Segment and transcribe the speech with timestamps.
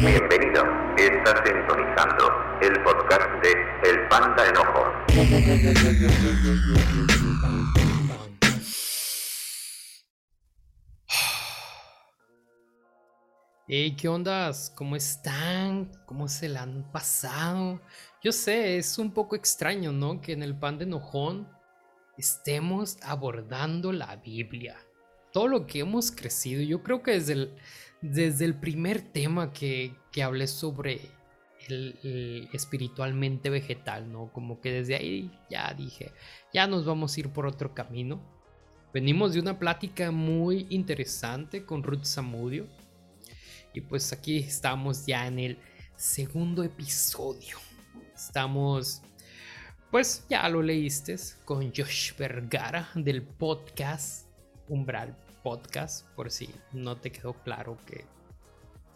[0.00, 0.64] Bienvenido,
[0.96, 2.24] estás sintonizando
[2.62, 3.52] el podcast de
[3.90, 4.82] El Panda Enojo.
[13.68, 14.72] Hey, ¿qué ondas?
[14.74, 15.92] ¿Cómo están?
[16.06, 17.82] ¿Cómo se la han pasado?
[18.22, 20.20] Yo sé, es un poco extraño, ¿no?
[20.20, 21.48] Que en el pan de enojón
[22.16, 24.78] estemos abordando la Biblia.
[25.32, 26.62] Todo lo que hemos crecido.
[26.62, 27.54] Yo creo que desde el,
[28.00, 31.00] desde el primer tema que, que hablé sobre
[31.68, 34.32] el, espiritualmente vegetal, ¿no?
[34.32, 36.12] Como que desde ahí ya dije,
[36.52, 38.20] ya nos vamos a ir por otro camino.
[38.92, 42.66] Venimos de una plática muy interesante con Ruth Samudio
[43.72, 45.58] y pues aquí estamos ya en el
[45.96, 47.56] segundo episodio.
[48.14, 49.02] Estamos,
[49.90, 54.26] pues ya lo leíste, con Josh Vergara del podcast
[54.68, 58.04] Umbral Podcast, por si no te quedó claro que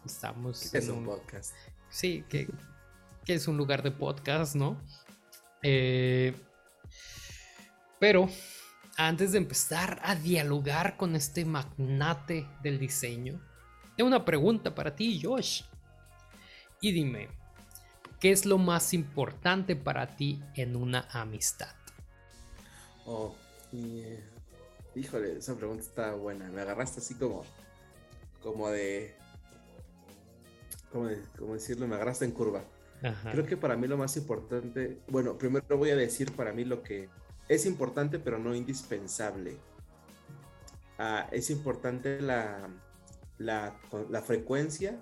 [0.05, 1.53] estamos ¿Qué es un podcast?
[1.89, 2.47] Sí, que,
[3.25, 4.81] que es un lugar de podcast, ¿no?
[5.61, 6.33] Eh,
[7.99, 8.29] pero
[8.97, 13.41] antes de empezar a dialogar con este magnate del diseño,
[13.95, 15.63] tengo una pregunta para ti, Josh.
[16.79, 17.29] Y dime,
[18.19, 21.75] ¿qué es lo más importante para ti en una amistad?
[23.05, 23.35] Oh,
[23.71, 24.23] y, eh,
[24.97, 26.49] híjole, esa pregunta está buena.
[26.49, 27.43] Me agarraste así como,
[28.41, 29.15] como de,
[30.91, 32.63] como, de- como decirlo, me agarraste en curva.
[33.03, 33.31] Ajá.
[33.31, 36.81] Creo que para mí lo más importante, bueno, primero voy a decir para mí lo
[36.81, 37.09] que
[37.47, 39.57] es importante pero no indispensable.
[40.97, 42.67] Ah, es importante la,
[43.37, 44.99] la, la frecuencia,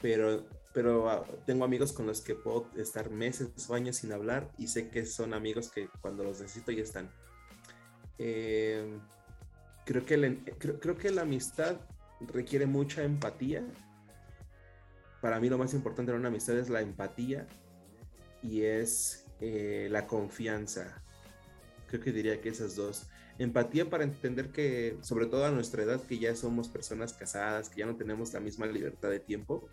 [0.00, 4.50] pero, pero ah, tengo amigos con los que puedo estar meses o años sin hablar
[4.56, 7.10] y sé que son amigos que cuando los necesito ya están.
[8.18, 8.98] Eh,
[9.84, 11.76] creo, que la, creo, creo que la amistad
[12.32, 13.64] requiere mucha empatía
[15.24, 17.46] para mí lo más importante en una amistad es la empatía
[18.42, 21.02] y es eh, la confianza.
[21.88, 23.06] Creo que diría que esas dos.
[23.38, 27.80] Empatía para entender que, sobre todo a nuestra edad, que ya somos personas casadas, que
[27.80, 29.66] ya no tenemos la misma libertad de tiempo.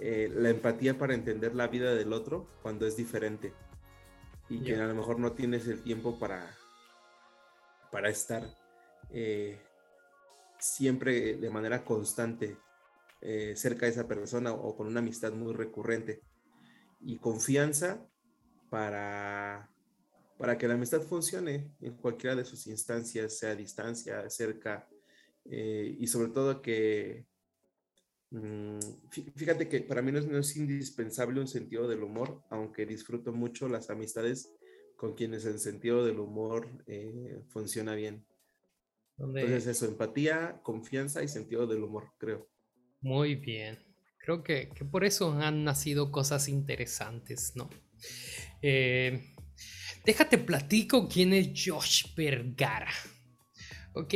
[0.00, 3.52] Eh, la empatía para entender la vida del otro cuando es diferente.
[4.48, 4.84] Y que Ya.
[4.84, 6.50] a lo mejor no tienes el tiempo para,
[7.90, 8.42] para estar
[9.10, 9.58] eh,
[10.58, 12.58] siempre de manera constante
[13.20, 16.22] eh, cerca de esa persona o con una amistad muy recurrente.
[17.00, 18.06] Y confianza
[18.70, 19.70] para,
[20.38, 24.88] para que la amistad funcione en cualquiera de sus instancias, sea a distancia, cerca,
[25.44, 27.26] eh, y sobre todo que,
[28.30, 28.78] mm,
[29.10, 33.68] fí- fíjate que para mí no es indispensable un sentido del humor, aunque disfruto mucho
[33.68, 34.52] las amistades
[34.96, 38.26] con quienes el sentido del humor eh, funciona bien.
[39.18, 42.48] Entonces eso, empatía, confianza y sentido del humor, creo.
[43.00, 43.78] Muy bien.
[44.18, 47.70] Creo que, que por eso han nacido cosas interesantes, ¿no?
[48.60, 49.34] Eh,
[50.04, 52.90] déjate platico quién es Josh Vergara.
[53.94, 54.14] Ok,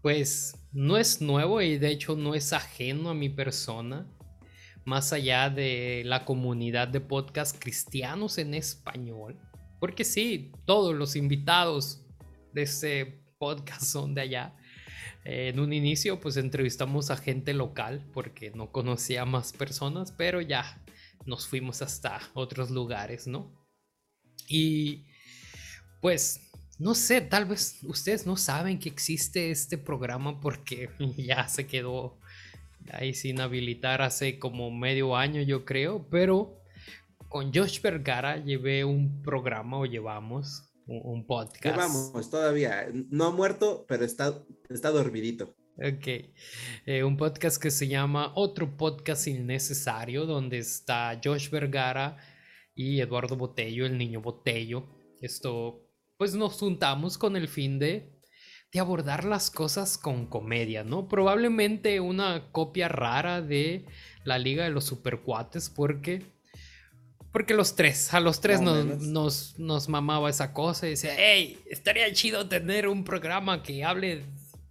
[0.00, 4.10] pues no es nuevo y de hecho no es ajeno a mi persona.
[4.84, 9.38] Más allá de la comunidad de podcast cristianos en español.
[9.82, 12.06] Porque sí, todos los invitados
[12.52, 14.54] de este podcast son de allá.
[15.24, 20.80] En un inicio pues entrevistamos a gente local porque no conocía más personas, pero ya
[21.26, 23.52] nos fuimos hasta otros lugares, ¿no?
[24.46, 25.06] Y
[26.00, 26.48] pues
[26.78, 32.20] no sé, tal vez ustedes no saben que existe este programa porque ya se quedó
[32.92, 36.61] ahí sin habilitar hace como medio año yo creo, pero
[37.32, 41.78] con Josh Vergara llevé un programa o llevamos un, un podcast.
[41.78, 42.88] Vamos, todavía.
[43.08, 45.54] No ha muerto, pero está, está dormidito.
[45.78, 46.28] Ok.
[46.84, 52.18] Eh, un podcast que se llama Otro Podcast Innecesario, donde está Josh Vergara
[52.74, 54.84] y Eduardo Botello, el niño Botello.
[55.22, 55.88] Esto,
[56.18, 58.12] pues nos juntamos con el fin de,
[58.70, 61.08] de abordar las cosas con comedia, ¿no?
[61.08, 63.86] Probablemente una copia rara de
[64.22, 66.41] la Liga de los Supercuates, porque.
[67.32, 71.58] Porque los tres, a los tres nos, nos, nos mamaba esa cosa y decía, hey,
[71.66, 74.24] estaría chido tener un programa que hable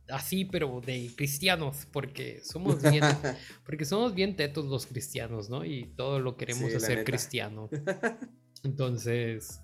[0.09, 3.01] así, pero de cristianos, porque somos bien,
[3.65, 5.65] porque somos bien tetos los cristianos, ¿no?
[5.65, 7.69] Y todo lo queremos Sí, hacer cristiano.
[8.63, 9.59] Entonces,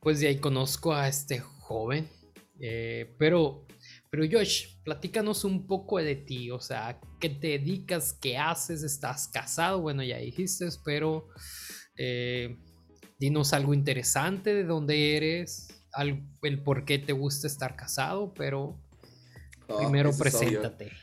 [0.00, 2.08] pues de ahí conozco a este joven.
[2.60, 3.66] eh, pero,
[4.10, 8.12] pero Josh, platícanos un poco de ti, o sea, ¿qué te dedicas?
[8.12, 8.82] ¿Qué haces?
[8.84, 9.80] ¿Estás casado?
[9.80, 11.28] Bueno, ya dijiste, pero
[11.96, 12.56] eh,
[13.18, 15.68] dinos algo interesante de dónde eres,
[16.42, 18.76] el por qué te gusta estar casado, pero
[19.66, 20.92] Oh, Primero preséntate.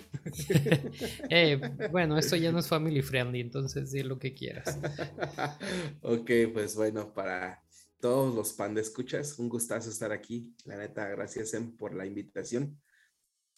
[1.30, 1.60] Eh,
[1.90, 4.78] bueno, esto ya no es family friendly, entonces di lo que quieras.
[6.02, 7.64] ok, pues bueno, para
[8.00, 10.54] todos los pan de escuchas, un gustazo estar aquí.
[10.66, 12.80] La neta, gracias Em por la invitación.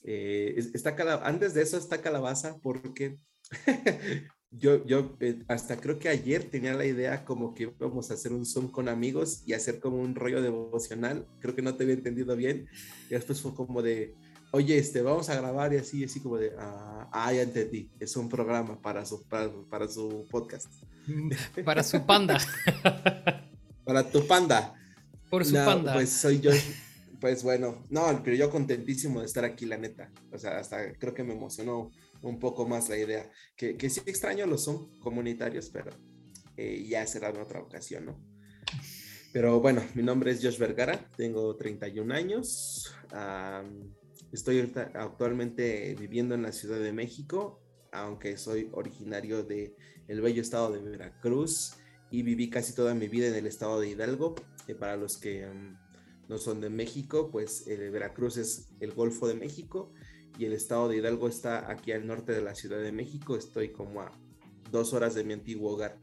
[0.04, 3.18] Eh, está antes de eso está Calabaza porque
[4.60, 8.34] yo, yo eh, hasta creo que ayer tenía la idea como que íbamos a hacer
[8.34, 11.28] un Zoom con amigos y hacer como un rollo devocional.
[11.40, 12.68] Creo que no te había entendido bien.
[13.10, 14.16] Y después fue como de,
[14.52, 18.16] oye, este, vamos a grabar y así, así como de, ah, ah ya entendí, es
[18.16, 20.72] un programa para su, para, su podcast.
[21.66, 22.40] Para su panda.
[23.84, 24.74] para tu panda.
[25.30, 25.94] Por su panda.
[25.94, 26.52] Pues soy yo.
[27.20, 30.10] Pues bueno, no, pero yo contentísimo de estar aquí, la neta.
[30.32, 31.92] O sea, hasta creo que me emocionó
[32.24, 33.30] un poco más la idea.
[33.56, 35.92] Que, que sí extraño los son comunitarios, pero
[36.58, 38.20] eh, ya será en otra ocasión, ¿no?
[39.32, 42.94] Pero bueno, mi nombre es Josh Vergara, tengo 31 años.
[44.32, 47.60] Estoy actualmente viviendo en la Ciudad de México,
[47.92, 49.76] aunque soy originario de
[50.08, 51.74] el bello estado de Veracruz
[52.12, 54.36] y viví casi toda mi vida en el estado de Hidalgo.
[54.68, 55.48] Eh, para los que
[56.30, 59.92] no son de México, pues eh, Veracruz es el Golfo de México
[60.38, 63.36] y el estado de Hidalgo está aquí al norte de la Ciudad de México.
[63.36, 64.12] Estoy como a
[64.72, 65.98] dos horas de mi antiguo hogar.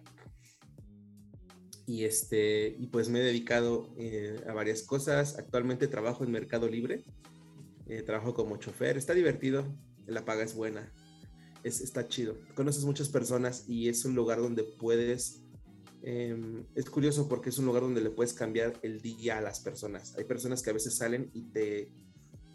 [1.87, 5.39] Y, este, y pues me he dedicado eh, a varias cosas.
[5.39, 7.05] Actualmente trabajo en Mercado Libre
[7.91, 9.65] eh, trabajo como chofer, está divertido,
[10.07, 10.93] la paga es buena,
[11.65, 12.37] es, está chido.
[12.55, 15.43] Conoces muchas personas y es un lugar donde puedes,
[16.03, 19.59] em, es curioso porque es un lugar donde le puedes cambiar el día a las
[19.59, 20.17] personas.
[20.17, 21.93] Hay personas que a veces salen y te,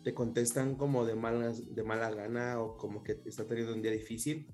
[0.06, 3.92] te contestan como de, malas, de mala gana o como que está teniendo un día
[3.92, 4.48] difícil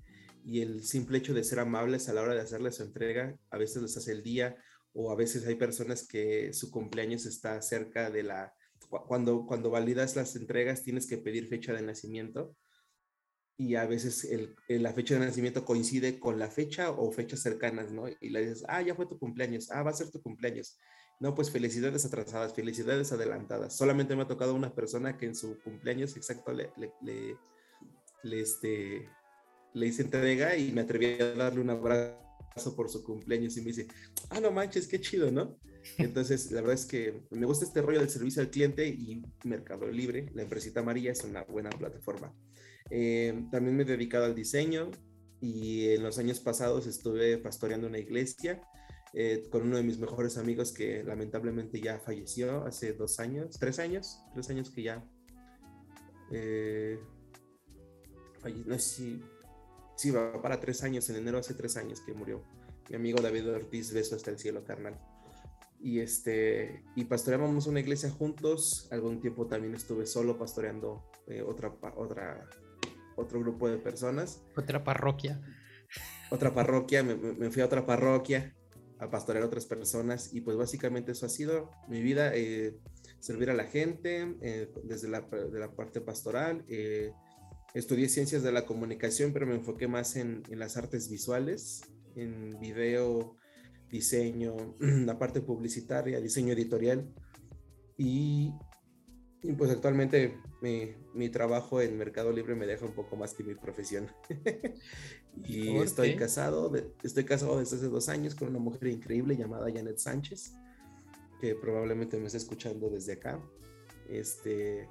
[0.46, 3.58] y el simple hecho de ser amables a la hora de hacerle su entrega a
[3.58, 4.56] veces les hace el día
[4.94, 8.54] o a veces hay personas que su cumpleaños está cerca de la
[8.88, 12.56] cuando, cuando validas las entregas tienes que pedir fecha de nacimiento
[13.58, 17.92] y a veces el, la fecha de nacimiento coincide con la fecha o fechas cercanas,
[17.92, 18.08] ¿no?
[18.08, 20.78] Y le dices, ah, ya fue tu cumpleaños, ah, va a ser tu cumpleaños.
[21.20, 23.76] No, pues felicidades atrasadas, felicidades adelantadas.
[23.76, 27.36] Solamente me ha tocado una persona que en su cumpleaños exacto le, le,
[28.22, 29.08] le, este,
[29.74, 33.68] le hice entrega y me atreví a darle un abrazo por su cumpleaños y me
[33.68, 33.86] dice,
[34.30, 35.58] ah, no manches, qué chido, ¿no?
[35.98, 39.86] Entonces, la verdad es que me gusta este rollo del servicio al cliente y Mercado
[39.90, 42.34] Libre, la empresita amarilla, es una buena plataforma.
[42.90, 44.90] Eh, también me he dedicado al diseño
[45.40, 48.62] y en los años pasados estuve pastoreando una iglesia
[49.14, 53.78] eh, con uno de mis mejores amigos que lamentablemente ya falleció hace dos años, tres
[53.78, 55.04] años, tres años que ya...
[56.30, 56.98] Eh,
[58.66, 59.22] no sé si,
[59.96, 62.42] sí, va para tres años, en enero hace tres años que murió.
[62.88, 64.98] Mi amigo David Ortiz, beso hasta el cielo, carnal.
[65.78, 71.74] Y este y pastoreábamos una iglesia juntos algún tiempo también estuve solo pastoreando eh, otra
[71.96, 72.48] otra
[73.16, 74.42] otro grupo de personas.
[74.56, 75.40] Otra parroquia.
[76.30, 78.56] Otra parroquia me, fui a otra parroquia
[79.02, 82.78] a pastorear a otras personas y pues básicamente eso ha sido mi vida eh,
[83.20, 85.28] servir a la gente eh, desde la,
[85.76, 86.64] parte pastoral
[87.74, 91.82] estudié ciencias de la comunicación pero me enfoqué más en, en las artes visuales
[92.16, 93.36] en video
[93.92, 97.06] diseño, la parte publicitaria, diseño editorial.
[97.96, 98.52] Y,
[99.50, 103.54] pues actualmente mi, mi, trabajo en Mercado Libre me deja un poco más que mi
[103.56, 104.06] profesión.
[105.44, 106.72] y estoy casado,
[107.02, 110.52] estoy casado desde hace dos años con una mujer increíble llamada Janet Sánchez,
[111.40, 113.40] que probablemente me está escuchando desde acá.
[114.08, 114.88] Este,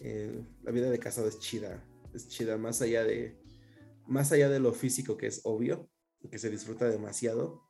[0.00, 3.38] eh, la vida de casado es chida, es chida más allá de,
[4.06, 5.88] más allá de lo físico que es obvio,
[6.28, 7.67] que se disfruta demasiado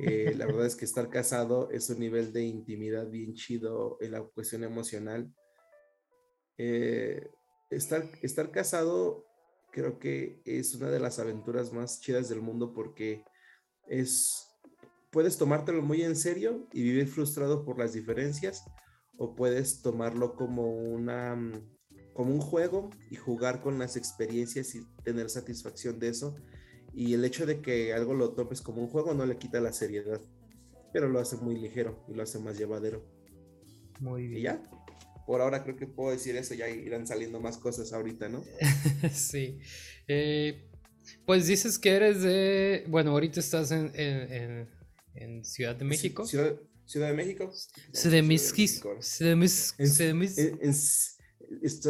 [0.00, 4.12] eh, la verdad es que estar casado es un nivel de intimidad bien chido en
[4.12, 5.32] la cuestión emocional.
[6.56, 7.30] Eh,
[7.70, 9.26] estar, estar casado
[9.72, 13.24] creo que es una de las aventuras más chidas del mundo porque
[13.88, 14.48] es,
[15.10, 18.64] puedes tomártelo muy en serio y vivir frustrado por las diferencias
[19.18, 21.36] o puedes tomarlo como una
[22.14, 26.36] como un juego y jugar con las experiencias y tener satisfacción de eso
[26.94, 29.72] y el hecho de que algo lo topes como un juego no le quita la
[29.72, 30.20] seriedad,
[30.92, 33.04] pero lo hace muy ligero y lo hace más llevadero.
[34.00, 34.40] Muy bien.
[34.40, 34.62] Y ya,
[35.26, 38.44] por ahora creo que puedo decir eso, ya irán saliendo más cosas ahorita, ¿no?
[39.12, 39.58] sí.
[40.06, 40.68] Eh,
[41.26, 46.26] pues dices que eres de, bueno, ahorita estás en, en, Ciudad de México.
[46.26, 47.52] Ciudad, Ciudad de México.
[48.10, 48.96] De México.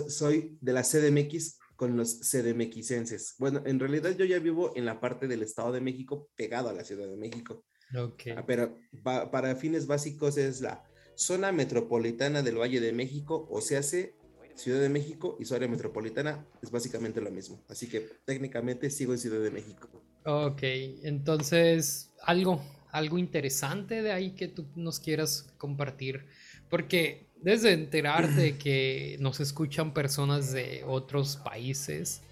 [0.08, 3.34] Soy de la CDMX con los CDMXenses.
[3.38, 6.72] Bueno, en realidad yo ya vivo en la parte del Estado de México pegado a
[6.72, 7.62] la Ciudad de México.
[7.94, 8.32] Okay.
[8.32, 10.82] Ah, pero para fines básicos es la
[11.14, 14.16] zona metropolitana del Valle de México, o se hace
[14.54, 17.62] Ciudad de México y su área metropolitana es básicamente lo mismo.
[17.68, 19.90] Así que técnicamente sigo en Ciudad de México.
[20.24, 20.62] Ok,
[21.02, 22.62] entonces algo,
[22.92, 26.24] algo interesante de ahí que tú nos quieras compartir.
[26.70, 32.22] Porque desde enterarte que nos escuchan personas de otros países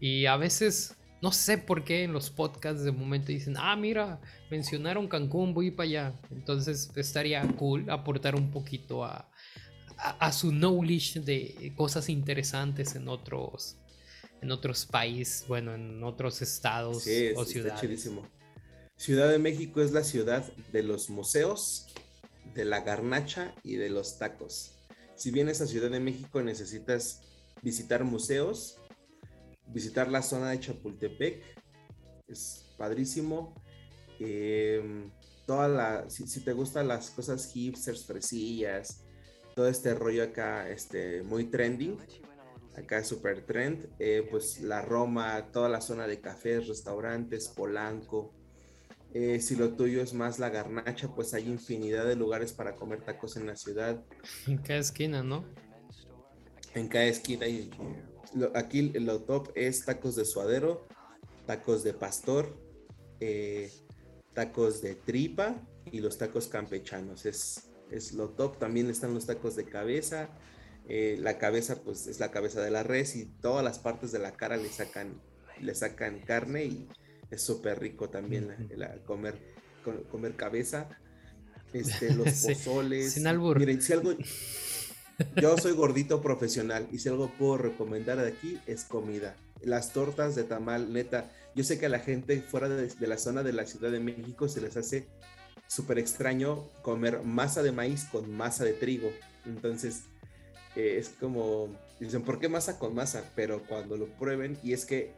[0.00, 4.20] y a veces no sé por qué en los podcasts de momento dicen, ah, mira,
[4.50, 6.20] mencionaron Cancún, voy para allá.
[6.30, 9.30] Entonces estaría cool aportar un poquito a,
[9.96, 13.76] a, su knowledge de cosas interesantes en otros,
[14.42, 18.10] en otros países, bueno, en otros estados o ciudades.
[18.96, 21.86] Ciudad de México es la ciudad de los museos,
[22.54, 24.76] de la garnacha y de los tacos.
[25.14, 27.22] Si vienes a Ciudad de México necesitas
[27.62, 28.78] visitar museos,
[29.66, 31.42] visitar la zona de Chapultepec,
[32.28, 33.54] es padrísimo.
[34.18, 35.10] Em,
[35.46, 39.04] toda la, si, te gustan las cosas hipsters, fresillas,
[39.54, 41.98] todo este rollo acá, este, muy trending,
[42.76, 48.34] acá es super trend, eh, pues la Roma, toda la zona de cafés, restaurantes, Polanco.
[49.14, 53.02] Eh, si lo tuyo es más la garnacha, pues hay infinidad de lugares para comer
[53.02, 54.04] tacos en la ciudad.
[54.46, 55.44] En cada esquina, ¿no?
[56.74, 57.48] En cada esquina.
[57.48, 57.70] Y,
[58.54, 60.86] aquí lo top es tacos de suadero,
[61.46, 62.60] tacos de pastor,
[63.20, 63.70] eh,
[64.34, 65.56] tacos de tripa
[65.90, 67.24] y los tacos campechanos.
[67.24, 68.58] Es, es lo top.
[68.58, 70.28] También están los tacos de cabeza.
[70.88, 74.18] Eh, la cabeza, pues es la cabeza de la res y todas las partes de
[74.18, 75.20] la cara le sacan,
[75.60, 76.88] le sacan carne y
[77.30, 78.68] es súper rico también
[79.04, 79.36] comer,
[80.10, 80.88] comer cabeza.
[81.72, 83.12] Este, los pozoles.
[83.12, 83.58] Sin albur.
[83.58, 84.14] Miren, si algo.
[85.40, 89.34] Yo soy gordito profesional y si algo puedo recomendar de aquí es comida.
[89.62, 91.30] Las tortas de tamal, neta.
[91.54, 94.00] Yo sé que a la gente fuera de, de la zona de la Ciudad de
[94.00, 95.06] México se les hace
[95.68, 99.10] súper extraño comer masa de maíz con masa de trigo.
[99.46, 100.02] Entonces,
[100.76, 101.68] eh, es como,
[101.98, 103.24] dicen, ¿por qué masa con masa?
[103.34, 105.14] Pero cuando lo prueben, y es que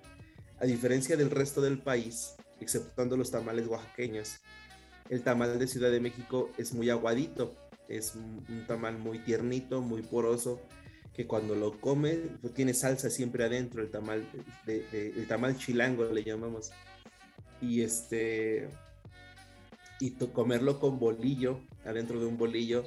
[0.60, 4.40] a diferencia del resto del país, exceptuando los tamales oaxaqueños,
[5.08, 7.54] el tamal de Ciudad de México es muy aguadito,
[7.88, 10.60] es un, tamal muy tiernito, muy poroso,
[11.14, 14.28] que cuando lo come pues, tiene salsa siempre adentro, el tamal,
[14.66, 16.70] el tamal chilango le llamamos.
[17.60, 18.68] Y este,
[20.00, 22.84] y comerlo con bolillo, adentro de un bolillo,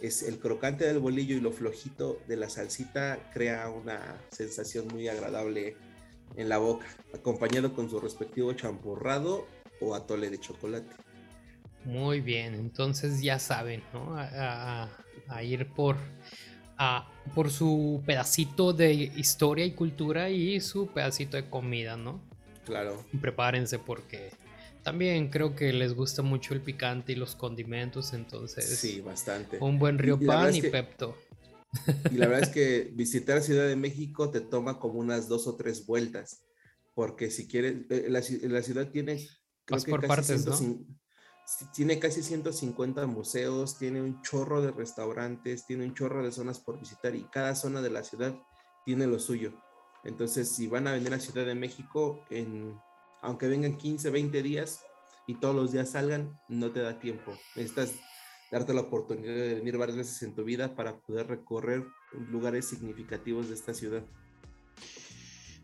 [0.00, 5.08] es el crocante del bolillo y lo flojito de la salsita crea una sensación muy
[5.08, 5.76] agradable
[6.36, 9.46] en la boca, acompañado con su respectivo champurrado
[9.80, 10.94] o atole de chocolate.
[11.84, 14.14] Muy bien, entonces ya saben, ¿no?
[14.16, 14.88] A,
[15.42, 15.96] ir por,
[16.76, 22.20] a, por su pedacito de historia y cultura y su pedacito de comida, ¿no?
[22.64, 23.04] Claro.
[23.20, 24.30] Prepárense porque
[24.82, 28.78] también creo que les gusta mucho el picante y los condimentos, entonces.
[28.78, 29.58] Sí, bastante.
[29.60, 31.16] Un buen río pan y, Pepto.
[32.10, 35.56] Y la verdad es que visitar Ciudad de México te toma como unas dos o
[35.56, 36.44] tres vueltas,
[36.94, 39.28] porque si quieres, eh, la, la ciudad tiene,
[39.64, 40.56] creo que por partes, ¿no?
[41.72, 46.78] tiene casi 150 museos, tiene un chorro de restaurantes, tiene un chorro de zonas por
[46.78, 48.38] visitar y cada zona de la ciudad
[48.84, 49.54] tiene lo suyo.
[50.04, 52.78] Entonces, si van a venir a Ciudad de México, en
[53.20, 54.84] aunque vengan 15, 20 días
[55.26, 57.32] y todos los días salgan, no te da tiempo.
[57.56, 57.94] Necesitas
[58.50, 61.84] darte la oportunidad de venir varias veces en tu vida para poder recorrer
[62.30, 64.02] lugares significativos de esta ciudad.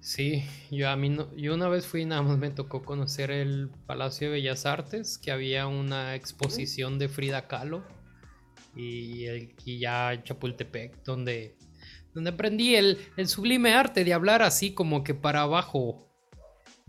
[0.00, 3.71] Sí, yo a mí no, yo una vez fui nada más me tocó conocer el
[3.87, 7.83] Palacio de Bellas Artes, que había una exposición de Frida Kahlo
[8.76, 11.57] y el y ya Chapultepec, donde
[12.12, 16.13] donde aprendí el, el sublime arte de hablar así como que para abajo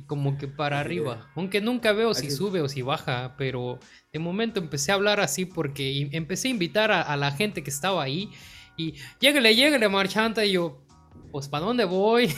[0.08, 1.32] como que para arriba.
[1.36, 3.80] Aunque nunca veo si sube o si baja, pero
[4.12, 8.04] de momento empecé a hablar así porque empecé a invitar a, la gente que estaba
[8.04, 8.30] ahí
[8.78, 10.86] y lléguele, lléguele, marchanta, y yo,
[11.32, 12.34] pues, ¿para dónde voy?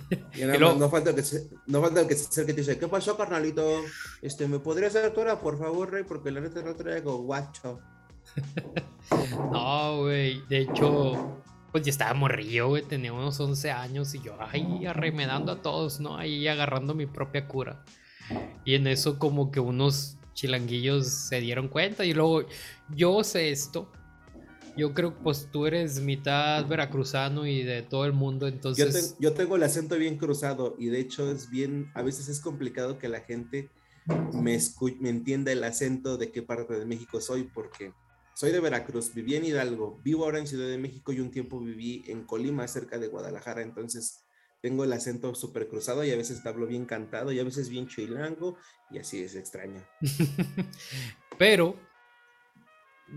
[0.58, 3.82] no, falta que se, no falta que se acerque y te dice, ¿qué pasó, carnalito?
[4.22, 6.04] Este, ¿me podrías dar tu hora, por favor, rey?
[6.04, 7.80] Porque la neta no traigo guacho.
[9.52, 11.42] no, güey, de hecho,
[11.74, 15.98] pues ya estaba morrillo, güey, tenía unos 11 años y yo ahí arremedando a todos,
[15.98, 16.16] ¿no?
[16.16, 17.84] Ahí agarrando mi propia cura.
[18.64, 22.44] Y en eso como que unos chilanguillos se dieron cuenta y luego
[22.94, 23.90] yo sé esto.
[24.76, 29.16] Yo creo que pues tú eres mitad veracruzano y de todo el mundo, entonces...
[29.18, 33.00] Yo, tengo el acento bien cruzado y de hecho es bien, a veces es complicado
[33.00, 33.68] que la gente
[34.32, 34.60] me,
[35.00, 37.92] me entienda el acento de qué parte de México soy porque
[38.34, 41.60] soy de Veracruz, viví en Hidalgo, vivo ahora en Ciudad de México y un tiempo
[41.60, 44.24] viví en Colima, cerca de Guadalajara, entonces
[44.60, 47.86] tengo el acento súper cruzado y a veces hablo bien cantado y a veces bien
[47.86, 48.56] chilango
[48.90, 49.82] y así es extraño.
[51.38, 51.76] Pero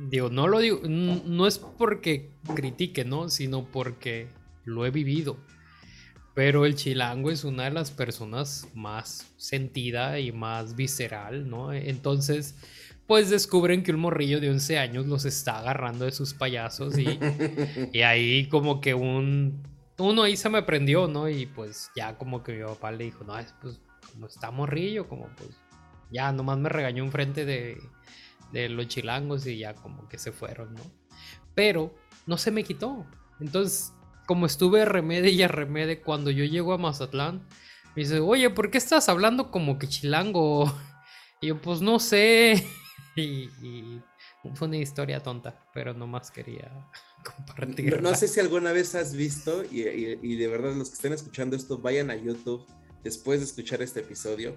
[0.10, 3.30] digo, no lo digo, no es porque critique, ¿no?
[3.30, 4.28] Sino porque
[4.66, 5.38] lo he vivido.
[6.36, 11.74] Pero el chilango es una de las personas más sentida y más visceral, ¿no?
[11.74, 12.56] Entonces,
[13.08, 17.18] pues descubren que un morrillo de 11 años los está agarrando de sus payasos y,
[17.94, 19.64] y ahí como que un...
[20.00, 21.28] Uno ahí se me prendió, ¿no?
[21.28, 25.28] Y pues ya como que mi papá le dijo, no, pues como está morrillo, como
[25.38, 25.50] pues
[26.12, 27.80] ya nomás me regañó enfrente de,
[28.52, 30.84] de los chilangos y ya como que se fueron, ¿no?
[31.56, 31.96] Pero
[32.28, 33.08] no se me quitó.
[33.40, 33.94] Entonces
[34.28, 37.48] como estuve remede y remede cuando yo llego a Mazatlán,
[37.96, 40.72] me dice, oye, ¿por qué estás hablando como que chilango?
[41.40, 42.66] Y yo, pues no sé.
[43.18, 44.02] Y,
[44.54, 46.72] fue una historia tonta, pero nomás quería
[47.24, 48.02] compartir.
[48.02, 51.80] No, sé si alguna vez has visto, y, de verdad los que estén escuchando esto,
[51.80, 52.66] vayan a YouTube
[53.04, 54.56] después de escuchar este episodio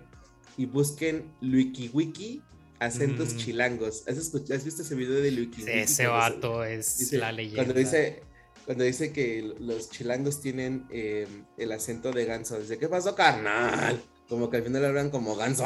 [0.56, 2.42] y busquen LuikiWiki
[2.80, 4.04] acentos chilangos.
[4.08, 5.70] ¿Has, visto ese video de LuikiWiki?
[5.70, 7.64] Ese vato es la leyenda.
[7.64, 8.22] Cuando dice,
[8.66, 14.02] cuando dice que los chilangos tienen em, el acento de ganso, dice, ¿qué pasó, carnal?
[14.28, 15.64] Como que al final hablan como ganso.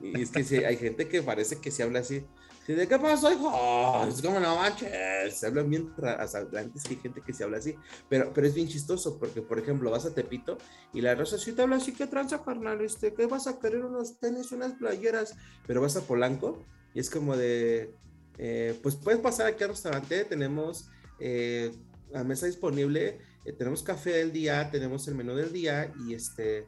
[0.00, 2.24] Y es que sí, hay gente que parece que se habla así.
[2.66, 4.06] ¿De qué pasó, hijo?
[4.08, 5.38] Es como no manches.
[5.38, 7.76] Se hablan bien antes que hay gente que se habla así.
[8.08, 10.58] Pero, pero es bien chistoso porque, por ejemplo, vas a Tepito
[10.92, 12.80] y la rosa sí te habla así, ¿qué tranza, carnal?
[12.80, 13.84] Este, ¿Qué vas a querer?
[13.84, 15.36] Unos tenis, unas playeras.
[15.66, 16.64] Pero vas a Polanco
[16.96, 17.94] y es como de,
[18.38, 20.88] eh, pues puedes pasar aquí al restaurante, tenemos
[21.20, 21.70] eh,
[22.10, 26.66] la mesa disponible, eh, tenemos café del día, tenemos el menú del día y este,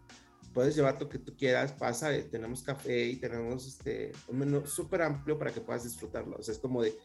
[0.58, 4.66] puedes llevar lo que tú quieras, pasa, eh, tenemos café y tenemos este, un menú
[4.66, 6.36] súper amplio para que puedas disfrutarlo.
[6.36, 6.98] O sea, es como de,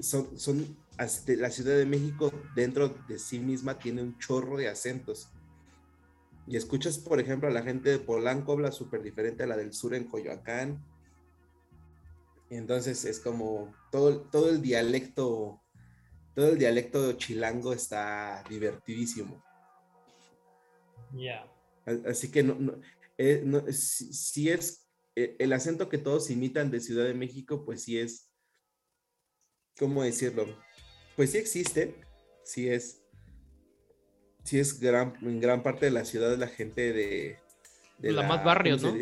[0.00, 5.28] son, son la Ciudad de México dentro de sí misma tiene un chorro de acentos.
[6.48, 9.72] Y escuchas, por ejemplo, a la gente de Polanco habla súper diferente a la del
[9.72, 10.84] sur en Coyoacán.
[12.50, 15.62] Y entonces es como todo, todo el dialecto
[16.34, 19.40] todo el dialecto chilango está divertidísimo.
[21.12, 21.48] Ya.
[22.06, 22.80] Así que no,
[23.16, 27.98] eh, si, es eh, el acento que todos imitan de Ciudad de México, pues sí
[27.98, 28.30] es,
[29.78, 30.46] ¿cómo decirlo?
[31.16, 31.94] Pues sí existe,
[32.44, 33.02] sí es,
[34.44, 37.38] sí es gran, en gran parte de la ciudad la gente de...
[37.98, 38.96] la, más barrio, ¿no?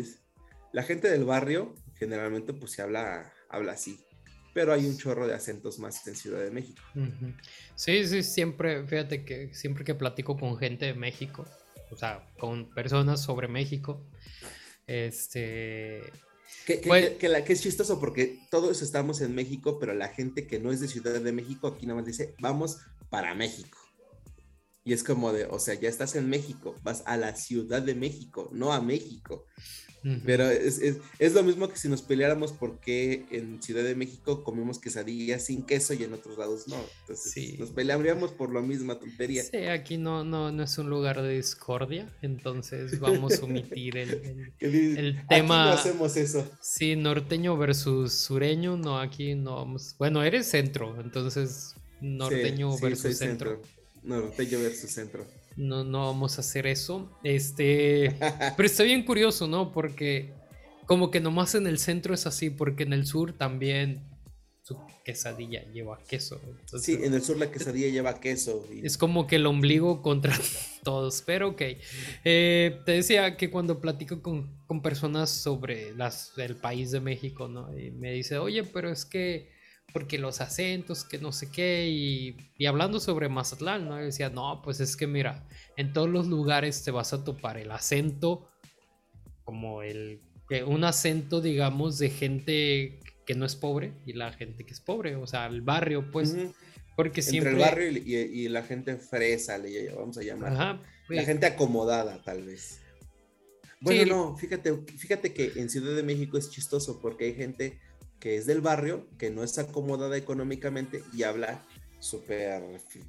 [0.73, 3.99] La gente del barrio generalmente pues se habla, habla así
[4.57, 6.81] pero hay un chorro de acentos más en Ciudad de México.
[7.75, 11.45] Sí, sí, siempre, fíjate que siempre que platico con gente de México,
[11.91, 14.05] o sea, con personas sobre México,
[14.85, 16.01] este...
[16.65, 20.47] Que, pues que, la, que es chistoso porque todos estamos en México, pero la gente
[20.47, 23.77] que no es de Ciudad de México aquí nada más dice, vamos para México.
[24.83, 27.95] Y es como de, o sea, ya estás en México, vas a la Ciudad de
[27.95, 29.45] México, no a México.
[30.25, 35.45] Pero es, lo mismo que si nos peleáramos porque en Ciudad de México comemos quesadillas
[35.45, 36.77] sin queso y en otros lados no.
[37.01, 39.43] Entonces nos pelearíamos por la misma tontería.
[39.43, 44.53] Sí, aquí no, no, no es un lugar de discordia, entonces vamos a omitir el,
[44.59, 45.63] el, tema.
[45.63, 46.49] Aquí no hacemos eso.
[46.61, 49.95] Sí, norteño versus sureño, no, aquí no vamos.
[49.97, 53.61] Bueno, eres centro, entonces norteño versus centro.
[54.03, 55.25] Norteño versus centro
[55.57, 57.11] no, no vamos a hacer eso.
[57.23, 58.15] Este,
[58.55, 59.73] pero está bien curioso, ¿no?
[59.73, 60.33] Porque
[60.85, 64.07] como que nomás en el centro es así, porque en el sur también
[64.61, 66.41] su quesadilla lleva queso.
[66.79, 68.65] sí, en el sur la quesadilla lleva queso.
[68.83, 70.37] Es como que el ombligo contra
[70.83, 71.61] todos, pero ok.
[72.23, 77.47] Eh, te decía que cuando platico con, con personas sobre las, el país de México,
[77.47, 77.77] ¿no?
[77.77, 79.56] Y me dice, oye, pero es que
[79.93, 83.95] porque los acentos, que no sé qué, y, hablando sobre Mazatlán, ¿no?
[83.95, 87.71] decía, no, pues es que mira, en todos los lugares te vas a topar el
[87.71, 88.49] acento,
[89.43, 90.21] como el,
[90.65, 95.15] un acento, digamos, de gente que no es pobre y la gente que es pobre,
[95.15, 96.35] o sea, el barrio, pues,
[96.95, 97.51] porque siempre...
[97.51, 100.81] Entre el barrio y, la gente fresa, le vamos a llamar.
[101.07, 102.81] la gente acomodada, tal vez.
[103.79, 107.79] Bueno, no, fíjate, fíjate que en Ciudad de México es chistoso porque hay gente
[108.19, 111.61] que es del barrio, que no está acomodada económicamente y habla
[111.99, 112.63] súper,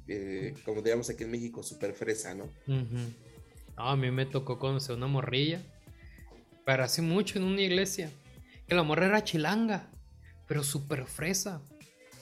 [0.07, 2.49] eh, como digamos aquí en México, súper fresa, ¿no?
[3.75, 5.61] A mí me tocó conocer una morrilla,
[6.65, 8.11] pero hace mucho en una iglesia,
[8.67, 9.89] que la morra era chilanga,
[10.47, 11.61] pero súper fresa.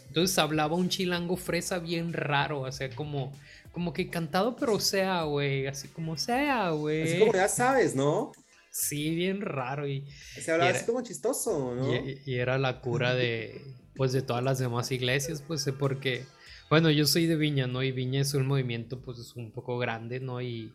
[0.08, 3.34] Entonces hablaba un chilango fresa bien raro, o sea, como,
[3.71, 7.04] como que cantado, pero sea, güey, así como sea, güey.
[7.04, 8.32] Así como ya sabes, ¿no?
[8.79, 9.87] Sí, bien raro.
[9.87, 10.05] Y,
[10.39, 11.95] Se hablaba así como chistoso, ¿no?
[11.95, 13.59] Y, era la cura de,
[13.95, 16.25] pues, de todas las demás iglesias, pues, porque,
[16.69, 17.81] bueno, yo soy de Viña, ¿no?
[17.81, 20.41] Y Viña es un movimiento, pues, es un poco grande, ¿no?
[20.41, 20.71] Y,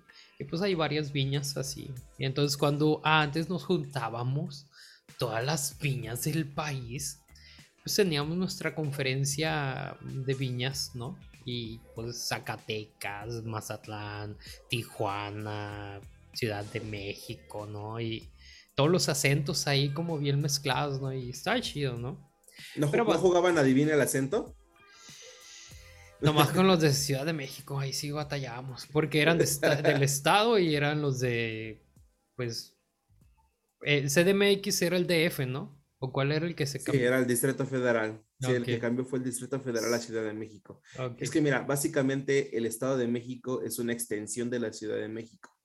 [0.51, 1.89] pues hay varias viñas así.
[2.19, 4.67] Y entonces cuando antes nos juntábamos,
[5.17, 7.21] todas las viñas del país,
[7.85, 11.17] pues teníamos nuestra conferencia de viñas, ¿no?
[11.45, 14.37] Y pues Zacatecas, Mazatlán,
[14.69, 16.01] Tijuana,
[16.33, 18.01] Ciudad de México, ¿no?
[18.01, 18.33] Y
[18.75, 21.13] todos los acentos ahí como bien mezclados, ¿no?
[21.13, 22.31] Y está chido, ¿no?
[22.77, 24.57] ¿No, Pero, ¿no jugaban adivina el acento?
[26.21, 29.39] Nomás con los de Ciudad de México, ahí sí batallábamos, porque eran
[29.83, 31.83] del estado y eran los de,
[32.37, 32.79] pues,
[33.83, 35.83] el CDMX era el DF, ¿no?
[35.99, 37.01] ¿O cuál era el que se cambió?
[37.01, 38.21] Sí, era el Distrito Federal.
[38.41, 40.83] Sí, el que cambió fue el Distrito Federal a Ciudad de México.
[41.17, 45.07] Es que mira, básicamente el Estado de México es una extensión de la Ciudad de
[45.07, 45.57] México.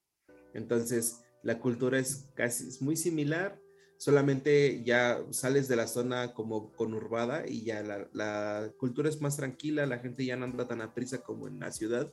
[0.58, 3.62] Entonces, la cultura es casi es muy similar,
[3.98, 9.86] solamente ya sales de la zona como conurbada y ya la, cultura es más tranquila,
[9.86, 12.12] la gente ya no anda tan a prisa como en la ciudad,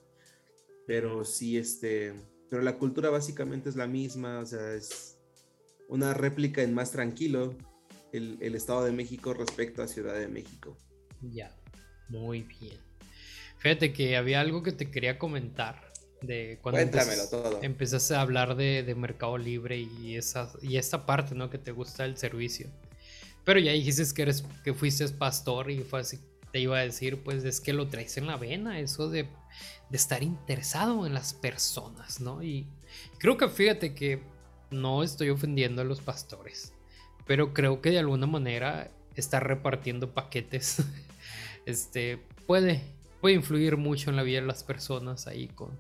[0.87, 2.13] pero sí, este,
[2.51, 5.19] pero la cultura básicamente es la misma, o sea, es
[5.89, 7.55] una réplica en más tranquilo
[8.13, 10.77] el, el Estado de México respecto a Ciudad de México.
[11.23, 11.51] Ya,
[12.11, 12.79] muy bien.
[13.57, 15.84] Fíjate que había algo que te quería comentar
[16.27, 16.81] de cuando
[17.63, 21.51] empezaste a hablar de, Mercado Libre y esa y esta parte, ¿no?
[21.51, 22.69] Que te gusta el servicio.
[23.45, 26.19] Pero ya dijiste que eres que fuiste pastor y fue así,
[26.53, 29.97] te iba a decir, pues es que lo traes en la vena, eso de, de
[29.97, 32.43] estar interesado en las personas, ¿no?
[32.43, 32.67] Y
[33.19, 34.23] creo que fíjate que
[34.71, 36.73] no estoy ofendiendo a los pastores,
[37.27, 40.83] pero creo que de alguna manera estar repartiendo paquetes,
[41.67, 42.83] este, puede,
[43.21, 45.79] puede influir mucho en la vida de las personas ahí con,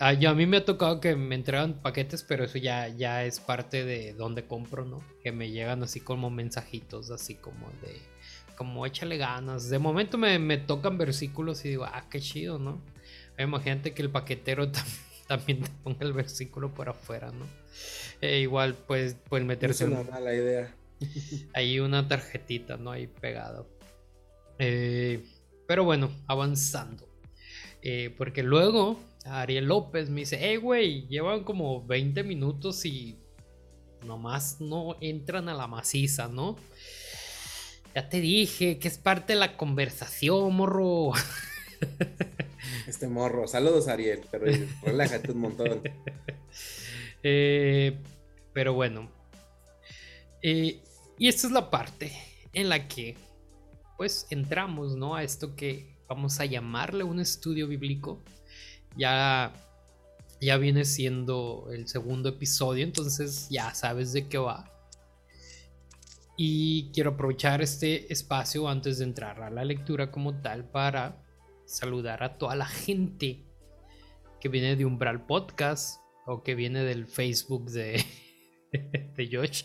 [0.00, 3.38] a, a mí me ha tocado que me entregan paquetes, pero eso ya, ya es
[3.38, 5.02] parte de donde compro, ¿no?
[5.22, 7.96] Que me llegan así como mensajitos, así como de,
[8.56, 9.70] como échale ganas.
[9.70, 12.80] De momento me, tocan versículos y digo, ah, qué chido, ¿no?
[13.38, 14.70] Imagínate que el paquetero
[15.28, 17.46] también te ponga el versículo por afuera, ¿no?
[18.20, 19.84] E igual, pues, pues meterse.
[19.84, 20.74] Es una mala idea.
[21.54, 22.90] Ahí una tarjetita, ¿no?
[22.90, 23.68] Ahí pegado.
[24.58, 25.24] Eh,
[25.68, 27.08] pero bueno, avanzando.
[27.80, 33.18] Eh, porque luego Ariel López me dice, hey, güey, llevan como 20 minutos y
[34.04, 36.56] nomás no entran a la maciza, ¿no?
[37.94, 41.12] Ya te dije que es parte de la conversación, morro.
[42.86, 44.46] Este morro, saludos Ariel, pero
[44.82, 45.82] relájate un montón.
[47.24, 47.98] Eh,
[48.52, 49.10] pero bueno.
[50.40, 50.80] Eh,
[51.18, 52.12] y esta es la parte
[52.52, 53.16] en la que
[53.96, 55.16] pues entramos, ¿no?
[55.16, 58.22] A esto que vamos a llamarle un estudio bíblico
[58.96, 59.52] ya,
[60.40, 64.72] ya viene siendo el segundo episodio, entonces ya sabes de qué va.
[66.36, 71.24] Y quiero aprovechar este espacio antes de entrar a la lectura como tal para
[71.66, 73.44] saludar a toda la gente
[74.40, 78.04] que viene de Umbral Podcast o que viene del Facebook de,
[79.16, 79.64] de Josh.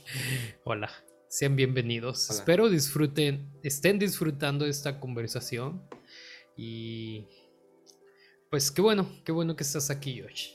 [0.64, 0.90] Hola,
[1.30, 2.30] sean bienvenidos.
[2.30, 5.88] Espero disfruten, estén disfrutando esta conversación
[6.58, 7.28] y
[8.54, 10.50] pues qué bueno, qué bueno que estás aquí, Josh.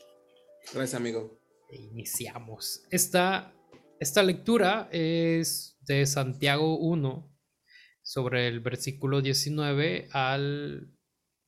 [0.73, 1.37] Gracias, amigo.
[1.73, 2.85] Iniciamos.
[2.93, 3.53] Esta,
[3.99, 7.37] esta lectura es de Santiago 1,
[8.01, 10.95] sobre el versículo 19 al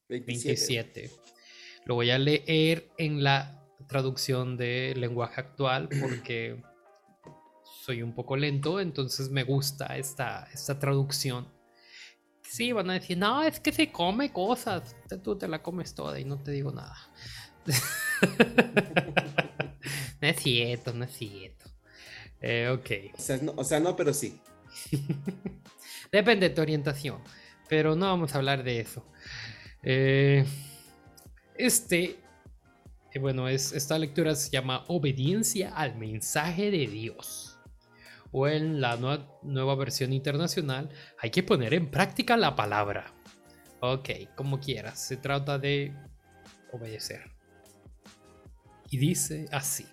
[0.08, 1.12] 27.
[1.84, 6.60] Lo voy a leer en la traducción de lenguaje actual porque
[7.84, 11.59] soy un poco lento, entonces me gusta esta, esta traducción
[12.50, 14.96] Sí, van a decir, no, es que se come cosas.
[15.22, 16.96] Tú te la comes toda y no te digo nada.
[20.20, 21.66] no es cierto, no es cierto.
[22.40, 22.90] Eh, ok.
[23.56, 24.40] O sea, no, pero sí.
[26.12, 27.22] Depende de tu orientación.
[27.68, 29.06] Pero no vamos a hablar de eso.
[29.84, 30.44] Eh,
[31.54, 32.18] este,
[33.12, 37.49] eh, bueno, es, esta lectura se llama Obediencia al mensaje de Dios
[38.32, 38.96] o en la
[39.42, 43.14] nueva, versión internacional, hay que poner en práctica la palabra.
[43.80, 45.94] Ok, como quieras, se trata de
[46.72, 47.30] obedecer.
[48.90, 49.86] Y dice así.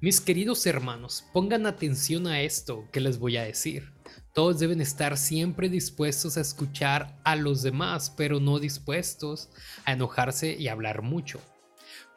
[0.00, 3.92] Mis queridos hermanos, pongan atención a esto que les voy a decir.
[4.32, 9.50] Todos deben estar siempre dispuestos a escuchar a los demás, pero no dispuestos
[9.84, 11.40] a enojarse y hablar mucho.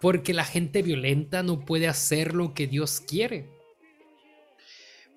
[0.02, 3.55] Porque la gente violenta no puede hacer lo que Dios quiere.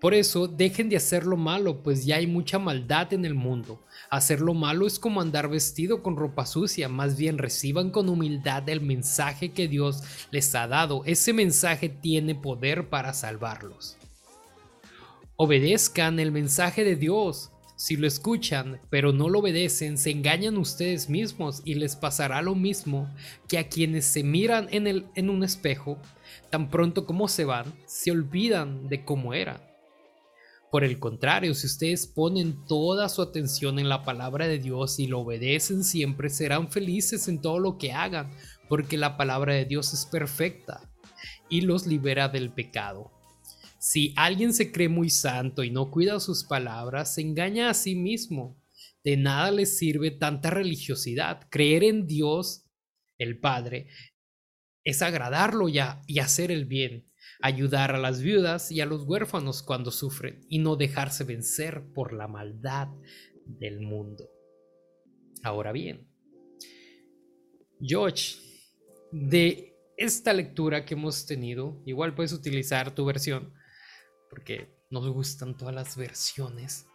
[0.00, 3.82] Por eso, dejen de hacer lo malo, pues ya hay mucha maldad en el mundo.
[4.11, 8.68] Hacer lo malo es como andar vestido con ropa sucia, más bien reciban con humildad
[8.68, 11.02] el mensaje que Dios les ha dado.
[11.04, 13.96] Ese mensaje tiene poder para salvarlos.
[15.34, 17.50] Obedezcan el mensaje de Dios.
[17.74, 22.54] Si lo escuchan, pero no lo obedecen, se engañan ustedes mismos y les pasará lo
[22.54, 23.12] mismo
[23.48, 25.98] que a quienes se miran en, el, en un espejo,
[26.50, 29.67] tan pronto como se van, se olvidan de cómo eran
[30.70, 35.07] Por el contrario, si ustedes ponen toda su atención en la palabra de Dios y
[35.07, 38.31] lo obedecen siempre, serán felices en todo lo que hagan,
[38.68, 40.92] porque la palabra de Dios es perfecta
[41.48, 43.11] y los libera del pecado.
[43.78, 47.94] Si alguien se cree muy santo y no cuida sus palabras, se engaña a sí
[47.94, 48.61] mismo.
[49.04, 51.48] De nada les sirve tanta religiosidad.
[51.48, 52.66] Creer en Dios,
[53.16, 53.87] el Padre,
[54.85, 57.09] es agradarlo ya y hacer el bien
[57.40, 62.12] ayudar a las viudas y a los huérfanos cuando sufren y no dejarse vencer por
[62.12, 62.88] la maldad
[63.44, 64.29] del mundo.
[65.42, 66.09] Ahora bien,
[67.81, 68.37] George,
[69.12, 73.55] de esta lectura que hemos tenido, igual puedes utilizar tu versión,
[74.31, 76.87] porque nos gustan todas las versiones.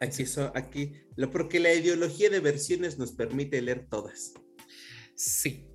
[0.00, 4.34] Aquí, aquí, lo porque la ideología de versiones nos permite leer todas.
[5.14, 5.71] Sí,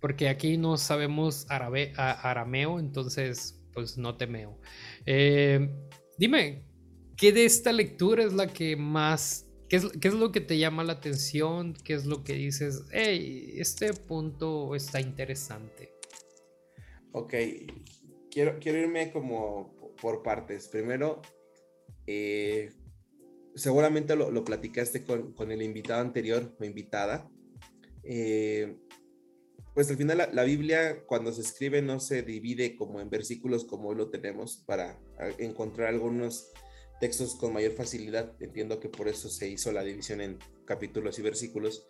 [0.00, 4.58] porque aquí no sabemos arameo, entonces pues no temeo.
[5.06, 5.70] Eh,
[6.18, 6.64] dime,
[7.16, 10.58] ¿qué de esta lectura es la que más, qué es, qué es, lo que te
[10.58, 11.74] llama la atención?
[11.84, 15.92] ¿Qué es lo que dices, hey, este punto está interesante?
[17.12, 17.34] Ok,
[18.30, 20.68] quiero, quiero irme como por partes.
[20.68, 21.20] Primero,
[22.06, 22.70] eh,
[23.54, 27.28] seguramente lo, lo platicaste con, con, el invitado anterior o invitada.
[28.02, 28.76] Eh,
[29.74, 33.88] pues al final la, Biblia cuando se escribe no se divide como en versículos como
[33.90, 34.98] hoy lo tenemos para
[35.38, 36.52] encontrar algunos
[37.00, 38.34] textos con mayor facilidad.
[38.40, 41.88] Entiendo que por eso se hizo la división en capítulos y versículos.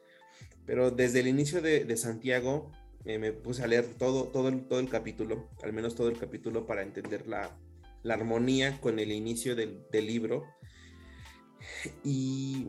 [0.64, 2.70] Pero desde el inicio de, Santiago
[3.04, 6.18] eh, me puse a leer todo, todo, el, todo el capítulo, al menos todo el
[6.18, 7.58] capítulo para entender la,
[8.02, 10.44] la armonía con el inicio del, del libro.
[12.04, 12.68] Y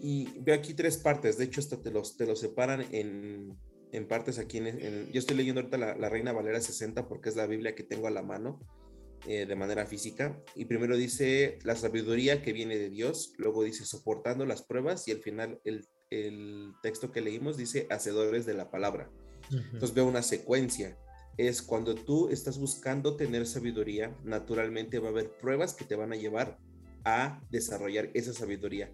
[0.00, 3.56] y veo aquí tres partes, de hecho hasta te los, te los separan en,
[3.92, 4.58] en partes aquí.
[4.58, 8.06] En, yo estoy leyendo ahorita la, Reina Valera 60 porque es la Biblia que tengo
[8.06, 8.60] a la mano
[9.26, 10.40] eh, de manera física.
[10.54, 15.12] Y primero dice la sabiduría que viene de Dios, luego dice soportando las pruebas y
[15.12, 19.10] al final el, el texto que leímos dice hacedores de la palabra.
[19.50, 20.98] Entonces veo una secuencia.
[21.36, 26.12] Es cuando tú estás buscando tener sabiduría, naturalmente va a haber pruebas que te van
[26.12, 26.58] a llevar
[27.04, 28.92] a desarrollar esa sabiduría.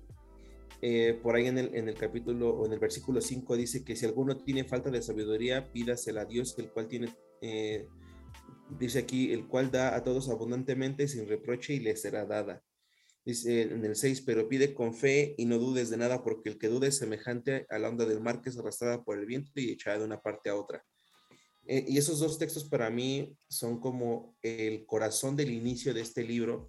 [0.82, 3.96] Eh, por ahí en el, en el capítulo o en el versículo 5 dice que
[3.96, 7.86] si alguno tiene falta de sabiduría, pídasela a Dios, el cual tiene, eh,
[8.78, 12.62] dice aquí, el cual da a todos abundantemente sin reproche y le será dada.
[13.24, 16.58] Dice en el 6, pero pide con fe y no dudes de nada, porque el
[16.58, 19.52] que dude es semejante a la onda del mar que es arrastrada por el viento
[19.54, 20.84] y echada de una parte a otra.
[21.66, 26.22] Eh, y esos dos textos para mí son como el corazón del inicio de este
[26.22, 26.68] libro,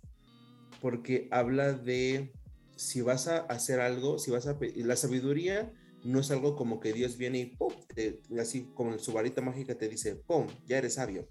[0.79, 2.31] porque habla de
[2.75, 5.73] si vas a hacer algo, si vas a la sabiduría
[6.05, 7.73] no es algo como que Dios viene y ¡pum!
[8.39, 10.47] así como su varita mágica te dice, ¡pum!
[10.67, 11.27] Ya eres sabio.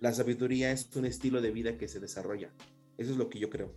[0.00, 2.54] La sabiduría es un estilo de vida que se desarrolla.
[2.96, 3.74] Eso es lo que yo creo.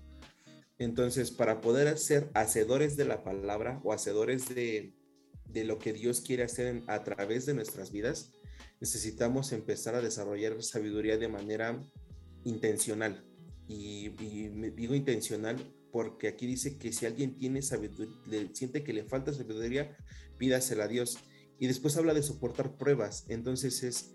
[0.77, 4.93] Entonces, para poder ser hacedores de la palabra o hacedores de,
[5.45, 8.31] de lo que Dios quiere hacer a través de nuestras vidas,
[8.79, 11.81] necesitamos empezar a desarrollar sabiduría de manera
[12.43, 13.25] intencional.
[13.67, 15.57] Y, y digo intencional
[15.91, 19.97] porque aquí dice que si alguien tiene sabiduría, siente que le falta sabiduría,
[20.37, 21.17] pídasela a Dios.
[21.59, 23.25] Y después habla de soportar pruebas.
[23.27, 24.13] Entonces es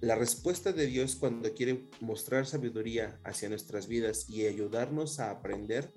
[0.00, 5.92] la respuesta de Dios cuando quiere mostrar sabiduría hacia nuestras vidas y ayudarnos a aprender.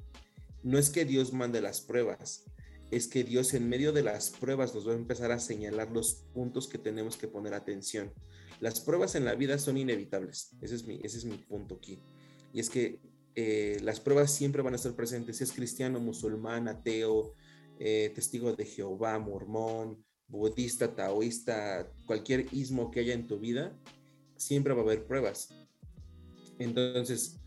[0.61, 2.45] No es que Dios mande las pruebas,
[2.91, 6.25] es que Dios en medio de las pruebas nos va a empezar a señalar los
[6.33, 8.13] puntos que tenemos que poner atención.
[8.59, 10.51] Las pruebas en la vida son inevitables.
[10.61, 11.99] Ese es mi, ese es mi punto aquí.
[12.53, 12.99] Y es que
[13.35, 17.33] eh, las pruebas siempre van a estar presentes, si es cristiano, musulmán, ateo,
[17.79, 23.77] eh, testigo de Jehová, mormón, budista, taoísta, cualquier ismo que haya en tu vida,
[24.37, 25.49] siempre va a haber pruebas.
[26.59, 27.39] Entonces,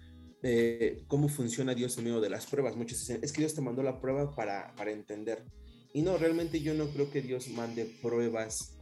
[0.43, 2.77] eh, ¿cómo funciona Dios en medio de las pruebas?
[2.77, 5.45] Muchos dicen, es que Dios te mandó la prueba para, para entender.
[5.93, 8.73] Y no, realmente yo no creo que Dios mande pruebas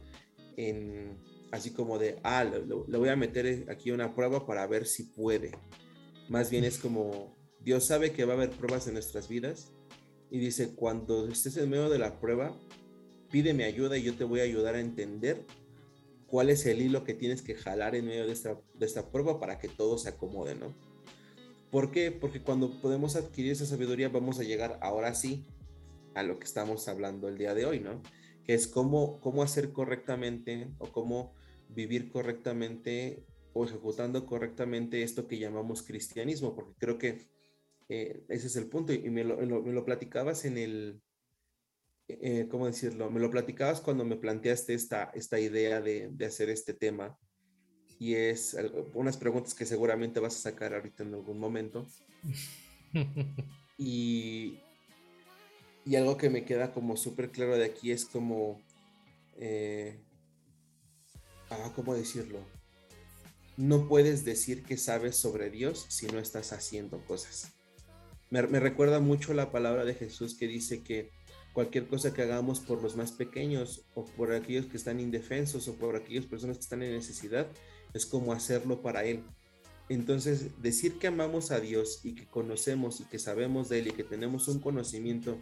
[1.51, 5.51] así como de, ah, le voy a meter aquí una prueba para ver si puede.
[6.29, 9.71] Más bien es como Dios sabe que va a haber pruebas en nuestras vidas
[10.29, 12.55] y dice, cuando estés en medio de la prueba,
[13.29, 15.45] pídeme ayuda y yo te voy a ayudar a entender
[16.27, 19.39] cuál es el hilo que tienes que jalar en medio de esta, de esta prueba
[19.39, 20.73] para que todo se acomode, ¿no?
[21.71, 22.11] ¿Por qué?
[22.11, 25.45] Porque cuando podemos adquirir esa sabiduría vamos a llegar ahora sí
[26.13, 28.01] a lo que estamos hablando el día de hoy, ¿no?
[28.43, 31.33] Que es cómo, cómo hacer correctamente o cómo
[31.69, 33.25] vivir correctamente
[33.57, 37.21] o ejecutando correctamente esto que llamamos cristianismo, porque creo que
[37.87, 41.01] eh, ese es el punto y me lo, me lo, platicabas en el,
[42.09, 43.09] eh, ¿cómo decirlo?
[43.09, 47.17] Me lo platicabas cuando me planteaste esta, esta idea de, de, hacer este tema
[47.97, 48.57] y es
[48.93, 51.87] unas preguntas que seguramente vas a sacar ahorita en algún momento.
[53.77, 54.59] y,
[55.85, 58.61] y algo que me queda como súper claro de aquí es como,
[59.37, 60.03] eh,
[61.51, 62.54] ah, ¿cómo decirlo?
[63.57, 67.53] No puedes decir que sabes sobre Dios si no estás haciendo cosas.
[68.29, 71.11] Me, recuerda mucho la palabra de Jesús que dice que
[71.53, 75.75] cualquier cosa que hagamos por los más pequeños o por aquellos que están indefensos o
[75.75, 77.47] por aquellas personas que están en necesidad,
[77.93, 79.23] es como hacerlo para Él.
[79.87, 83.91] Entonces, decir que amamos a Dios y que conocemos y que sabemos de Él y
[83.91, 85.39] que tenemos un conocimiento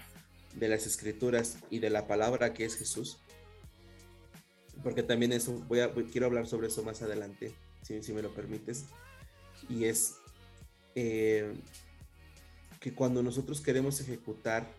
[0.54, 3.18] de las escrituras y de la palabra que es Jesús,
[4.84, 8.34] porque también eso, voy a, quiero hablar sobre eso más adelante, si, si me lo
[8.34, 8.86] permites,
[9.70, 10.18] y es
[10.96, 11.54] eh,
[12.80, 14.70] que cuando nosotros queremos ejecutar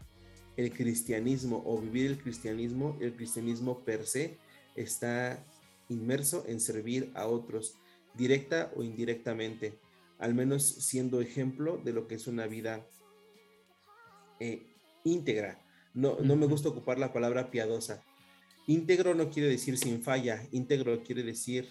[0.57, 4.37] el cristianismo o vivir el cristianismo, el cristianismo per se
[4.77, 5.45] está
[5.89, 7.75] inmerso en servir a otros,
[8.15, 9.79] directa o indirectamente,
[10.19, 12.87] al menos siendo ejemplo de lo que es una vida
[14.39, 14.63] eh,
[15.03, 15.61] íntegra.
[15.93, 18.03] No, no me gusta ocupar la palabra piadosa.
[18.67, 21.69] Íntegro no quiere decir sin falla, íntegro quiere decir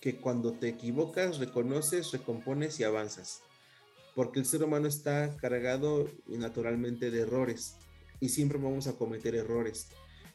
[0.00, 3.42] que cuando te equivocas, reconoces, recompones y avanzas.
[4.14, 7.76] Porque el ser humano está cargado naturalmente de errores
[8.20, 9.88] y siempre vamos a cometer errores.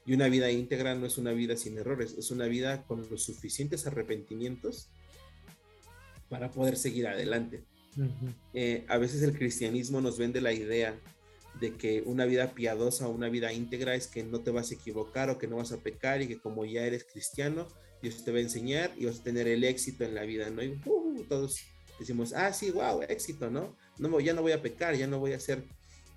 [0.06, 3.24] Y una vida íntegra no es una vida sin errores, es una vida con los
[3.24, 4.90] suficientes arrepentimientos
[6.30, 7.64] para poder seguir adelante.
[8.54, 11.00] Eh, a veces el cristianismo nos vende la idea
[11.60, 14.74] de que una vida piadosa o una vida íntegra es que no te vas a
[14.74, 17.68] equivocar o que no vas a pecar y que como ya eres cristiano,
[18.04, 20.62] Dios te va a enseñar y vas a tener el éxito en la vida, ¿no?
[20.62, 21.62] Y uh, todos
[21.98, 23.76] decimos, ah, sí, wow, éxito, ¿no?
[23.98, 25.64] no ya no voy a pecar, ya no voy a ser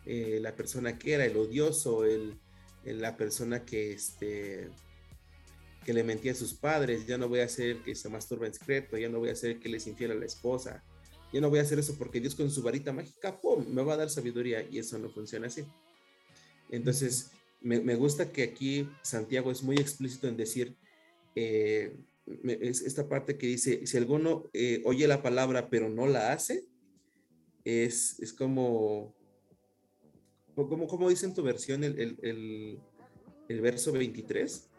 [0.05, 2.37] eh, la persona que era, el odioso, el,
[2.85, 4.69] la persona que, este,
[5.85, 8.55] que le mentía a sus padres, ya no voy a ser que se masturba en
[8.55, 10.83] secreto, ya no voy a ser que les infiera a la esposa,
[11.33, 13.95] ya no voy a hacer eso porque Dios con su varita mágica, ¡pum!, me va
[13.95, 15.65] a dar sabiduría y eso no funciona así.
[16.69, 20.77] Entonces, me, gusta que aquí Santiago es muy explícito en decir,
[21.37, 21.97] eh,
[22.61, 26.65] esta parte que dice, si alguno eh, oye la palabra pero no la hace,
[27.65, 29.15] es, es como
[30.57, 32.81] ¿Cómo, cómo dice en tu versión el, el,
[33.49, 34.71] el, verso 23?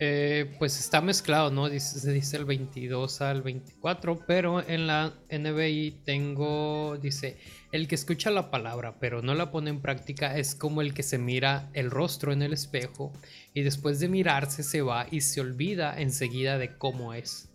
[0.00, 1.68] Eh, pues está mezclado, ¿no?
[1.78, 7.38] Se dice el 22 al 24, pero en la NBI tengo, dice,
[7.72, 11.02] el que escucha la palabra pero no la pone en práctica es como el que
[11.02, 13.12] se mira el rostro en el espejo
[13.54, 17.48] y después de mirarse se va y se olvida enseguida de cómo es.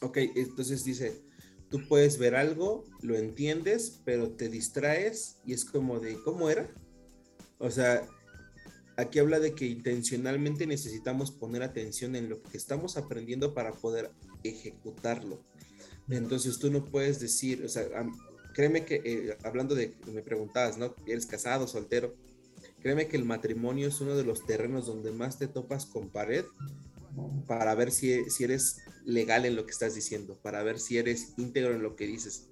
[0.00, 1.20] Ok, entonces dice,
[1.68, 6.68] tú puedes ver algo, lo entiendes, pero te distraes y es como de, ¿cómo era?
[7.58, 8.06] O sea,
[8.96, 14.10] aquí habla de que intencionalmente necesitamos poner atención en lo que estamos aprendiendo para poder
[14.44, 15.42] ejecutarlo.
[16.08, 17.86] Entonces tú no puedes decir, o sea,
[18.54, 20.94] créeme que, eh, hablando de, me preguntabas, ¿no?
[21.06, 22.14] ¿Eres casado, soltero?
[22.80, 26.44] Créeme que el matrimonio es uno de los terrenos donde más te topas con pared
[27.46, 31.34] para ver si, si eres legal en lo que estás diciendo, para ver si eres
[31.36, 32.48] íntegro en lo que dices.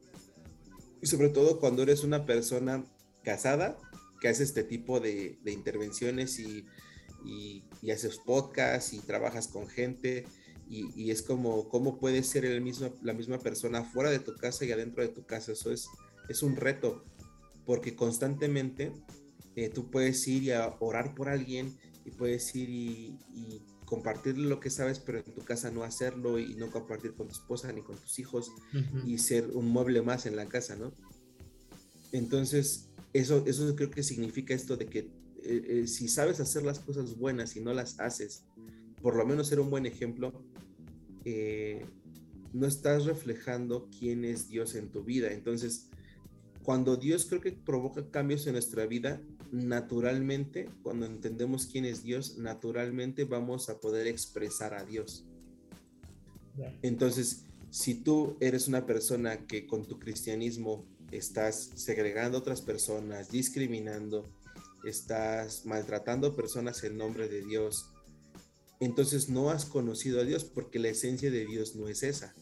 [1.00, 2.84] Y sobre todo cuando eres una persona
[3.22, 3.78] casada
[4.22, 6.64] que hace este tipo de, intervenciones y,
[7.92, 10.24] haces podcasts y trabajas con gente
[10.72, 14.64] y, es como cómo puedes ser el mismo, la misma persona fuera de tu casa
[14.64, 15.52] y adentro de tu casa.
[15.52, 15.88] Eso es,
[16.28, 17.04] es un reto
[17.66, 18.92] porque constantemente
[19.54, 24.38] eh, tú puedes ir y a orar por alguien y puedes ir y, y compartir
[24.38, 27.70] lo que sabes, pero en tu casa no hacerlo y no compartir con tu esposa
[27.72, 28.50] ni con tus hijos
[29.04, 30.94] y ser un mueble más en la casa, ¿no?
[32.10, 35.10] Entonces, eso, eso creo que significa esto de que eh,
[35.44, 38.44] eh, si sabes hacer las cosas buenas y no las haces,
[39.02, 40.32] por lo menos ser un buen ejemplo,
[41.24, 41.84] eh,
[42.52, 45.32] no estás reflejando quién es Dios en tu vida.
[45.32, 45.88] Entonces,
[46.62, 52.38] cuando Dios creo que provoca cambios en nuestra vida, naturalmente, cuando entendemos quién es Dios,
[52.38, 55.24] naturalmente vamos a poder expresar a Dios.
[56.82, 63.30] Entonces, si tú eres una persona que con tu cristianismo estás segregando a otras personas,
[63.30, 64.30] discriminando,
[64.84, 67.91] estás maltratando a personas en nombre de Dios,
[68.84, 72.34] entonces no has conocido a Dios porque la esencia de Dios no es esa.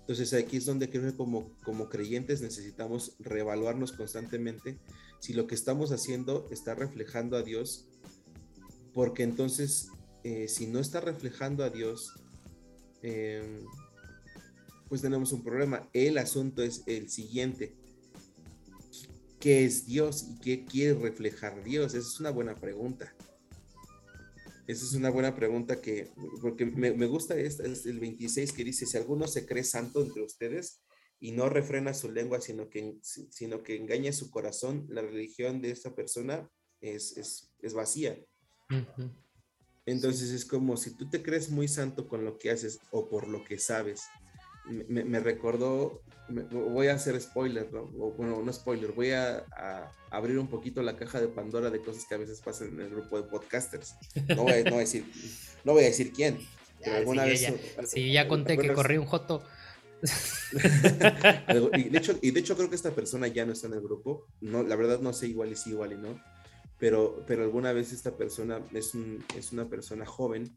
[0.00, 4.78] Entonces aquí es donde creo que como, como creyentes necesitamos reevaluarnos constantemente
[5.20, 7.88] si lo que estamos haciendo está reflejando a Dios,
[8.92, 9.88] porque entonces
[10.24, 12.12] eh, si no está reflejando a Dios,
[13.02, 13.64] em,
[14.88, 15.88] pues tenemos un problema.
[15.94, 17.74] El asunto es el siguiente.
[19.40, 21.94] ¿Qué es Dios y qué quiere reflejar Dios?
[21.94, 23.14] Esa es una buena pregunta.
[24.68, 26.12] Esa es una buena pregunta que,
[26.42, 30.02] porque me, me gusta esta, es el 26 que dice, si alguno se cree santo
[30.02, 30.82] entre ustedes
[31.18, 35.70] y no refrena su lengua, sino que, sino que engaña su corazón, la religión de
[35.70, 36.50] esta persona
[36.82, 38.22] es, es, es vacía.
[39.86, 43.26] Entonces es como si tú te crees muy santo con lo que haces o por
[43.26, 44.02] lo que sabes.
[44.68, 47.90] Me, me recordó, voy a hacer spoiler, ¿no?
[47.98, 51.80] O, bueno, no spoiler, voy a, a, abrir un poquito la caja de Pandora de
[51.80, 53.94] cosas que a veces pasan en el grupo de podcasters.
[54.28, 55.04] No voy, no voy a, decir,
[55.64, 56.38] no voy a decir quién.
[56.84, 59.42] Pero alguna sí, vez, ya, sí, ya conté que corrí un joto.
[61.74, 63.80] y, de hecho, y de hecho creo que esta persona ya no está en el
[63.80, 64.26] grupo.
[64.40, 66.20] No, la verdad no sé igual y sí, igual y no
[66.78, 70.56] pero, pero alguna vez esta persona es, un, es una persona joven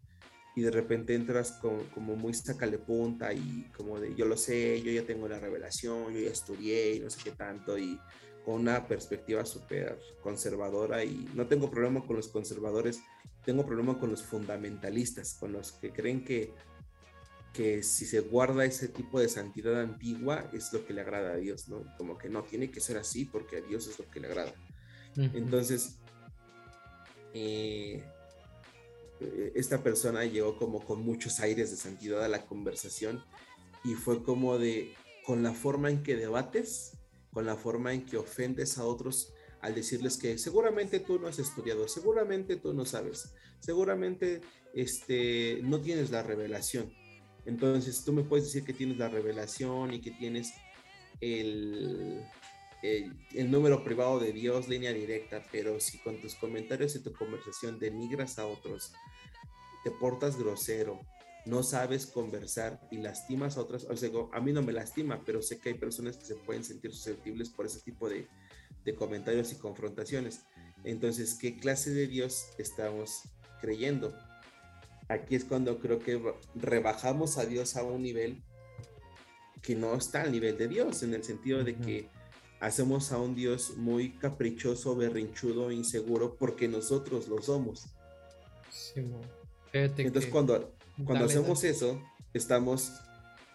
[0.55, 4.81] y de repente entras con, como muy sacale punta y como de yo lo sé,
[4.81, 7.99] yo ya tengo la revelación, yo ya estudié y no sé qué tanto y
[8.43, 13.01] con una perspectiva súper conservadora y no tengo problema con los conservadores,
[13.45, 16.53] tengo problema con los fundamentalistas, con los que creen que,
[17.53, 21.37] que si se guarda ese tipo de santidad antigua es lo que le agrada a
[21.37, 21.83] Dios, ¿no?
[21.97, 24.53] Como que no, tiene que ser así porque a Dios es lo que le agrada.
[25.15, 25.31] Uh -huh.
[25.35, 25.99] Entonces,
[27.33, 28.03] eh,
[29.55, 33.23] esta persona llegó como con muchos aires de santidad a la conversación
[33.83, 34.93] y fue como de,
[35.25, 36.97] con la forma en que debates,
[37.31, 41.39] con la forma en que ofendes a otros al decirles que seguramente tú no has
[41.39, 44.41] estudiado, seguramente tú no sabes, seguramente
[44.73, 46.91] este, no tienes la revelación.
[47.45, 50.51] Entonces tú me puedes decir que tienes la revelación y que tienes
[51.21, 52.23] el,
[52.81, 57.13] el, el, número privado de Dios, línea directa, pero si con tus comentarios y tu
[57.13, 58.93] conversación denigras a otros,
[59.83, 60.99] te portas grosero,
[61.45, 65.41] no sabes conversar y lastimas a otras, o sea, a mí no me lastima, pero
[65.41, 68.27] sé que hay personas que se pueden sentir susceptibles por ese tipo de,
[68.85, 70.41] de comentarios y confrontaciones.
[70.83, 73.23] Entonces, ¿qué clase de Dios estamos
[73.59, 74.15] creyendo?
[75.09, 76.21] Aquí es cuando creo que
[76.55, 78.43] rebajamos a Dios a un nivel
[79.61, 82.09] que no está al nivel de Dios, en el sentido de que
[82.59, 87.87] hacemos a un Dios muy caprichoso, berrinchudo, inseguro, porque nosotros lo somos.
[88.69, 89.03] Sí,
[89.73, 90.31] Entonces, que...
[90.31, 91.73] cuando, cuando dale, hacemos dale.
[91.73, 92.01] eso,
[92.33, 92.91] estamos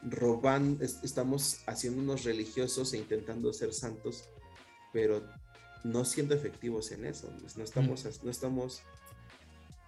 [0.03, 4.29] robando, estamos haciéndonos religiosos e intentando ser santos,
[4.93, 5.23] pero
[5.85, 7.33] no siendo efectivos en eso.
[7.57, 8.25] No estamos, mm.
[8.25, 8.83] no estamos,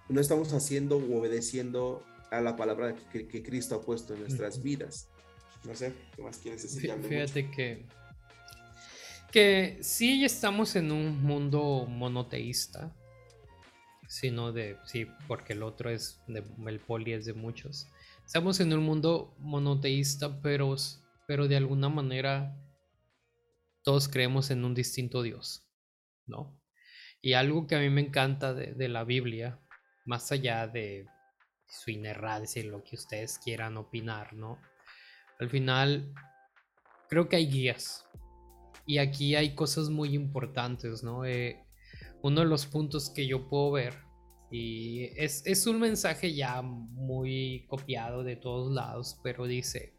[0.08, 4.58] no estamos haciendo o obedeciendo a la palabra que, que Cristo ha puesto en nuestras
[4.58, 4.62] mm.
[4.62, 5.08] vidas.
[5.64, 6.82] No sé, ¿qué más quieres decir?
[6.82, 7.56] Fíjate mucho?
[7.56, 7.86] que
[9.30, 12.94] que sí estamos en un mundo monoteísta,
[14.08, 17.86] sino de, sí, porque el otro es, de, el poli es de muchos.
[18.26, 20.74] Estamos en un mundo monoteísta, pero,
[21.28, 22.56] pero de alguna manera
[23.84, 25.62] todos creemos en un distinto Dios,
[26.26, 26.60] ¿no?
[27.22, 29.60] Y algo que a mí me encanta de, de la Biblia,
[30.04, 31.06] más allá de
[31.68, 34.58] su inerrancia y lo que ustedes quieran opinar, ¿no?
[35.38, 36.12] Al final,
[37.08, 38.08] creo que hay guías,
[38.88, 41.26] y aquí hay cosas muy importantes, ¿no?
[41.26, 41.62] Eh,
[42.22, 43.94] uno de los puntos que yo puedo ver,
[44.50, 49.94] y es, es, un mensaje ya muy copiado de todos lados, pero dice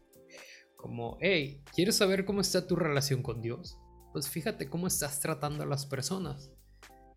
[0.76, 3.78] como, hey, ¿quieres saber cómo está tu relación con Dios?
[4.12, 6.50] Pues fíjate cómo estás tratando a las personas.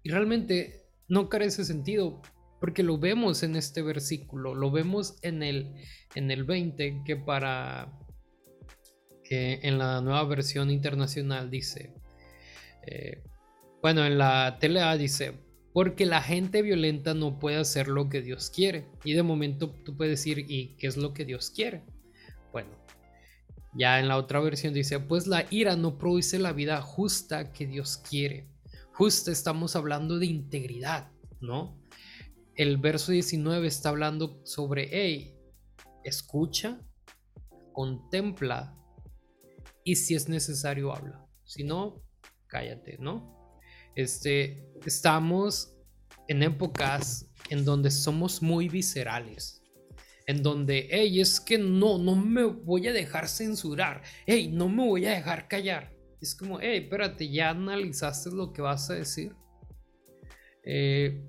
[0.03, 2.21] Y realmente no carece sentido,
[2.59, 5.73] porque lo vemos en este versículo, lo vemos en el,
[6.13, 7.99] en el 20, que para
[9.23, 11.93] que en la nueva versión internacional dice,
[12.85, 13.23] eh,
[13.83, 15.33] bueno, en la TLA dice,
[15.73, 18.87] porque la gente violenta no puede hacer lo que Dios quiere.
[19.03, 21.83] Y de momento tú puedes decir, ¿y qué es lo que Dios quiere?
[22.53, 22.69] Bueno,
[23.73, 27.67] ya en la otra versión dice, pues la ira no produce la vida justa que
[27.67, 28.47] Dios quiere.
[28.93, 31.11] Justa estamos hablando de integridad,
[31.41, 31.77] ¿no?
[32.55, 35.35] El verso 19 está hablando sobre, hey,
[36.05, 36.79] escucha,
[37.73, 38.77] contempla
[39.83, 41.27] y si es necesario habla.
[41.43, 42.01] Si no,
[42.47, 43.42] cállate, ¿no?
[43.95, 45.75] Este, estamos
[46.27, 49.61] en épocas en donde somos muy viscerales.
[50.25, 54.01] En donde, hey, es que no, no me voy a dejar censurar.
[54.25, 55.93] Hey, no me voy a dejar callar.
[56.21, 59.35] Es como, hey, espérate, ¿ya analizaste lo que vas a decir?
[60.63, 61.21] Eh,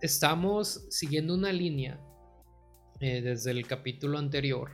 [0.00, 2.00] estamos siguiendo una línea
[3.00, 4.70] eh, desde el capítulo anterior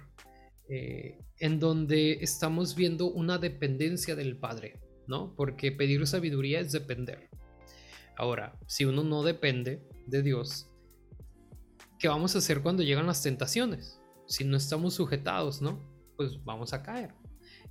[0.68, 5.34] eh, en donde estamos viendo una dependencia del Padre, ¿no?
[5.36, 7.28] Porque pedir sabiduría es depender.
[8.16, 10.68] Ahora, si uno no depende de Dios,
[11.98, 14.00] ¿qué vamos a hacer cuando llegan las tentaciones?
[14.26, 15.80] Si no estamos sujetados, ¿no?
[16.16, 17.14] Pues vamos a caer.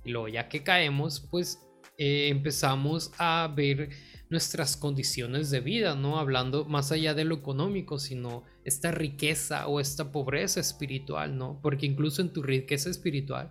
[0.04, 1.66] Y luego ya que caemos, pues
[1.98, 3.90] eh, empezamos a ver
[4.28, 6.18] nuestras condiciones de vida, ¿no?
[6.18, 11.60] Hablando más allá de lo económico, sino esta riqueza o esta pobreza espiritual, ¿no?
[11.62, 13.50] Porque incluso en tu riqueza espiritual,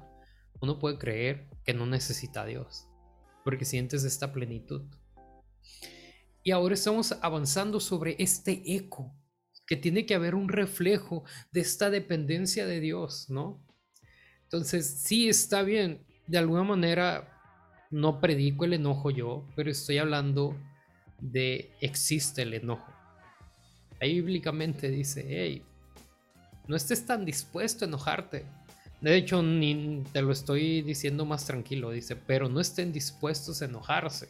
[0.61, 2.87] uno puede creer que no necesita a Dios,
[3.45, 4.81] porque sientes esta plenitud.
[6.43, 9.15] Y ahora estamos avanzando sobre este eco,
[9.67, 13.63] que tiene que haber un reflejo de esta dependencia de Dios, ¿no?
[14.43, 17.31] Entonces, sí está bien, de alguna manera
[17.91, 20.59] no predico el enojo yo, pero estoy hablando
[21.19, 22.91] de existe el enojo.
[24.01, 25.63] Ahí bíblicamente dice, hey,
[26.67, 28.45] no estés tan dispuesto a enojarte.
[29.01, 33.65] De hecho, ni te lo estoy diciendo más tranquilo, dice, pero no estén dispuestos a
[33.65, 34.29] enojarse.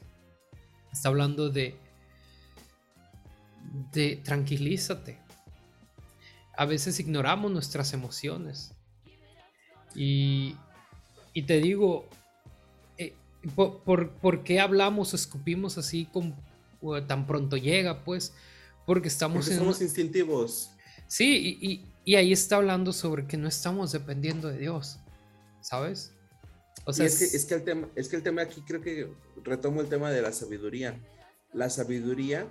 [0.92, 1.76] Está hablando de,
[3.94, 5.18] de tranquilízate.
[6.58, 8.74] A veces ignoramos nuestras emociones.
[9.94, 10.56] Y,
[11.34, 12.10] y te digo,
[13.54, 16.36] ¿Por, qué hablamos, escupimos así con,
[17.08, 18.04] tan pronto llega?
[18.04, 18.34] Pues
[18.86, 19.46] porque estamos...
[19.46, 20.72] Porque somos instintivos.
[21.08, 25.00] Sí, y, y, ahí está hablando sobre que no estamos dependiendo de Dios,
[25.62, 26.14] ¿sabes?
[26.86, 29.12] O sea, es, que, es, que el tema, es que el tema aquí creo que
[29.44, 31.02] retomo el tema de la sabiduría.
[31.52, 32.48] La sabiduría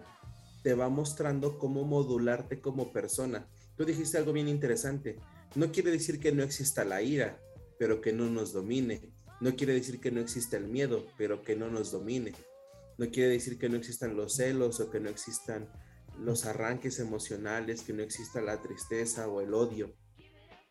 [0.65, 3.47] te va mostrando cómo modularte como persona.
[3.77, 5.21] Tú dijiste algo bien interesante.
[5.55, 7.39] No quiere decir que no exista la ira,
[7.79, 9.13] pero que no nos domine.
[9.41, 12.33] No quiere decir que no exista el miedo, pero que no nos domine.
[12.99, 15.69] No quiere decir que no existan los celos o que no existan
[16.19, 19.95] los arranques emocionales, que no exista la tristeza o el odio.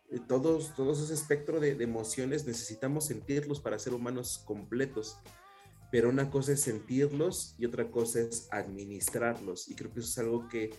[0.09, 5.17] Eh, todos, todos ese espectro de, emociones necesitamos sentirlos para ser humanos completos.
[5.91, 9.69] Pero una cosa es sentirlos y otra cosa es administrarlos.
[9.69, 10.71] Y creo que eso es algo que,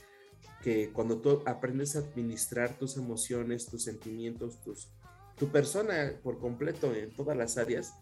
[0.63, 4.89] que cuando tú aprendes a administrar tus emociones, tus sentimientos, tus,
[5.37, 7.95] tu persona por completo en todas las áreas,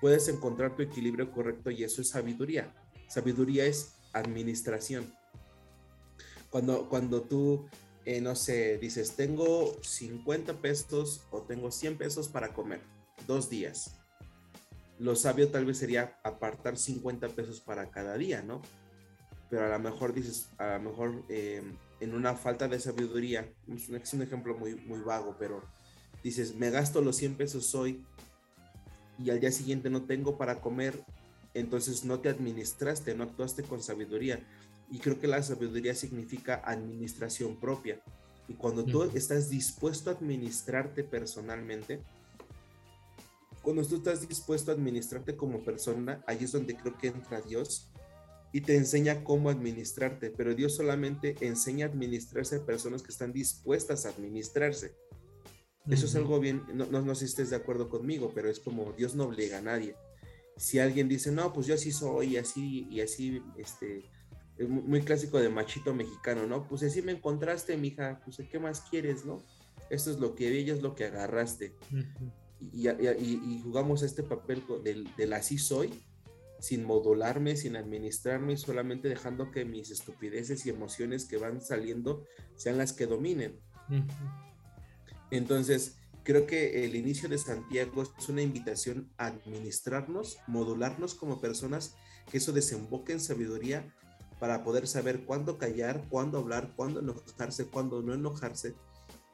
[0.00, 2.74] puedes encontrar tu equilibrio correcto y eso es sabiduría.
[3.08, 5.12] Sabiduría es administración.
[6.50, 7.66] Cuando, cuando tú,
[8.04, 12.80] eh, no sé, dices, tengo 50 pesos o tengo 100 pesos para comer,
[13.26, 13.96] dos días.
[14.98, 18.62] Lo sabio tal vez sería apartar 50 pesos para cada día, ¿no?
[19.50, 21.62] Pero a lo mejor dices, a lo mejor eh,
[22.00, 25.62] en una falta de sabiduría, es un ejemplo muy, muy vago, pero
[26.22, 28.04] dices, me gasto los 100 pesos hoy
[29.18, 31.02] y al día siguiente no tengo para comer,
[31.54, 34.46] entonces no te administraste, no actuaste con sabiduría.
[34.90, 38.02] Y creo que la sabiduría significa administración propia.
[38.48, 42.02] Y cuando tú estás dispuesto a administrarte personalmente,
[43.62, 47.90] cuando tú estás dispuesto a administrarte como persona, ahí es donde creo que entra Dios
[48.52, 50.30] y te enseña cómo administrarte.
[50.30, 54.94] Pero Dios solamente enseña a administrarse a personas que están dispuestas a administrarse.
[55.90, 58.92] Eso es algo bien, no, no, sé si estés de acuerdo conmigo, pero es como
[58.92, 59.96] Dios no obliga a nadie.
[60.56, 64.04] Si alguien dice, no, pues yo así soy, así y así, este, es
[64.66, 66.66] muy clásico de machito mexicano, ¿no?
[66.66, 69.42] Pues así me encontraste, mija, pues ¿qué más quieres, no?
[69.90, 71.74] Esto es lo que vi, es lo que agarraste.
[72.72, 75.92] y, y, jugamos este papel del, del, así soy,
[76.60, 82.24] sin modularme, sin administrarme, solamente dejando que mis estupideces y emociones que van saliendo
[82.56, 83.60] sean las que dominen.
[85.30, 91.94] Entonces, creo que el inicio de Santiago es una invitación a administrarnos, modularnos como personas,
[92.30, 93.94] que eso desemboque en sabiduría
[94.38, 98.74] para poder saber cuándo callar, cuándo hablar, cuándo enojarse, cuándo no enojarse,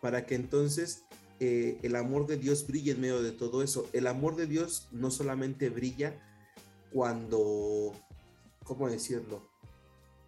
[0.00, 1.04] para que entonces
[1.40, 3.88] eh, el amor de Dios brille en medio de todo eso.
[3.92, 6.20] El amor de Dios no solamente brilla
[6.92, 7.92] cuando,
[8.64, 9.50] ¿cómo decirlo?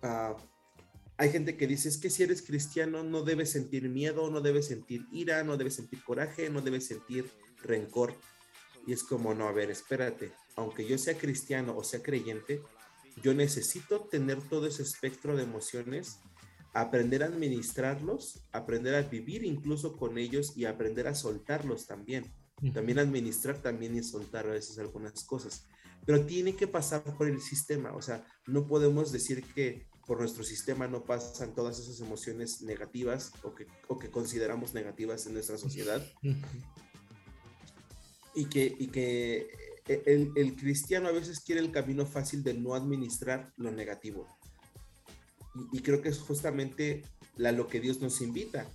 [0.03, 0.37] Ah,
[1.19, 4.67] hay gente que dice, es que si eres cristiano no debes sentir miedo, no debes
[4.67, 7.31] sentir ira, no debes sentir coraje, no debes sentir
[7.63, 8.15] rencor.
[8.87, 12.61] Y es como, no, a ver, espérate, aunque yo sea cristiano o sea creyente,
[13.23, 16.21] yo necesito tener todo ese espectro de emociones,
[16.75, 22.33] aprender a administrarlos, aprender a vivir incluso con ellos y aprender a soltarlos también.
[22.73, 25.67] También administrar también y soltar a veces algunas cosas.
[26.07, 30.45] Pero tiene que pasar por el sistema, o sea, no podemos decir que por nuestro
[30.45, 35.59] sistema no pasan todas esas emociones negativas o que, o que consideramos negativas en nuestra
[35.59, 36.03] sociedad.
[38.35, 42.75] y que, y que el, el, cristiano a veces quiere el camino fácil de no
[42.75, 44.27] administrar lo negativo.
[45.55, 47.05] Y, y creo que es justamente
[47.37, 48.67] la, lo que Dios nos invita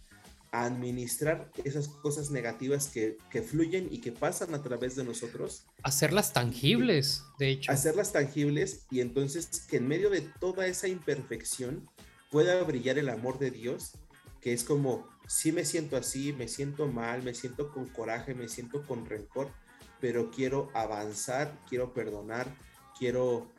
[0.52, 5.66] a administrar esas cosas negativas que, que, fluyen y que pasan a través de nosotros.
[5.82, 7.72] Hacerlas tangibles, de hecho.
[7.72, 11.90] Hacerlas tangibles y entonces que en medio de toda esa imperfección
[12.30, 13.94] pueda brillar el amor de Dios,
[14.42, 18.50] que es como, si me siento así, me siento mal, me siento con coraje, me
[18.50, 19.52] siento con rencor,
[20.02, 22.54] pero quiero avanzar, quiero perdonar,
[22.98, 23.50] quiero...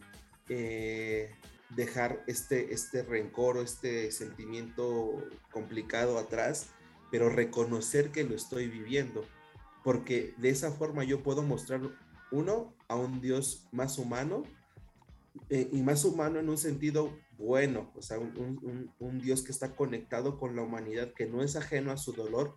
[0.48, 1.30] Eh,
[1.74, 5.16] dejar este, este rencor o este sentimiento
[5.50, 6.70] complicado atrás,
[7.10, 9.24] pero reconocer que lo estoy viviendo,
[9.82, 11.80] porque de esa forma yo puedo mostrar,
[12.30, 14.42] uno, a un Dios más humano,
[15.48, 20.38] eh, y más humano en un sentido bueno, o sea, un, Dios que está conectado
[20.38, 22.56] con la humanidad, que no es ajeno a su dolor,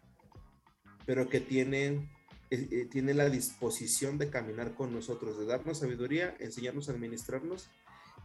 [1.05, 2.09] pero que tiene,
[2.50, 7.70] eh, eh, tiene la disposición de caminar con nosotros, de darnos sabiduría, enseñarnos a administrarnos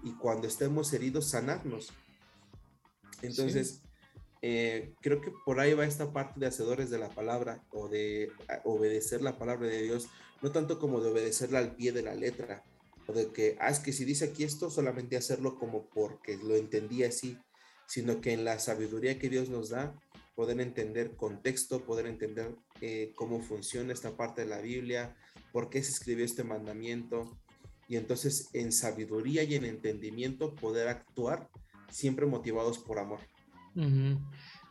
[0.02, 1.92] y cuando estemos heridos, sanarnos.
[3.22, 3.82] Entonces,
[4.40, 8.32] creo que por ahí va esta parte de hacedores de la palabra o de
[8.64, 10.08] obedecer la palabra de Dios,
[10.40, 12.64] no tanto como de obedecerla al pie de la letra,
[13.12, 17.04] de que, ah, es que si dice aquí esto, solamente hacerlo como porque lo entendí
[17.04, 17.38] así,
[17.86, 19.94] sino que en la sabiduría que Dios nos da,
[20.34, 25.16] poder entender contexto, poder entender eh, cómo funciona esta parte de la Biblia,
[25.52, 27.36] por qué se escribió este mandamiento,
[27.88, 31.48] y entonces en sabiduría y en entendimiento poder actuar
[31.90, 33.18] siempre motivados por amor.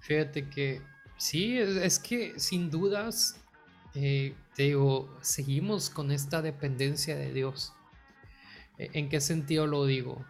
[0.01, 0.81] Fíjate que
[1.17, 3.35] sí, es, que sin dudas,
[3.93, 7.73] eh, te digo, seguimos con esta dependencia de Dios.
[8.77, 10.25] ¿E-, ¿En qué sentido lo digo?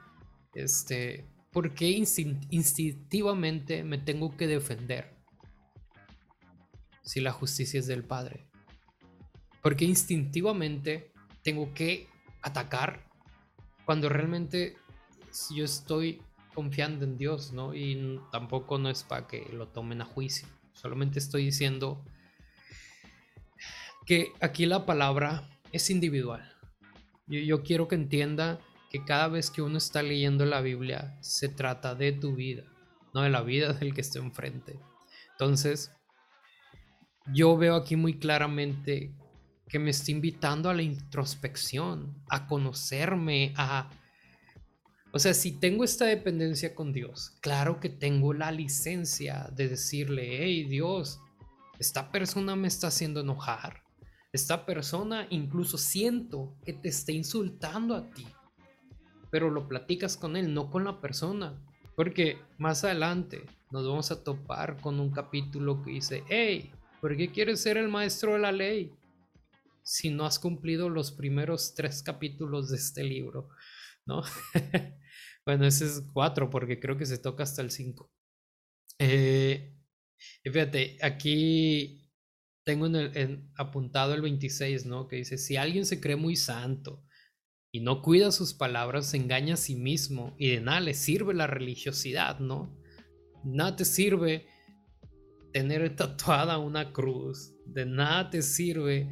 [0.56, 5.19] Este, ¿por qué instintivamente me tengo que defender?
[7.10, 8.46] Si la justicia es del Padre.
[9.64, 12.08] ¿Por qué instintivamente tengo que
[12.44, 13.10] atacar
[13.84, 14.78] cuando realmente
[15.50, 16.22] yo estoy
[16.54, 17.74] confiando en Dios, ¿no?
[17.74, 20.48] Y tampoco no es para que lo tomen a juicio.
[20.74, 22.06] Solamente estoy diciendo
[24.06, 26.56] que aquí la palabra es individual.
[27.26, 28.60] Yo, quiero que entienda
[28.92, 32.66] que cada vez que uno está leyendo la Biblia se trata de tu vida,
[33.16, 34.80] no de la vida del que esté enfrente.
[35.32, 35.92] Entonces,
[37.34, 39.14] yo veo aquí muy claramente
[39.68, 43.90] que me está invitando a la introspección, a conocerme, a...
[45.12, 50.44] O sea, si tengo esta dependencia con Dios, claro que tengo la licencia de decirle,
[50.44, 51.20] hey Dios,
[51.80, 53.84] esta persona me está haciendo enojar,
[54.32, 58.28] esta persona incluso siento que te está insultando a ti.
[59.32, 61.64] Pero lo platicas con él, no con la persona.
[61.96, 66.72] Porque más adelante nos vamos a topar con un capítulo que dice, hey,
[67.02, 68.94] ¿por qué quieres ser el maestro de la ley?
[69.84, 73.50] Si no has cumplido los primeros tres capítulos de este libro,
[74.06, 74.24] ¿no?
[75.46, 78.12] bueno, ese es cuatro porque creo que se toca hasta el cinco.
[79.00, 79.76] Eh,
[80.44, 82.12] fíjate, aquí
[82.66, 85.08] tengo en el, apuntado el 26, ¿no?
[85.08, 87.04] Que dice, si alguien se cree muy santo
[87.72, 91.34] y no cuida sus palabras, se engaña a sí mismo y de nada le sirve
[91.34, 92.78] la religiosidad, ¿no?
[93.44, 94.48] Nada te sirve
[95.52, 99.10] tener tatuada una cruz, de nada te sirve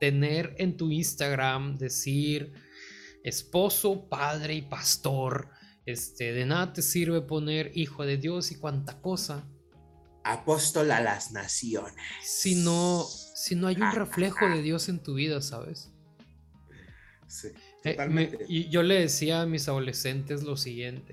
[0.00, 2.52] tener en tu Instagram decir
[3.22, 5.48] esposo, padre y pastor,
[5.86, 9.44] este, de nada te sirve poner hijo de Dios y cuanta cosa
[10.24, 11.94] apóstol a las naciones.
[12.22, 15.90] Si no, si no hay un reflejo de Dios en tu vida, ¿sabes?
[17.26, 17.48] Sí,
[17.84, 21.12] eh, y yo le decía a mis adolescentes lo siguiente.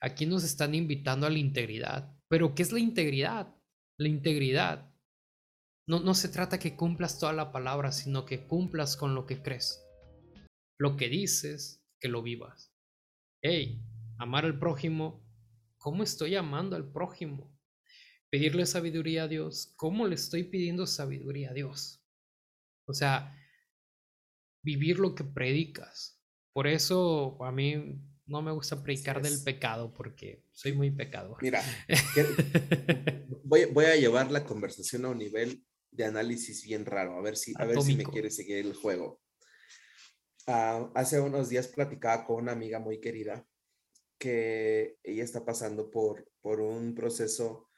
[0.00, 2.12] Aquí nos están invitando a la integridad.
[2.28, 3.54] Pero ¿qué es la integridad?
[3.98, 4.92] La integridad
[5.88, 9.42] no, no se trata que cumplas toda la palabra, sino que cumplas con lo que
[9.42, 9.82] crees.
[10.78, 12.74] Lo que dices, que lo vivas.
[13.42, 13.82] Hey,
[14.18, 15.24] amar al prójimo.
[15.78, 17.56] ¿Cómo estoy amando al prójimo?
[18.30, 22.04] pedirle sabiduría a Dios, ¿cómo le estoy pidiendo sabiduría a Dios?
[22.86, 23.34] O sea,
[24.62, 26.22] vivir lo que predicas.
[26.52, 31.38] Por eso a mí no me gusta predicar del pecado porque soy muy pecador.
[31.40, 31.62] Mira,
[33.44, 37.54] voy, a llevar la conversación a un nivel de análisis bien raro, a ver si,
[37.56, 39.20] a ver si me quiere seguir el juego.
[40.46, 43.46] Ah, hace unos días platicaba con una amiga muy querida
[44.18, 47.68] que ella está pasando por, por un proceso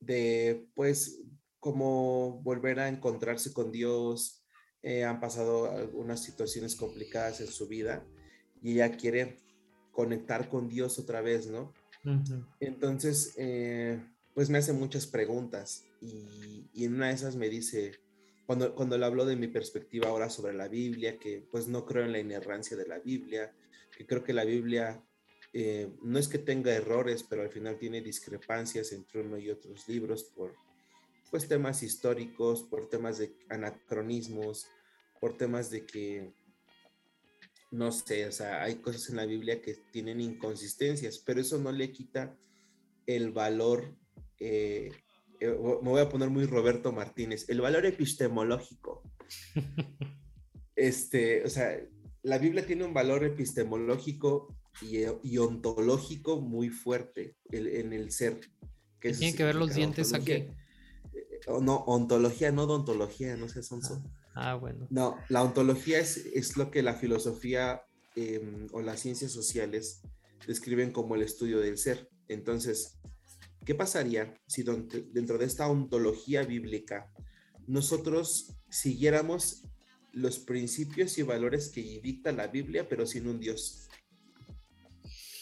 [0.00, 1.22] de pues
[1.60, 4.44] como volver a encontrarse con Dios,
[4.82, 8.06] eh, han pasado algunas situaciones complicadas en su vida
[8.60, 9.43] y ella quiere
[9.94, 11.72] conectar con Dios otra vez, ¿no?
[12.60, 13.98] Entonces, eh,
[14.34, 17.92] pues me hace muchas preguntas y, en una de esas me dice,
[18.44, 22.04] cuando, cuando le hablo de mi perspectiva ahora sobre la Biblia, que pues no creo
[22.04, 23.54] en la inerrancia de la Biblia,
[23.96, 25.02] que creo que la Biblia
[25.54, 29.88] eh, no es que tenga errores, pero al final tiene discrepancias entre uno y otros
[29.88, 30.52] libros por
[31.30, 34.66] pues temas históricos, por temas de anacronismos,
[35.20, 36.32] por temas de que
[37.74, 41.72] no sé, o sea, hay cosas en la Biblia que tienen inconsistencias, pero eso no
[41.72, 42.36] le quita
[43.04, 43.96] el valor,
[44.38, 44.92] eh,
[45.40, 49.02] eh, me voy a poner muy Roberto Martínez, el valor epistemológico.
[50.76, 51.80] Este, o sea,
[52.24, 54.48] la Biblia tiene un valor epistemológico
[54.82, 58.40] y, ontológico muy fuerte en el ser.
[58.98, 60.32] Que tiene que ver los dientes aquí.
[60.32, 60.50] Eh,
[61.62, 63.82] no, ontología, no odontología, no sé, son...
[63.84, 64.02] Ah,
[64.34, 64.86] ah, bueno.
[64.90, 67.82] No, la ontología es, es lo que la filosofía
[68.16, 70.02] em, o las ciencias sociales
[70.46, 72.08] describen como el estudio del ser.
[72.28, 72.98] Entonces,
[73.64, 77.10] ¿qué pasaría si dentro de esta ontología bíblica
[77.66, 79.64] nosotros siguiéramos
[80.12, 83.88] los principios y valores que dicta la Biblia, pero sin un Dios?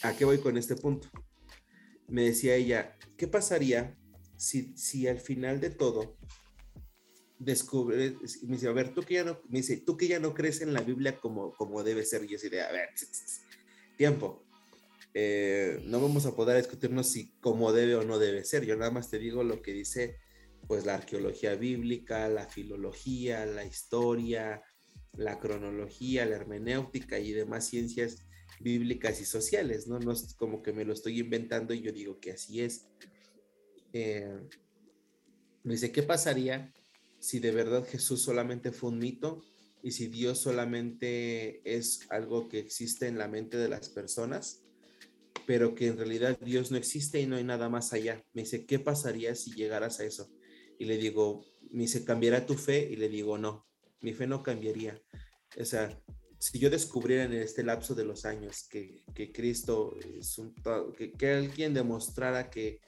[0.01, 1.09] ¿A qué voy con este punto?
[2.07, 3.97] Me decía ella, ¿qué pasaría
[4.37, 6.17] si, si al final de todo
[7.43, 10.33] descubre, me dice, a ver, tú que ya no, me dice, tú que ya no
[10.33, 12.89] crees en la Biblia como, como debe ser, y yo decía, a ver,
[13.97, 14.43] tiempo,
[15.13, 18.65] eh, no vamos a poder discutirnos si cómo debe o no debe ser.
[18.65, 20.17] Yo nada más te digo lo que dice
[20.67, 24.61] pues la arqueología bíblica, la filología, la historia,
[25.13, 28.25] la cronología, la hermenéutica y demás ciencias
[28.59, 29.99] bíblicas y sociales, ¿no?
[29.99, 32.87] No es como que me lo estoy inventando y yo digo que así es.
[33.91, 34.39] Eh,
[35.63, 36.73] me dice, ¿qué pasaría
[37.23, 39.43] si de verdad Jesús solamente fue un mito
[39.81, 44.63] y si Dios solamente es algo que existe en la mente de las personas?
[45.45, 48.23] pero que en realidad Dios no existe y no hay nada más allá.
[48.33, 50.29] Me dice, ¿qué pasaría si llegaras a eso?
[50.79, 52.87] Y le digo, me dice, ¿cambiará tu fe?
[52.89, 53.67] Y le digo, no,
[54.01, 55.01] mi fe no cambiaría.
[55.59, 56.01] O sea,
[56.39, 60.53] si yo descubriera en este lapso de los años que, que Cristo es un,
[60.97, 62.79] que, que alguien demostrara que,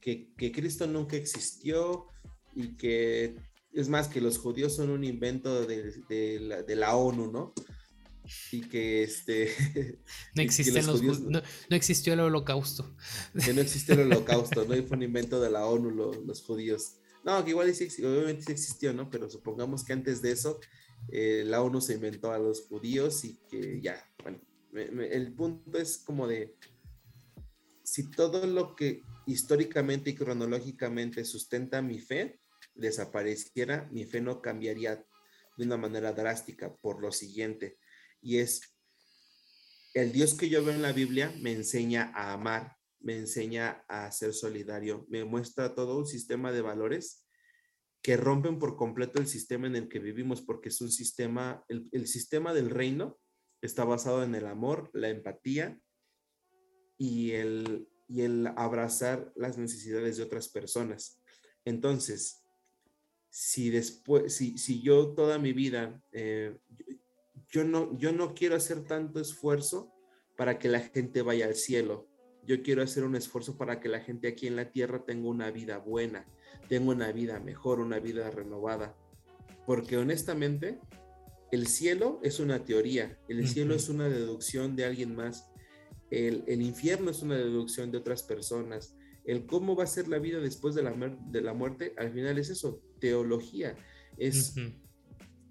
[0.00, 2.06] que, que Cristo nunca existió
[2.54, 3.36] y que
[3.74, 7.54] es más que los judíos son un invento de, de, la, de la ONU, ¿no?
[8.52, 9.50] y que este
[10.34, 12.94] no existen los, no, existió el holocausto.
[13.44, 15.90] Que no existió el holocausto no y fue un invento de la ONU
[16.24, 16.96] los judíos.
[17.24, 20.60] No que igual sí, obviamente sí existió no pero supongamos que antes de eso
[21.08, 24.40] eh, la ONU se inventó a los judíos y que ya bueno
[24.74, 26.56] el punto es como de
[27.84, 32.40] si todo lo que históricamente y cronológicamente sustenta mi fe
[32.74, 35.04] desapareciera mi fe no cambiaría
[35.56, 37.78] de una manera drástica por lo siguiente
[38.20, 38.74] y es
[39.94, 44.10] el Dios que yo veo en la Biblia me enseña a amar, me enseña a
[44.10, 47.24] ser solidario, me muestra todo un sistema de valores
[48.02, 51.88] que rompen por completo el sistema en el que vivimos, porque es un sistema, el,
[51.92, 53.18] el sistema del reino
[53.62, 55.80] está basado en el amor, la empatía
[56.98, 61.22] y el, y el abrazar las necesidades de otras personas.
[61.64, 62.43] Entonces,
[63.36, 66.56] si después, si, si yo toda mi vida, eh,
[67.50, 69.92] yo no, yo no quiero hacer tanto esfuerzo
[70.36, 72.06] para que la gente vaya al cielo.
[72.46, 75.50] Yo quiero hacer un esfuerzo para que la gente aquí en la tierra tenga una
[75.50, 76.28] vida buena,
[76.68, 78.96] tenga una vida mejor, una vida renovada.
[79.66, 80.78] Porque honestamente,
[81.50, 85.50] el cielo es una teoría, el cielo es una deducción de alguien más,
[86.12, 90.38] el, infierno es una deducción de otras personas, el cómo va a ser la vida
[90.38, 93.76] después de la, de la muerte, al final es eso, teología,
[94.16, 94.54] es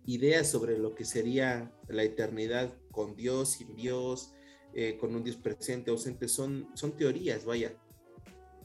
[0.07, 4.33] ideas sobre lo que sería la eternidad con Dios, sin Dios,
[4.73, 7.77] eh, con un Dios presente, ausente, son, son teorías, vaya.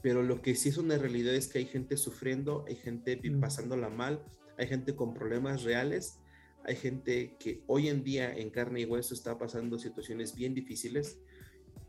[0.01, 3.39] Pero lo que sí es una realidad es que hay gente sufriendo, hay gente mm.
[3.39, 4.25] pasándola mal,
[4.57, 6.17] hay gente con problemas reales,
[6.63, 11.19] hay gente que hoy en día en carne y hueso está pasando situaciones bien difíciles.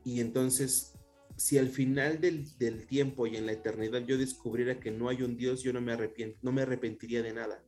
[0.05, 0.93] Y entonces,
[1.41, 5.23] si al final del, del tiempo y en la eternidad yo descubriera que no hay
[5.23, 5.97] un Dios, yo no me
[6.43, 7.65] no me arrepentiría de nada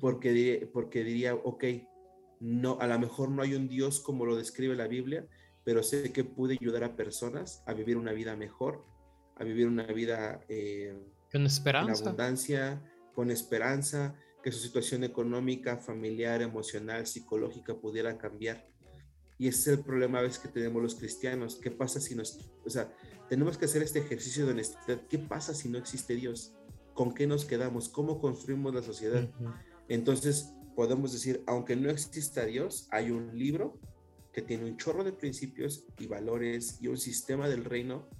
[0.00, 1.64] porque, porque diría, ok,
[2.40, 5.26] no, a lo mejor no hay un Dios como lo describe la Biblia,
[5.64, 8.84] pero sé que pude ayudar a personas a vivir una vida mejor,
[9.36, 10.94] a vivir una vida eh,
[11.30, 12.02] con esperanza.
[12.02, 12.82] En abundancia,
[13.14, 18.66] con esperanza, que su situación económica, familiar, emocional, psicológica pudiera cambiar.
[19.40, 21.56] Y ese es el problema a veces que tenemos los cristianos.
[21.56, 22.94] ¿Qué pasa si nos, o sea,
[23.30, 25.00] tenemos que hacer este ejercicio de honestidad?
[25.08, 26.52] ¿Qué pasa si no existe Dios?
[26.92, 27.88] ¿Con qué nos quedamos?
[27.88, 29.30] ¿Cómo construimos la sociedad?
[29.88, 33.80] Entonces, podemos decir, aunque no exista Dios, hay un libro
[34.30, 38.10] que tiene un chorro de principios y valores y un sistema del reino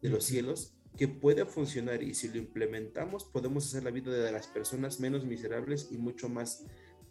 [0.00, 4.32] de los cielos que puede funcionar y si lo implementamos podemos hacer la vida de
[4.32, 6.64] las personas menos miserables y mucho más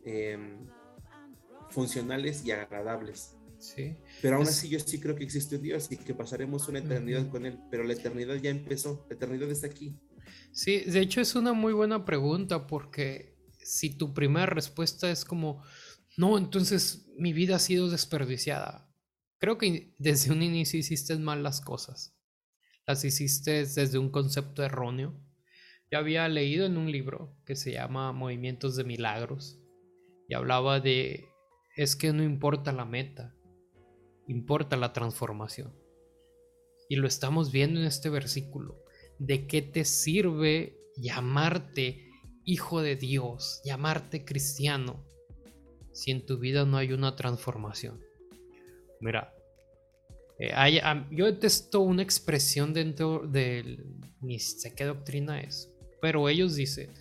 [0.03, 0.65] em,
[1.69, 3.38] funcionales y agradables.
[3.59, 3.97] Sí.
[4.21, 7.29] Pero aún así yo sí creo que existe un Dios y que pasaremos una eternidad
[7.29, 9.99] con Él, pero la eternidad ya empezó, la eternidad está aquí.
[10.51, 15.63] Sí, de hecho es una muy buena pregunta porque si tu primera respuesta es como,
[16.17, 18.89] no, entonces mi vida ha sido desperdiciada.
[19.39, 22.15] Creo que desde un inicio hiciste mal las cosas.
[22.85, 25.21] Las hiciste desde un concepto erróneo.
[25.91, 29.59] Ya había leído en un libro que se llama Movimientos de Milagros
[30.27, 31.29] y hablaba de,
[31.75, 33.35] es que no importa la meta,
[34.29, 35.73] importa la transformación.
[36.87, 38.83] Y lo estamos viendo en este versículo.
[39.17, 42.09] ¿De qué te sirve llamarte
[42.45, 45.05] hijo de Dios, llamarte cristiano,
[45.91, 47.99] si en tu vida no hay una transformación?
[49.01, 49.33] Mira,
[50.39, 50.53] eh,
[51.11, 53.85] yo detesto una expresión dentro del...
[54.21, 55.71] Ni sé qué doctrina es.
[56.01, 56.91] Pero ellos dicen,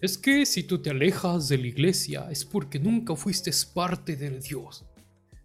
[0.00, 4.38] es que si tú te alejas de la iglesia es porque nunca fuiste parte de
[4.40, 4.84] Dios.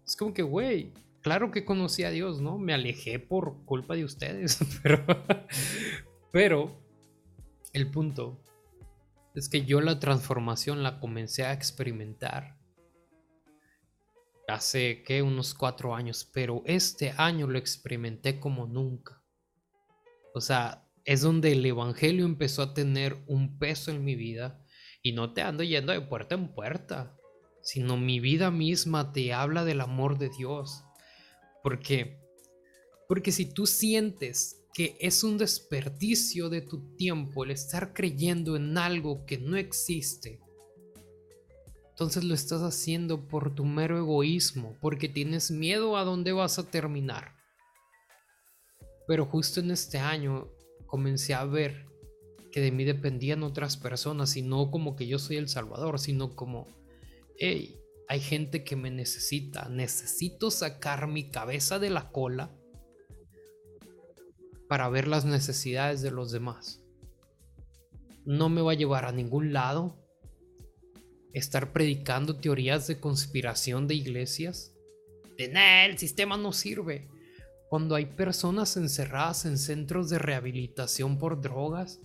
[0.04, 0.92] Es como que, güey,
[1.22, 2.58] claro que conocí a Dios, ¿no?
[2.58, 4.58] Me alejé por culpa de ustedes,
[6.32, 6.78] pero,
[7.72, 8.42] el punto
[9.34, 12.58] es que yo la transformación la comencé a experimentar
[14.48, 19.22] hace que unos cuatro años, pero este año lo experimenté como nunca.
[20.34, 24.62] O sea, es donde el Evangelio empezó a tener un peso en mi vida
[25.02, 27.16] y no te ando yendo de puerta en puerta,
[27.62, 30.84] sino mi vida misma te habla del amor de Dios.
[31.62, 32.22] Porque
[33.12, 38.78] porque si tú sientes que es un desperdicio de tu tiempo el estar creyendo en
[38.78, 40.40] algo que no existe,
[41.90, 46.70] entonces lo estás haciendo por tu mero egoísmo, porque tienes miedo a dónde vas a
[46.70, 47.36] terminar.
[49.06, 50.48] Pero justo en este año
[50.86, 51.84] comencé a ver
[52.50, 56.34] que de mí dependían otras personas y no como que yo soy el Salvador, sino
[56.34, 56.66] como,
[57.36, 62.50] hey, hay gente que me necesita, necesito sacar mi cabeza de la cola
[64.68, 66.82] para ver las necesidades de los demás.
[68.24, 69.98] No me va a llevar a ningún lado
[71.32, 74.72] estar predicando teorías de conspiración de iglesias.
[75.36, 75.52] De
[75.86, 77.08] el sistema no sirve.
[77.68, 82.00] Cuando hay personas encerradas en centros de rehabilitación por drogas,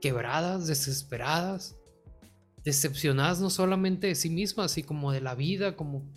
[0.00, 1.76] quebradas, desesperadas,
[2.64, 6.10] decepcionadas no solamente de sí mismas, sino como de la vida, como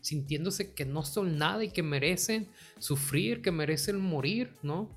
[0.00, 2.48] sintiéndose que no son nada y que merecen
[2.78, 4.88] sufrir, que merecen morir, ¿no?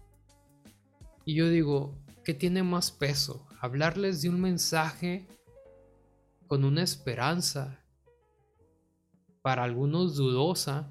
[1.25, 3.45] Y yo digo, ¿qué tiene más peso?
[3.59, 5.27] Hablarles de un mensaje
[6.47, 7.79] con una esperanza,
[9.41, 10.89] para algunos dudosa,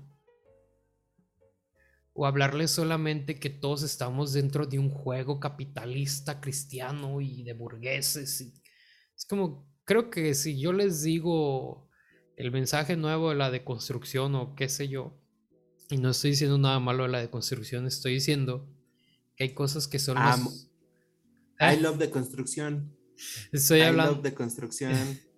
[2.15, 8.41] o hablarles solamente que todos estamos dentro de un juego capitalista cristiano y de burgueses.
[8.43, 11.89] es como, creo que si yo les digo
[12.37, 15.19] el mensaje nuevo de la deconstrucción o qué sé yo,
[15.91, 18.69] y no estoy diciendo nada malo de la deconstrucción, estoy diciendo
[19.37, 20.17] que hay cosas que son...
[21.61, 22.97] I love deconstrucción.
[23.53, 24.21] Estoy hablando...
[24.21, 25.21] de construcción.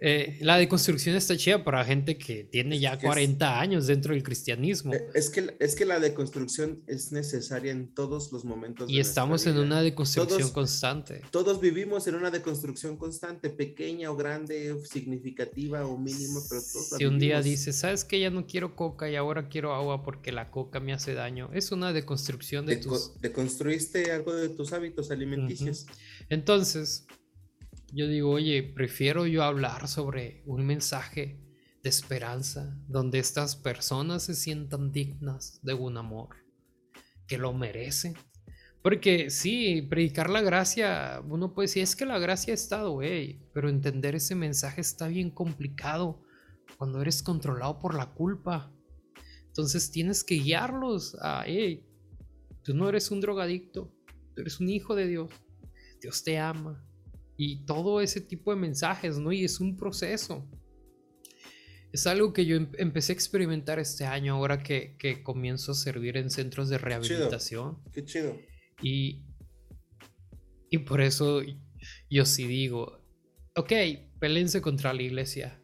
[0.00, 4.94] Eh, la deconstrucción está chida para gente que tiene ya 40 años dentro del cristianismo.
[4.94, 8.88] Eh, es que, es que la deconstrucción es necesaria en todos los momentos.
[8.88, 11.22] Y estamos en una deconstrucción constante.
[11.32, 17.04] Todos vivimos en una deconstrucción constante, pequeña o grande, significativa o mínima, pero todos Si
[17.04, 20.52] un día dices, ¿sabes que Ya no quiero coca y ahora quiero agua porque la
[20.52, 21.50] coca me hace daño.
[21.52, 23.20] Es una deconstrucción de, tus...
[23.20, 25.86] Deconstruiste algo de tus hábitos alimenticios.
[26.28, 27.06] Entonces,
[27.92, 31.40] yo digo, oye, prefiero yo hablar sobre un mensaje
[31.82, 36.28] de esperanza, donde estas personas se sientan dignas de un amor,
[37.26, 38.14] que lo merecen.
[38.82, 43.40] Porque sí, predicar la gracia, uno puede decir, es que la gracia ha estado, güey,
[43.52, 46.22] pero entender ese mensaje está bien complicado
[46.76, 48.72] cuando eres controlado por la culpa.
[49.46, 51.86] Entonces tienes que guiarlos a, hey,
[52.62, 53.92] tú no eres un drogadicto,
[54.34, 55.30] tú eres un hijo de Dios,
[56.00, 56.87] Dios te ama,
[57.40, 59.30] y todo ese tipo de mensajes, ¿no?
[59.32, 60.44] Y es un proceso.
[61.92, 65.74] Es algo que yo em, empecé a experimentar este año, ahora que, que comienzo a
[65.76, 67.78] servir en centros de rehabilitación.
[67.92, 68.36] Qué chido.
[68.82, 69.22] Y,
[70.68, 71.40] y por eso
[72.10, 73.04] yo sí digo,
[73.54, 73.72] ok,
[74.18, 75.62] pelense contra la iglesia,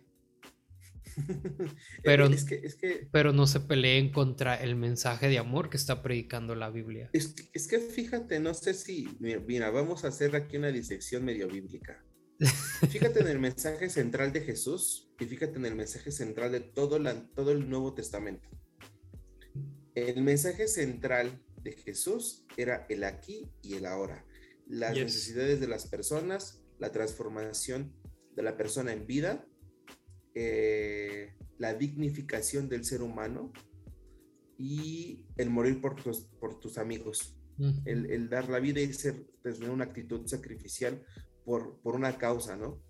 [2.02, 6.54] Pero, es que, pero no se peleen contra el mensaje de amor que está predicando
[6.54, 7.10] la Biblia.
[7.12, 11.48] Es, es que fíjate, no sé si, mira, vamos a hacer aquí una disección medio
[11.48, 12.04] bíblica.
[12.90, 16.98] Fíjate en el mensaje central de Jesús y fíjate en el mensaje central de todo,
[16.98, 18.48] la, todo el Nuevo Testamento.
[19.94, 24.26] El mensaje central de Jesús era el aquí y el ahora,
[24.66, 27.94] las necesidades de las personas, la transformación
[28.34, 29.46] de la persona en vida
[30.34, 33.52] eh, la dignificación del ser humano
[34.58, 37.36] y el morir por tus, por tus amigos.
[37.84, 41.04] el, dar la vida y ser, tener una actitud sacrificial
[41.44, 42.82] por, por una causa, ¿no?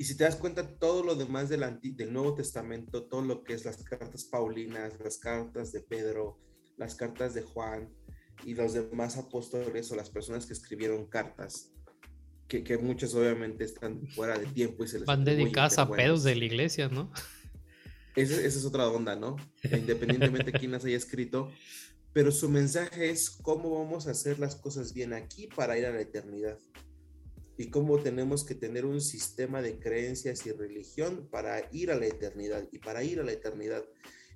[0.00, 3.54] Y si te das cuenta, todo lo demás del, del Nuevo Testamento, todo lo que
[3.54, 6.38] es las cartas Paulinas, las cartas de Pedro,
[6.76, 7.92] las cartas de Juan
[8.44, 11.72] y los demás apóstoles o las personas que escribieron cartas,
[12.48, 16.24] que, que muchos obviamente están fuera de tiempo y se les van dedicadas a pedos
[16.24, 17.12] de la iglesia, ¿no?
[18.16, 19.36] esa, es otra onda, ¿no?
[19.64, 21.50] Independientemente de quién las haya escrito,
[22.12, 25.92] pero su mensaje es cómo vamos a hacer las cosas bien aquí para ir a
[25.92, 26.58] la eternidad
[27.56, 32.06] y cómo tenemos que tener un sistema de creencias y religión para ir a la
[32.06, 33.84] eternidad y para ir a la eternidad.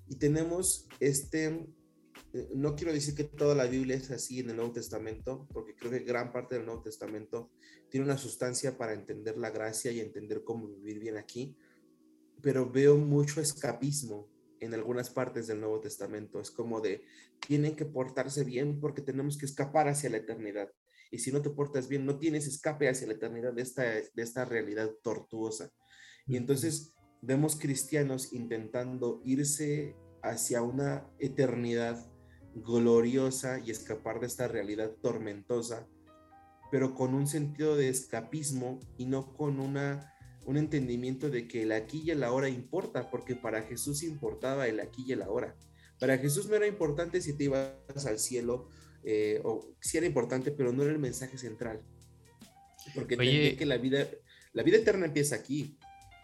[0.08, 1.66] Y tenemos este,
[2.54, 5.90] no quiero decir que toda la Biblia es así en el Nuevo Testamento, porque creo
[5.90, 7.50] que gran parte del Nuevo Testamento
[7.90, 11.56] tiene una sustancia para entender la gracia y entender cómo vivir bien aquí,
[12.40, 14.30] pero veo mucho escapismo
[14.60, 16.40] en algunas partes del Nuevo Testamento.
[16.40, 17.04] Es como de,
[17.46, 20.70] tienen que portarse bien porque tenemos que escapar hacia la eternidad.
[21.10, 24.22] Y si no te portas bien, no tienes escape hacia la eternidad de esta, de
[24.22, 25.70] esta realidad tortuosa.
[26.26, 32.11] Y entonces vemos cristianos intentando irse hacia una eternidad
[32.54, 35.86] gloriosa y escapar de esta realidad tormentosa,
[36.70, 40.12] pero con un sentido de escapismo y no con una
[40.44, 44.80] un entendimiento de que el aquí y el ahora importa, porque para Jesús importaba el
[44.80, 45.56] aquí y el ahora.
[45.98, 48.68] Para Jesús no era importante si te ibas al cielo,
[49.04, 51.80] eh, o si era importante, pero no era el mensaje central.
[52.94, 54.08] Porque entendía que la vida,
[54.52, 55.78] la vida eterna empieza aquí.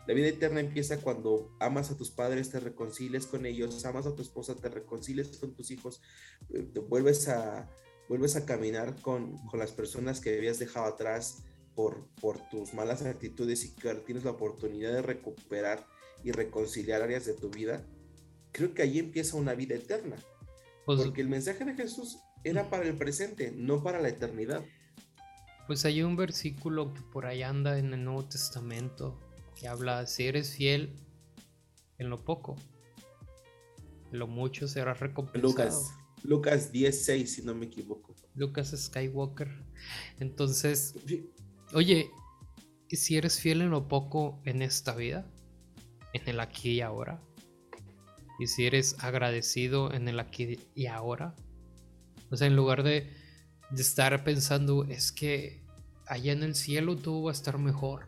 [0.08, 4.14] La vida eterna empieza cuando amas a tus padres, te reconcilies con ellos, amas a
[4.16, 6.00] tu esposa, te reconcilies con tus hijos,
[6.52, 7.70] eh, te vuelves a,
[8.08, 11.44] vuelves a caminar con, con las personas que habías dejado atrás,
[12.20, 15.86] por, tus malas actitudes y que tienes la oportunidad de recuperar
[16.24, 17.86] y reconciliar áreas de tu vida,
[18.50, 20.16] creo que ahí empieza una vida eterna.
[20.84, 24.64] Pues porque el mensaje de Jesús era para el presente, no para la eternidad.
[25.68, 29.20] Pues hay un versículo que por ahí anda en el Nuevo Testamento
[29.58, 30.94] que habla, si eres fiel
[31.98, 32.56] en lo poco,
[34.12, 35.48] en lo mucho serás recompensado.
[35.48, 35.90] Lucas,
[36.22, 38.14] Lucas 10.6, si no me equivoco.
[38.34, 39.48] Lucas Skywalker.
[40.20, 40.94] Entonces,
[41.74, 42.10] Oye,
[42.88, 45.30] ¿y si eres fiel en lo poco en esta vida?
[46.14, 47.20] En el aquí y ahora.
[48.40, 51.34] ¿Y si eres agradecido en el aquí y ahora?
[52.30, 53.12] O sea, en lugar de,
[53.76, 55.62] estar pensando, es que
[56.06, 58.07] allá en el cielo todo va a estar mejor.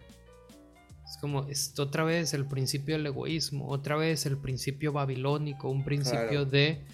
[1.11, 5.85] Es como, esto otra vez el principio del egoísmo, otra vez el principio babilónico, un
[5.85, 6.85] principio de,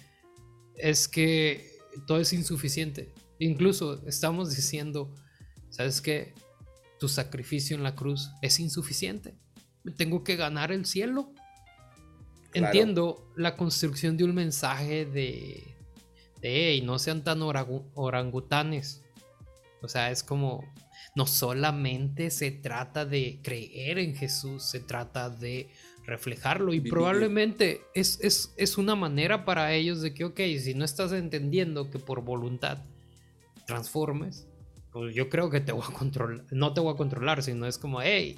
[0.75, 1.69] es que
[2.07, 3.13] todo es insuficiente.
[3.37, 5.13] Incluso estamos diciendo,
[5.69, 6.33] ¿sabes qué?
[6.97, 9.35] tu sacrificio en la cruz es insuficiente.
[9.97, 11.31] Tengo que ganar el cielo.
[12.53, 15.75] Entiendo la construcción de un mensaje de,
[16.41, 19.03] de no sean tan orangutanes.
[19.81, 20.63] O sea, es como,
[21.17, 25.67] no solamente se trata de creer en Jesús, se trata de
[26.05, 30.85] reflejarlo y probablemente es, es, es, una manera para ellos de que, ok, si no
[30.85, 32.85] estás entendiendo que por voluntad
[33.65, 34.47] transformes,
[34.91, 37.79] pues yo creo que te voy a controlar, no te voy a controlar, sino es
[37.79, 38.37] como, hey,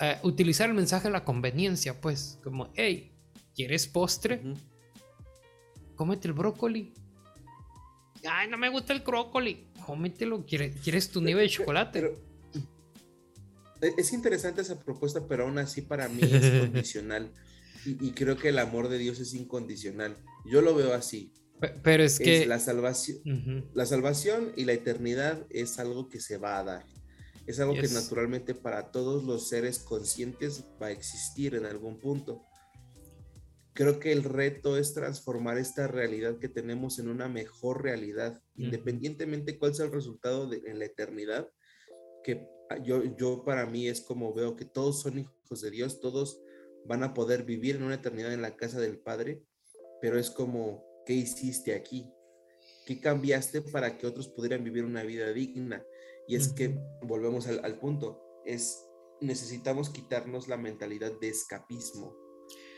[0.00, 3.12] eh, utilizar el mensaje de la conveniencia, pues, como, hey,
[3.54, 4.40] ¿quieres postre?
[5.96, 6.94] Cómete el brócoli.
[8.26, 9.66] Ay, no me gusta el brócoli.
[9.86, 12.18] Cómetelo, ¿quieres, ¿quieres tu nieve de chocolate?
[13.80, 17.32] E, es interesante esa propuesta, pero aún así para mí es condicional.
[17.84, 20.16] y creo que el amor de Dios es incondicional.
[20.44, 21.32] Yo lo veo así.
[21.82, 22.46] Pero es que...
[22.46, 23.18] la, salvación,
[23.74, 26.86] la salvación y la eternidad es algo que se va a dar.
[27.46, 32.44] Es algo que naturalmente para todos los seres conscientes va a existir en algún punto.
[33.76, 39.58] Creo que el reto es transformar esta realidad que tenemos en una mejor realidad, independientemente
[39.58, 41.48] cuál sea el resultado de, en la eternidad,
[42.24, 42.48] que
[42.82, 46.40] yo, yo para mí es como veo que todos son hijos de Dios, todos
[46.86, 49.42] van a poder vivir en una eternidad en la casa del Padre,
[50.00, 52.12] pero es como ¿Qué hiciste aquí?
[52.84, 55.86] ¿Qué cambiaste para que otros pudieran vivir una vida digna?
[56.26, 58.84] Y es que, volvemos al, punto, es
[59.20, 62.16] necesitamos quitarnos la mentalidad de escapismo,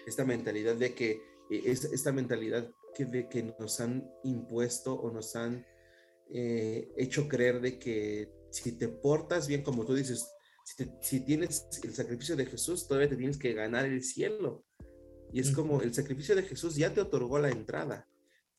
[0.06, 5.36] esta mentalidad de que, e, esta mentalidad que, de que nos han impuesto o nos
[5.36, 5.66] han
[6.30, 10.26] eh, hecho creer de que si te portas bien, como tú dices,
[10.64, 14.64] si, si, tienes el sacrificio de Jesús, todavía te tienes que ganar el cielo.
[15.32, 18.08] Y es como el sacrificio de Jesús ya te otorgó la entrada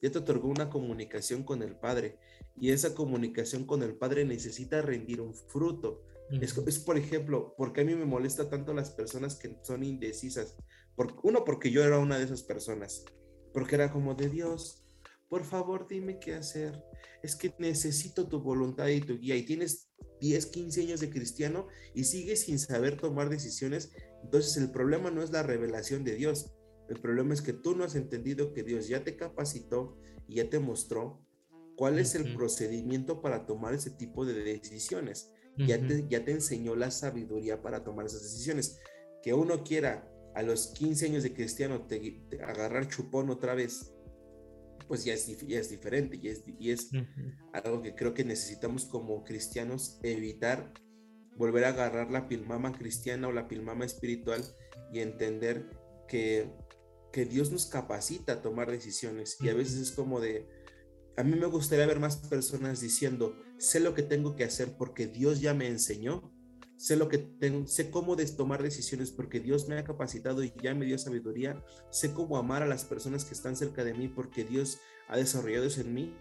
[0.01, 2.17] ya te otorgó una comunicación con el Padre
[2.59, 6.03] y esa comunicación con el Padre necesita rendir un fruto.
[6.41, 10.55] es, por ejemplo, porque a mí me molesta tanto las personas que son indecisas.
[10.99, 13.05] Por, uno, porque yo era una de esas personas,
[13.53, 14.83] porque era como de Dios,
[15.29, 16.83] por favor dime qué hacer.
[17.23, 21.67] Es que necesito tu voluntad y tu guía y tienes 10, 15 años de cristiano
[21.93, 23.93] y sigues sin saber tomar decisiones.
[24.25, 26.51] Entonces el problema no es la revelación de Dios,
[26.89, 29.97] el problema es que tú no has entendido que Dios ya te capacitó
[30.27, 31.25] y ya te mostró
[31.77, 35.31] cuál es el procedimiento para tomar ese tipo de decisiones.
[35.55, 38.79] ya, te, ya te enseñó la sabiduría para tomar esas decisiones.
[39.23, 43.93] Que uno quiera a los 15 años de cristiano te, agarrar chupón otra vez,
[44.87, 46.91] pues ya es, es diferente y es, y es
[47.51, 50.71] algo que creo que necesitamos como cristianos evitar
[51.35, 54.41] volver a agarrar la pilmama cristiana o la pilmama espiritual
[54.93, 55.69] y entender
[56.07, 56.49] que,
[57.11, 59.35] que Dios nos capacita a tomar decisiones.
[59.41, 60.47] Y a veces es como de,
[61.17, 65.07] a mí me gustaría ver más personas diciendo, sé lo que tengo que hacer porque
[65.07, 66.33] Dios ya me enseñó,
[66.79, 70.73] sé lo que tengo, sé cómo tomar decisiones porque Dios me ha capacitado y ya
[70.73, 71.61] me dio sabiduría,
[71.91, 75.65] sé cómo amar a las personas que están cerca de mí porque Dios ha desarrollado
[75.65, 76.17] eso en mí.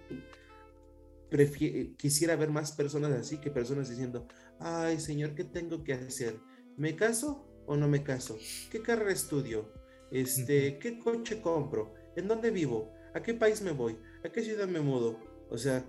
[1.97, 4.27] quisiera ver más personas así que personas diciendo,
[4.59, 6.41] ay Señor, ¿qué tengo que hacer?
[6.77, 8.37] ¿Me caso o no me caso?
[8.69, 9.73] ¿Qué carrera estudio?
[10.11, 11.95] Este, ¿Qué coche compro?
[12.17, 12.93] ¿En dónde vivo?
[13.15, 13.97] ¿A qué país me voy?
[14.25, 15.21] ¿A qué ciudad me mudo?
[15.51, 15.85] O sea,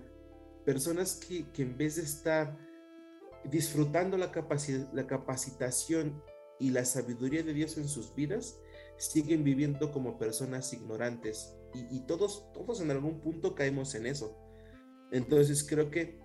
[0.64, 2.69] personas que, que en vez de estar
[3.44, 4.32] disfrutando la,
[4.92, 6.22] la capacitación
[6.58, 8.60] y la sabiduría de Dios en sus vidas,
[8.98, 11.54] siguen viviendo como personas ignorantes.
[11.74, 14.36] Y, y, todos, todos en algún punto caemos en eso.
[15.10, 16.18] Entonces creo que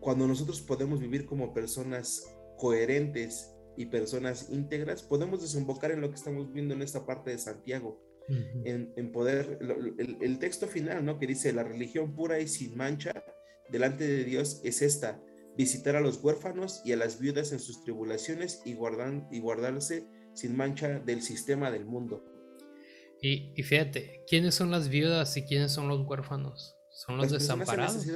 [0.00, 2.24] cuando nosotros podemos vivir como personas
[2.56, 7.38] coherentes y personas íntegras, podemos desembocar en lo que estamos viendo en esta parte de
[7.38, 8.02] Santiago,
[8.64, 9.58] en, poder,
[10.20, 11.18] el, texto final, ¿no?
[11.18, 13.24] Que dice, la religión pura y sin mancha
[13.70, 15.22] delante de Dios es esta,
[15.58, 20.08] visitar a los huérfanos y a las viudas en sus tribulaciones y, guardan, y guardarse
[20.32, 22.24] sin mancha del sistema del mundo.
[23.20, 26.76] Y, fíjate, ¿quiénes son las viudas y quiénes son los huérfanos?
[26.92, 28.06] Son los desamparados.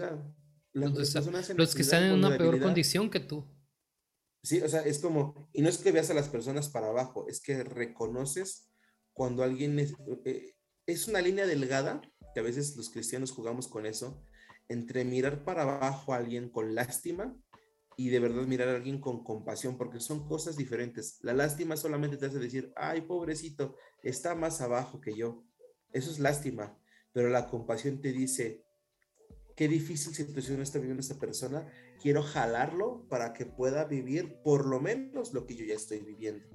[0.72, 3.44] los, que están en una peor condición que tú.
[4.44, 7.26] Sí, o sea, es como, y no es que veas a las personas para abajo,
[7.28, 8.70] es que reconoces
[9.12, 10.54] cuando alguien es, eh,
[10.86, 12.00] es una línea delgada,
[12.34, 14.24] que a veces los cristianos jugamos con eso,
[14.72, 17.36] entre mirar para abajo a alguien con lástima
[17.96, 21.18] y de verdad mirar a alguien con compasión, porque son cosas diferentes.
[21.22, 25.44] La lástima solamente te hace decir, ay, pobrecito, está más abajo que yo.
[25.92, 26.78] Eso es lástima,
[27.12, 28.64] pero la compasión te dice,
[29.56, 31.70] qué difícil situación está viviendo esta persona,
[32.00, 36.48] quiero jalarlo para que pueda vivir por lo menos lo que yo ya estoy viviendo.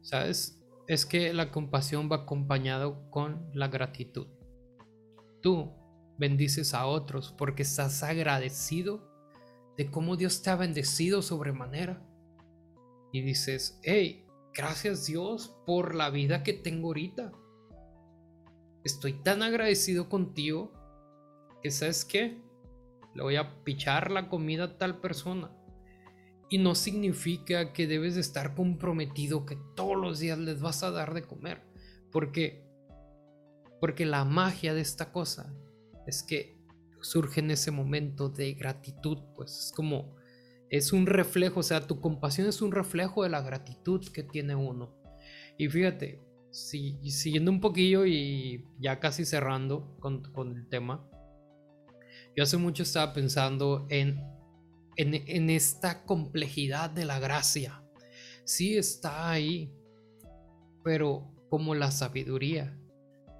[0.00, 0.58] ¿Sabes?
[0.88, 4.26] es que la compasión va acompañado con la gratitud.
[5.42, 5.70] Tú
[6.18, 9.08] bendices a otros porque estás agradecido
[9.76, 12.04] de cómo Dios te ha bendecido sobremanera.
[13.12, 17.32] Y dices, hey, gracias Dios por la vida que tengo ahorita.
[18.84, 20.72] Estoy tan agradecido contigo
[21.62, 22.42] que sabes qué,
[23.14, 25.50] le voy a pichar la comida a tal persona
[26.50, 30.90] y no significa que debes de estar comprometido que todos los días les vas a
[30.90, 31.62] dar de comer.
[32.10, 32.64] Porque,
[33.80, 35.54] porque la magia de esta cosa
[36.08, 36.58] es que
[37.00, 39.18] surge en ese momento de gratitud.
[39.36, 40.16] Pues es como,
[40.70, 44.54] es un reflejo, o sea, tu compasión es un reflejo de la gratitud que tiene
[44.54, 44.94] uno.
[45.56, 51.08] Y fíjate, si, siguiendo un poquillo y ya casi cerrando con, con el tema,
[52.36, 54.20] yo hace mucho estaba pensando en
[54.98, 57.82] en, esta complejidad de la gracia.
[58.44, 59.72] Sí está ahí,
[60.82, 62.76] pero como la sabiduría,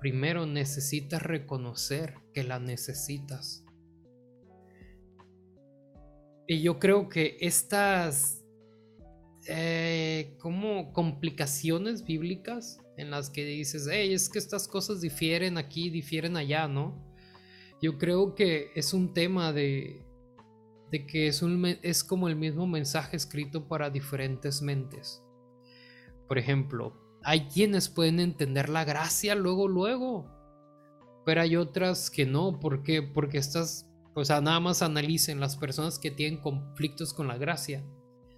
[0.00, 3.64] primero necesitas reconocer que la necesitas.
[6.46, 8.38] Y yo creo que estas
[9.50, 15.88] eh, como complicaciones bíblicas en las que dices, hey, es que estas cosas difieren aquí,
[15.88, 17.02] difieren allá, ¿no?
[17.80, 20.04] Yo creo que es un tema de,
[20.90, 25.22] de que es, un, es como el mismo mensaje escrito para diferentes mentes.
[26.26, 30.26] Por ejemplo, hay quienes pueden entender la gracia luego, luego,
[31.24, 32.58] pero hay otras que no.
[32.58, 33.02] ¿Por qué?
[33.02, 37.84] Porque estas, o sea, nada más analicen las personas que tienen conflictos con la gracia.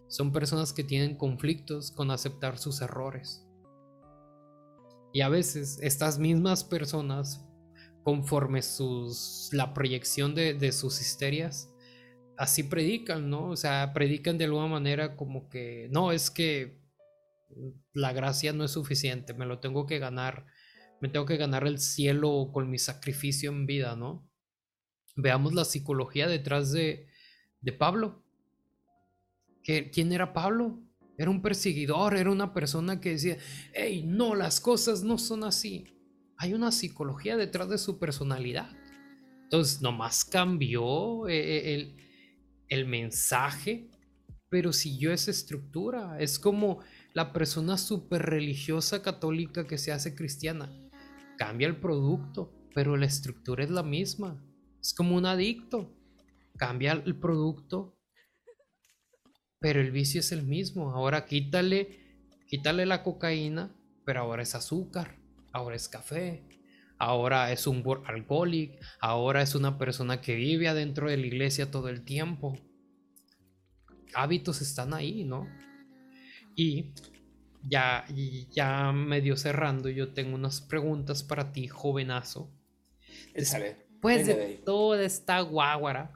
[0.09, 3.47] Son personas que tienen conflictos con aceptar sus errores.
[5.13, 7.45] Y a veces estas mismas personas,
[8.03, 11.73] conforme sus, la proyección de, de sus histerias,
[12.37, 13.51] así predican, ¿no?
[13.51, 16.80] O sea, predican de alguna manera como que, no, es que
[17.93, 20.47] la gracia no es suficiente, me lo tengo que ganar,
[21.01, 24.29] me tengo que ganar el cielo con mi sacrificio en vida, ¿no?
[25.17, 27.09] Veamos la psicología detrás de,
[27.61, 28.25] de Pablo.
[29.65, 30.83] ¿Quién era Pablo?
[31.19, 33.37] Era un perseguidor, era una persona que decía,
[33.75, 35.85] hey, no, las cosas no son así.
[36.39, 38.71] Hay una psicología detrás de su personalidad.
[39.43, 41.97] Entonces, nomás cambió eh, eh, el,
[42.69, 43.91] el mensaje,
[44.49, 46.19] pero siguió esa estructura.
[46.19, 46.81] Es como
[47.15, 50.71] la persona súper religiosa católica que se hace cristiana.
[51.39, 54.43] Cambia el producto, pero la estructura es la misma.
[54.81, 55.97] Es como un adicto.
[56.57, 57.99] Cambia el producto,
[59.59, 60.91] pero el vicio es el mismo.
[60.91, 63.75] Ahora quítale, quítale la cocaína
[64.11, 65.17] pero ahora es azúcar,
[65.53, 66.43] ahora es café,
[66.99, 71.89] ahora es un alcohólico, ahora es una persona que vive adentro de la iglesia todo
[71.89, 72.59] el tiempo.
[74.15, 75.47] Hábitos están ahí, ¿no?
[76.61, 76.93] Y
[77.67, 78.05] ya,
[78.51, 82.53] ya medio cerrando, yo tengo unas preguntas para ti, jovenazo.
[83.35, 86.13] Después de, toda esta guaguara.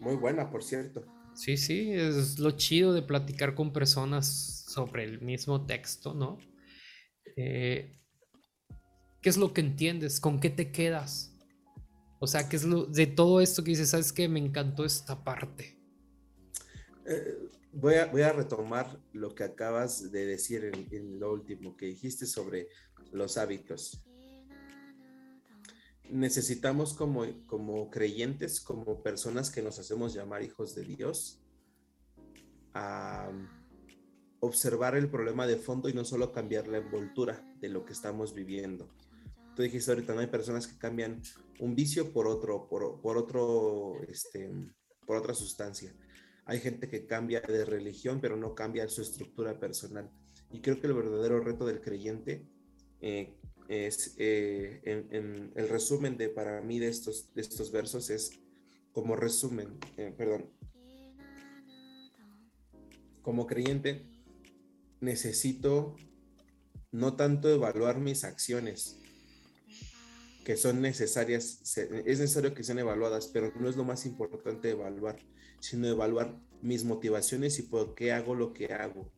[0.00, 1.02] Muy buena, por cierto.
[1.32, 6.36] Sí, sí, es lo chido de platicar con personas sobre el mismo texto, ¿no?
[7.36, 7.98] Eh,
[9.22, 10.20] ¿Qué es lo que entiendes?
[10.20, 11.34] ¿Con qué te quedas?
[12.18, 13.88] O sea, ¿qué es lo de todo esto que dices?
[13.88, 14.28] ¿Sabes qué?
[14.28, 15.78] Me encantó esta parte.
[17.06, 21.86] Eh, voy, a, voy a retomar lo que acabas de decir en, lo último que
[21.86, 22.68] dijiste sobre
[23.12, 24.02] los hábitos.
[26.10, 31.40] Necesitamos como, como creyentes, como personas que nos hacemos llamar hijos de Dios,
[32.74, 33.30] a
[34.40, 38.34] observar el problema de fondo y no solo cambiar la envoltura de lo que estamos
[38.34, 38.88] viviendo
[39.54, 41.20] tú dijiste ahorita, no hay personas que cambian
[41.58, 44.50] un vicio por otro, por, por otro, este,
[45.06, 45.94] por otra sustancia.
[46.50, 50.10] Hay gente que cambia de religión, pero no cambia su estructura personal.
[50.50, 52.44] Y creo que el verdadero reto del creyente
[53.00, 53.36] eh,
[53.68, 58.32] es, eh, en, el resumen de para mí de estos, estos versos es
[58.90, 60.50] como resumen, eh, perdón,
[63.22, 64.10] como creyente
[65.00, 65.94] necesito
[66.90, 68.98] no tanto evaluar mis acciones,
[70.44, 75.16] que son necesarias, es necesario que sean evaluadas, pero no es lo más importante evaluar,
[75.60, 79.10] sino evaluar mis motivaciones y por qué hago lo que hago.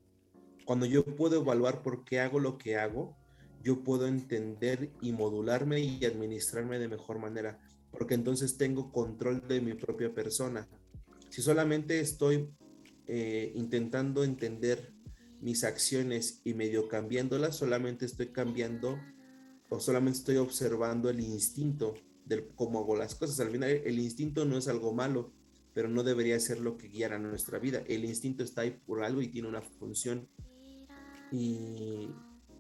[0.64, 3.16] Cuando yo puedo evaluar por qué hago lo que hago,
[3.62, 7.60] yo puedo entender y modularme y administrarme de mejor manera,
[7.90, 10.68] porque entonces tengo control de mi propia persona.
[11.30, 12.48] Si solamente estoy
[13.06, 14.92] eh, intentando entender
[15.40, 18.98] mis acciones y medio cambiándolas, solamente estoy cambiando
[19.68, 21.94] o solamente estoy observando el instinto
[22.24, 23.40] del cómo hago las cosas.
[23.40, 25.32] Al final, el instinto no es algo malo,
[25.74, 27.82] pero no debería ser lo que guiara nuestra vida.
[27.86, 30.28] El instinto está ahí por algo y tiene una función.
[31.30, 32.10] Y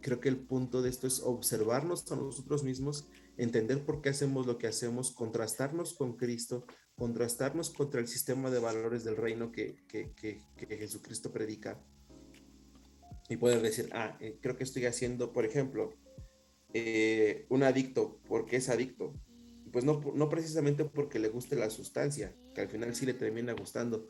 [0.00, 4.46] creo que el punto de esto es observarnos a nosotros mismos, entender por qué hacemos
[4.46, 6.66] lo que hacemos, contrastarnos con Cristo,
[6.96, 11.80] contrastarnos contra el sistema de valores del reino que, que, que, Jesucristo predica.
[13.28, 15.94] Y poder decir, ah, eh, creo que estoy haciendo, por ejemplo,
[16.74, 19.14] eh, un adicto, ¿por qué es adicto?
[19.70, 23.52] Pues no, no precisamente porque le guste la sustancia, que al final sí le termina
[23.52, 24.08] gustando,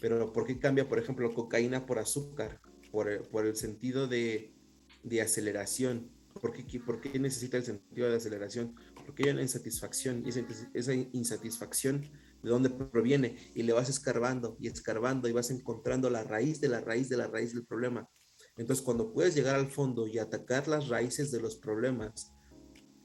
[0.00, 2.60] pero ¿por qué cambia, por ejemplo, cocaína por azúcar?
[2.90, 4.54] Por, el sentido de,
[5.02, 6.10] de aceleración.
[6.40, 8.74] ¿Por qué, ¿Por qué, necesita el sentido de aceleración?
[9.04, 10.42] Porque hay una insatisfacción y esa,
[10.72, 12.10] esa insatisfacción
[12.42, 16.68] de dónde proviene y le vas escarbando y escarbando y vas encontrando la raíz de
[16.68, 18.08] la raíz de la raíz del problema.
[18.56, 22.32] Entonces, cuando puedes llegar al fondo y atacar las raíces de los problemas,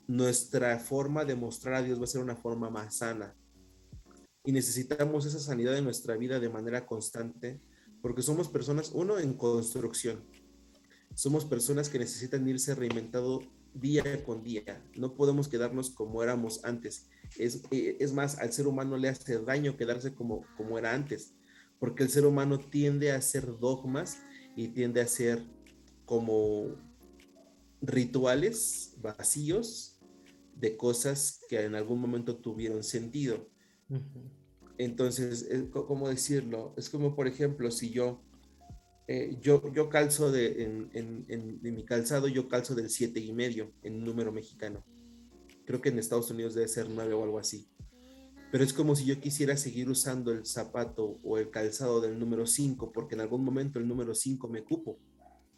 [0.08, 3.36] nuestra forma de mostrar a Dios va a ser una forma más sana.
[4.46, 7.62] Y necesitamos esa sanidad en nuestra vida de manera constante,
[8.02, 10.24] porque somos personas, uno, en construcción.
[11.16, 13.40] Somos personas que necesitan irse reinventado
[13.74, 14.84] día con día.
[14.96, 17.10] No podemos quedarnos como éramos antes.
[17.38, 21.34] Es, es más, al ser humano le hace daño quedarse como, como era antes,
[21.80, 24.20] porque el ser humano tiende a hacer dogmas
[24.56, 25.44] y tiende a ser
[26.06, 26.76] como
[27.82, 30.00] rituales vacíos
[30.56, 33.50] de cosas que en algún momento tuvieron sentido.
[34.78, 36.74] Entonces, ¿cómo decirlo?
[36.78, 38.22] Es como, por ejemplo, si yo,
[39.08, 43.72] eh, yo, yo calzo de, en, en, mi calzado, yo calzo del siete y medio
[43.84, 44.84] en número mexicano.
[45.66, 47.68] Creo que en Estados Unidos debe ser 9 o algo así
[48.54, 52.46] pero es como si yo quisiera seguir usando el zapato o el calzado del número
[52.46, 55.00] 5, porque en algún momento el número 5 me cupo,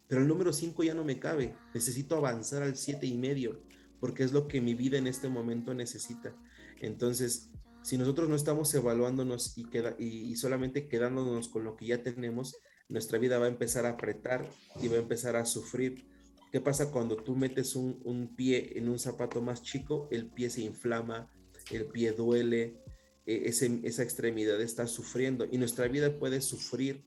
[0.08, 3.60] pero el número 5 ya no me cabe, necesito avanzar al 7 y medio,
[4.00, 6.34] porque es lo que mi vida en este momento necesita.
[6.80, 7.50] Entonces,
[7.86, 12.58] si nosotros no estamos evaluándonos y, queda, y, solamente quedándonos con lo que ya tenemos,
[12.90, 14.50] nuestra vida va a empezar a apretar
[14.82, 16.04] y va a empezar a sufrir.
[16.52, 20.08] ¿Qué pasa cuando tú metes un, pie en un zapato más chico?
[20.10, 21.32] El pie se inflama,
[21.70, 22.82] el pie duele,
[23.28, 27.06] e, esa extremidad está sufriendo y nuestra vida puede sufrir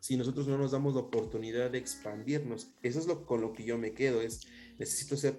[0.00, 2.74] si nosotros no nos damos la oportunidad de expandirnos.
[2.82, 4.42] Eso es lo con lo que yo me quedo, es
[4.78, 5.38] necesito ser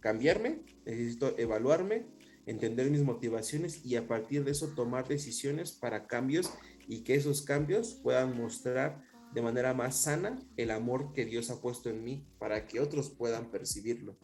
[0.00, 2.06] cambiarme, necesito evaluarme,
[2.46, 6.52] entender mis motivaciones y a partir de eso tomar decisiones para cambios
[6.88, 9.02] y que esos cambios puedan mostrar
[9.34, 13.10] de manera más sana el amor que Dios ha puesto en mí para que otros
[13.10, 14.16] puedan percibirlo.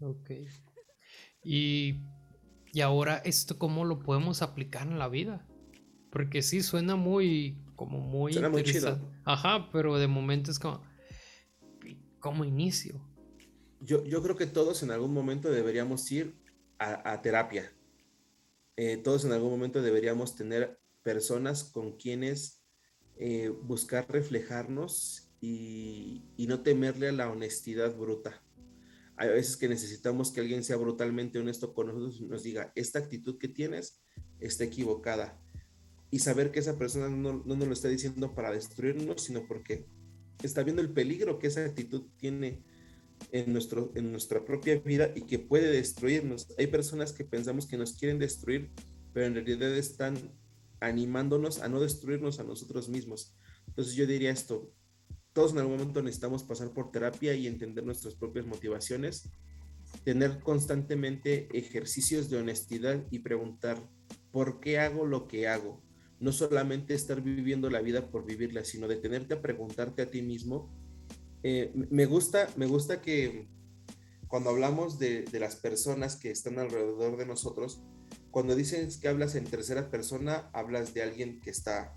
[0.00, 0.30] Ok.
[1.44, 2.00] Y
[2.72, 5.46] y ahora, ¿esto cómo lo podemos aplicar en la vida?
[6.10, 8.32] Porque sí, suena muy, como muy...
[8.32, 9.00] Suena muy chido.
[9.24, 10.82] Ajá, pero de momento es como...
[12.20, 13.00] ¿cómo inicio?
[13.80, 16.36] Yo, yo creo que todos en algún momento deberíamos ir
[16.80, 17.70] a, terapia.
[18.76, 22.62] Eh, todos en algún momento deberíamos tener personas con quienes
[23.16, 28.42] eh, buscar reflejarnos y, y no temerle a la honestidad bruta.
[29.16, 32.98] Hay veces que necesitamos que alguien sea brutalmente honesto con nosotros y nos diga, esta
[32.98, 34.02] actitud que tienes
[34.38, 35.38] está equivocada.
[36.10, 39.84] Y saber que esa persona no, no nos lo está diciendo para destruirnos, sino porque
[40.42, 42.64] está viendo el peligro que esa actitud tiene
[43.32, 46.48] en, nuestro, en nuestra propia vida y que puede destruirnos.
[46.58, 48.72] Hay personas que pensamos que nos quieren destruir,
[49.12, 50.16] pero en realidad están
[50.80, 53.36] animándonos a no destruirnos a nosotros mismos.
[53.66, 54.72] Entonces yo diría esto,
[55.32, 59.30] todos en algún momento necesitamos pasar por terapia y entender nuestras propias motivaciones,
[60.04, 63.78] tener constantemente ejercicios de honestidad y preguntar,
[64.32, 65.82] ¿por qué hago lo que hago?
[66.18, 70.70] No solamente estar viviendo la vida por vivirla, sino detenerte a preguntarte a ti mismo.
[71.42, 73.48] Eh, me, gusta, me gusta que
[74.28, 77.82] cuando hablamos de, de las personas que están alrededor de nosotros,
[78.30, 81.94] cuando dices que hablas en tercera persona, hablas de alguien que está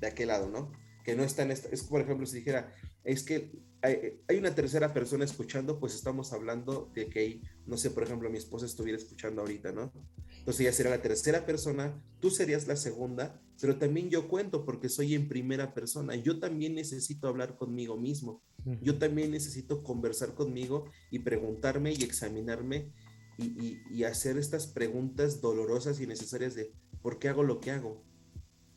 [0.00, 0.70] de aquel lado, ¿no?
[1.04, 3.50] Que no está en esta, es por ejemplo si dijera, es que
[3.84, 8.38] hay, una tercera persona escuchando, pues estamos hablando de que, no sé, por ejemplo, mi
[8.38, 9.92] esposa estuviera escuchando ahorita, ¿no?
[10.38, 14.88] Entonces ella sería la tercera persona, tú serías la segunda, pero también yo cuento porque
[14.88, 16.14] soy en primera persona.
[16.16, 18.42] Yo también necesito hablar conmigo mismo.
[18.80, 22.90] Yo también necesito conversar conmigo y preguntarme y examinarme
[23.36, 28.02] y, hacer estas preguntas dolorosas y necesarias de ¿por qué hago lo que hago?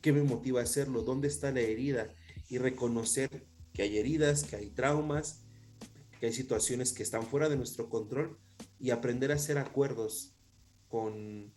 [0.02, 1.02] ¿Qué me motiva a hacerlo?
[1.02, 2.14] ¿Dónde está la herida?
[2.48, 3.46] Y reconocer
[3.78, 5.44] que hay heridas, que hay traumas,
[6.18, 8.36] que hay situaciones que están fuera de nuestro control
[8.80, 10.34] y aprender a hacer acuerdos
[10.88, 11.54] con,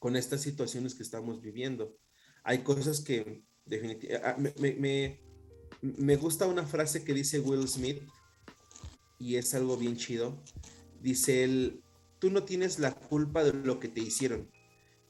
[0.00, 1.96] con estas situaciones que estamos viviendo.
[2.42, 4.58] Hay cosas que definitivamente...
[4.60, 5.20] Me, me,
[5.82, 8.02] me gusta una frase que dice Will Smith
[9.20, 10.42] y es algo bien chido
[11.00, 11.80] Dice él,
[12.18, 14.50] tú no tienes la culpa de lo que te hicieron,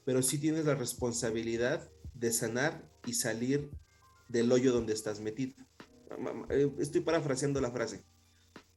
[0.05, 3.71] pero sí tienes la responsabilidad de sanar y salir
[4.29, 5.55] del hoyo donde estás metido.
[6.51, 8.05] Eh, estoy parafraseando la frase,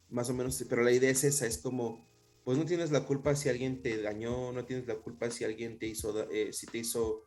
[0.10, 2.08] más o menos, pero la idea es esa, es como,
[2.44, 5.80] pues no tienes la culpa si alguien te dañó, no tienes la culpa si alguien
[5.80, 7.24] te hizo, eh, si te hizo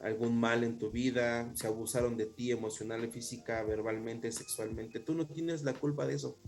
[0.00, 5.26] algún mal en tu vida, si abusaron de ti emocional, física, verbalmente, sexualmente, tú no
[5.26, 6.38] tienes la culpa de eso.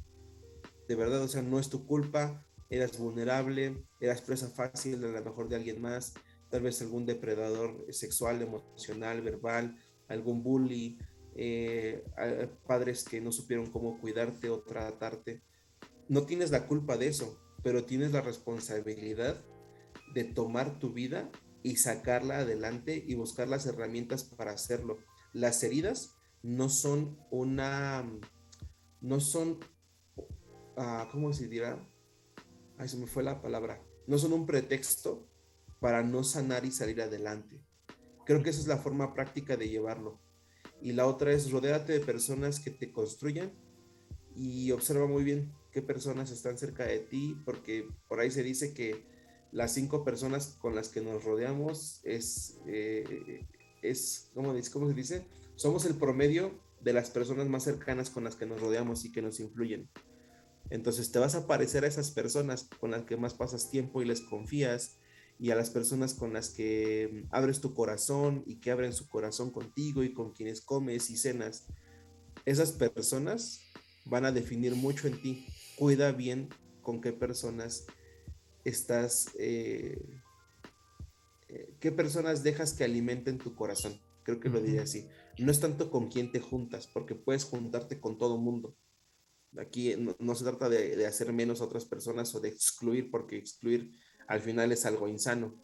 [0.86, 5.24] De verdad, o sea, no es tu culpa, eras vulnerable, eras presa fácil a lo
[5.24, 6.14] mejor de alguien más,
[6.50, 9.76] tal vez algún depredador sexual, emocional, verbal,
[10.08, 10.98] algún bully,
[11.36, 12.02] eh,
[12.66, 15.42] padres que no supieron cómo cuidarte o tratarte.
[16.08, 19.40] No tienes la culpa de eso, pero tienes la responsabilidad
[20.14, 21.30] de tomar tu vida
[21.62, 24.98] y sacarla adelante y buscar las herramientas para hacerlo.
[25.32, 28.04] Las heridas no son una,
[29.00, 29.60] no son,
[30.16, 31.78] uh, ¿cómo se dirá?
[32.80, 35.28] ay, se me fue la palabra, no son un pretexto
[35.80, 37.62] para no sanar y salir adelante.
[38.24, 40.18] Creo que esa es la forma práctica de llevarlo.
[40.82, 43.52] Y la otra es rodearte de personas que te construyan
[44.34, 48.72] y observa muy bien qué personas están cerca de ti, porque por ahí se dice
[48.72, 49.04] que
[49.52, 53.44] las cinco personas con las que nos rodeamos es, eh,
[53.82, 55.26] es ¿cómo, ¿cómo se dice?
[55.56, 59.22] Somos el promedio de las personas más cercanas con las que nos rodeamos y que
[59.22, 59.88] nos influyen.
[60.70, 64.06] Entonces te vas a parecer a esas personas con las que más pasas tiempo y
[64.06, 64.99] les confías
[65.40, 69.50] y a las personas con las que abres tu corazón y que abren su corazón
[69.50, 71.66] contigo y con quienes comes y cenas.
[72.44, 73.62] Esas personas
[74.04, 75.46] van a definir mucho en ti.
[75.76, 76.50] Cuida bien
[76.82, 77.86] con qué personas
[78.64, 79.98] estás, eh,
[81.48, 83.98] eh, qué personas dejas que alimenten tu corazón.
[84.24, 85.08] Creo que lo diría así.
[85.38, 88.76] No es tanto con quién te juntas, porque puedes juntarte con todo mundo
[89.58, 93.90] Aquí no, se trata de, hacer menos a otras personas o de excluir, porque excluir
[94.30, 95.56] al final es algo insano.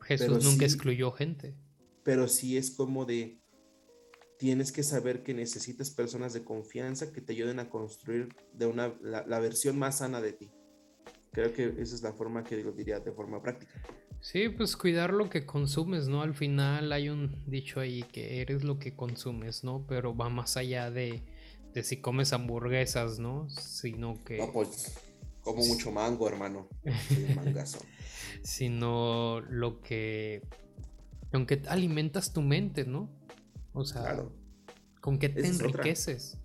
[0.00, 1.54] Jesús nunca excluyó gente.
[2.02, 3.38] Pero sí es como de,
[4.38, 8.94] tienes que saber que necesitas personas de confianza que te ayuden a construir de una,
[9.02, 10.50] la, versión más sana de ti.
[11.32, 13.74] Creo que esa es la forma que lo diría de forma práctica.
[14.22, 16.22] Sí, pues cuidar lo que consumes, ¿no?
[16.22, 19.84] Al final hay un dicho ahí que eres lo que consumes, ¿no?
[19.86, 21.22] Pero va más allá de,
[21.74, 23.50] de si comes hamburguesas, ¿no?
[23.50, 24.38] Sino que...
[24.38, 25.07] No, pues
[25.42, 26.68] como mucho mango, hermano.
[27.36, 27.78] mangazo.
[28.42, 30.42] Sino lo que...
[31.32, 33.10] Aunque alimentas tu mente, ¿no?
[33.72, 34.24] O sea,
[35.00, 36.38] con qué te enriqueces.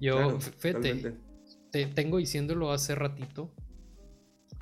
[0.00, 1.16] Yo, fíjate,
[1.70, 3.54] te tengo diciéndolo hace ratito,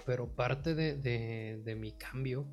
[0.05, 2.46] pero parte de, de, de mi cambio,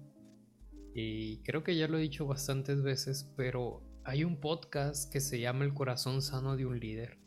[0.94, 5.40] y creo que ya lo he dicho bastantes veces, pero hay un podcast que se
[5.40, 7.21] llama El corazón sano de un líder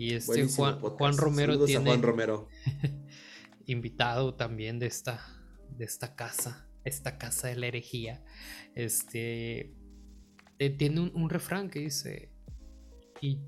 [0.00, 2.48] Y este Juan, Juan, Romero tiene Juan Romero.
[3.66, 5.20] invitado también de esta,
[5.76, 8.24] de esta casa, esta casa de la herejía.
[8.74, 9.74] Este
[10.58, 12.32] eh, tiene un, refrán que dice
[13.20, 13.40] y,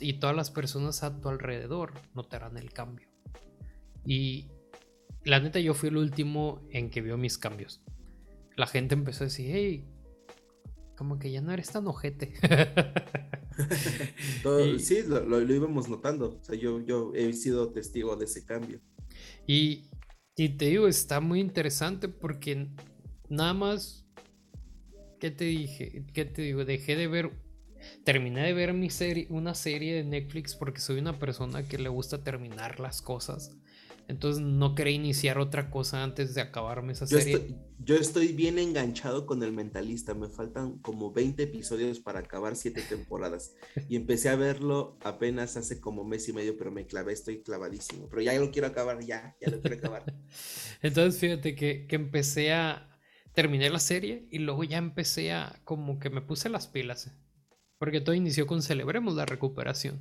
[0.00, 3.06] y todas las personas a tu alrededor notarán el cambio.
[4.04, 4.50] Y
[5.22, 7.80] la neta yo fui el último en que vio mis cambios.
[8.56, 9.86] La gente empezó a decir, hey,
[11.02, 12.32] como que ya no eres tan ojete.
[14.78, 16.38] Sí, lo, íbamos notando.
[16.40, 18.80] O sea, yo, yo he sido testigo de ese cambio.
[19.46, 19.90] Y,
[20.36, 22.68] y te digo, está muy interesante porque
[23.28, 24.06] nada más,
[25.20, 26.06] ¿qué te dije?
[26.14, 26.64] ¿Qué te digo?
[26.64, 27.30] Dejé de ver,
[28.04, 31.90] terminé de ver mi serie, una serie de Netflix porque soy una persona que le
[31.90, 33.54] gusta terminar las cosas.
[34.08, 37.56] Entonces no quería iniciar otra cosa antes de acabarme esa serie.
[37.78, 40.14] yo estoy bien enganchado con el mentalista.
[40.14, 43.54] Me faltan como 20 episodios para acabar 7 temporadas.
[43.88, 48.08] Y empecé a verlo apenas hace como mes y medio, pero me clavé, estoy clavadísimo.
[48.08, 50.04] Pero ya lo quiero acabar, ya, ya lo quiero acabar.
[50.82, 52.88] Entonces fíjate que, que empecé a...
[53.34, 55.58] Terminé la serie y luego ya empecé a...
[55.64, 57.10] Como que me puse las pilas.
[57.78, 60.00] Porque todo inició con Celebremos la recuperación.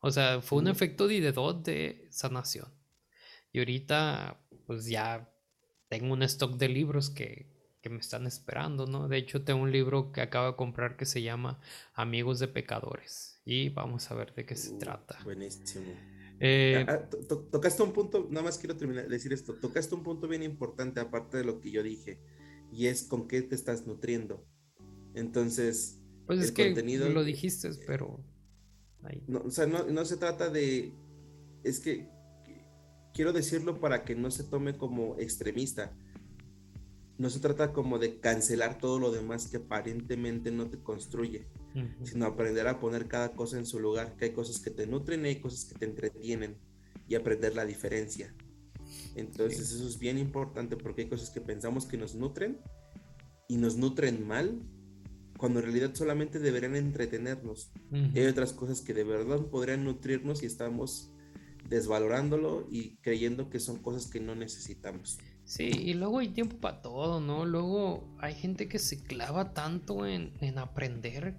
[0.00, 2.77] O sea, fue un efecto de dos de sanación.
[3.52, 5.32] Y ahorita, pues ya
[5.88, 7.56] tengo un stock de libros que,
[7.88, 9.08] me están esperando, ¿no?
[9.08, 11.58] De hecho, tengo un libro que acabo de comprar que se llama
[11.94, 13.40] Amigos de Pecadores.
[13.46, 15.18] Y vamos a ver de qué se trata.
[15.24, 15.86] Buenísimo.
[16.38, 17.08] Eh, ah,
[17.50, 21.00] tocaste un punto, nada más quiero terminar de decir esto, tocaste un punto bien importante
[21.00, 22.20] aparte de lo que yo dije,
[22.70, 24.46] y es con qué te estás nutriendo.
[25.14, 28.22] Entonces, pues es que lo dijiste, pero...
[29.26, 30.92] No, o sea, no, no se trata de...
[31.64, 32.06] Es que
[33.18, 35.92] quiero decirlo para que no se tome como extremista.
[37.18, 41.48] No se trata como de cancelar todo lo demás que aparentemente no te construye,
[42.04, 45.26] sino aprender a poner cada cosa en su lugar, que hay cosas que te nutren
[45.26, 46.58] y hay cosas que te entretienen
[47.08, 48.32] y aprender la diferencia.
[49.16, 52.60] Entonces eso es bien importante porque hay cosas que pensamos que nos nutren
[53.48, 54.62] y nos nutren mal,
[55.36, 57.72] cuando en realidad solamente deberían entretenernos.
[57.90, 61.10] y hay otras cosas que de verdad podrían nutrirnos y estamos
[61.68, 65.18] desvalorándolo y creyendo que son cosas que no necesitamos.
[65.44, 67.46] Sí, y luego hay tiempo para todo, ¿no?
[67.46, 71.36] Luego hay gente que se clava tanto en, aprender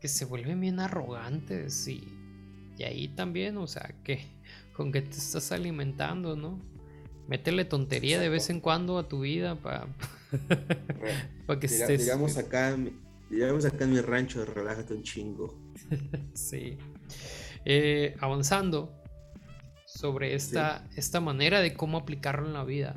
[0.00, 2.04] que se vuelven bien arrogantes y,
[2.76, 4.20] y ahí también, o sea, que
[4.76, 6.60] con que te estás alimentando, ¿no?
[7.26, 9.86] Métele tontería de vez en cuando a tu vida para
[11.60, 12.00] que estés...
[12.00, 12.76] Digamos acá,
[13.30, 15.58] digamos acá en mi rancho, relájate un chingo.
[16.34, 16.78] sí.
[17.64, 18.97] Eh, avanzando,
[19.98, 22.94] sobre esta, esta manera de cómo aplicarlo en la vida.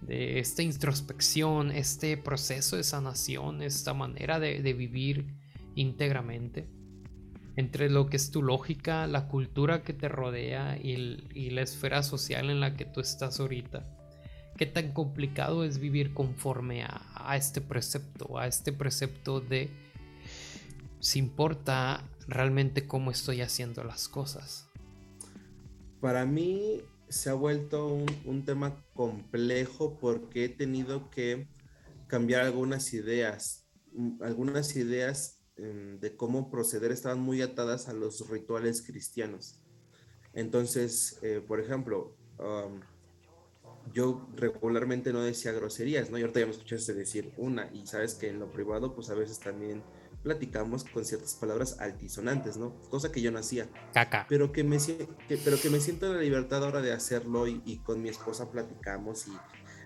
[0.00, 5.26] De esta introspección, este proceso de sanación, esta manera de, vivir
[5.74, 6.68] íntegramente.
[7.56, 12.48] Entre lo que es tu lógica, la cultura que te rodea y, la esfera social
[12.48, 13.84] en la que tú estás ahorita.
[14.56, 19.68] Qué tan complicado es vivir conforme a, a este precepto, a este precepto de
[21.00, 24.67] si importa realmente cómo estoy haciendo las cosas
[26.00, 27.86] para mí se ha vuelto
[28.24, 31.48] un, tema complejo porque he tenido que
[32.06, 33.68] cambiar algunas ideas.
[33.92, 39.60] Mm, algunas ideas em, de cómo proceder estaban muy atadas a los rituales cristianos.
[40.34, 42.16] Entonces, eh, por ejemplo,
[43.92, 46.18] yo regularmente no decía groserías, ¿no?
[46.18, 49.14] Y ahorita ya me escuchaste decir una, y sabes que en lo privado, pues a
[49.14, 49.82] veces también
[50.22, 52.74] platicamos con ciertas palabras altisonantes, ¿no?
[52.90, 53.68] Cosa que yo no hacía.
[53.92, 54.26] Caca.
[54.28, 54.78] Pero que me,
[55.44, 59.28] pero que me siento en la libertad ahora de hacerlo y, con mi esposa platicamos
[59.28, 59.32] y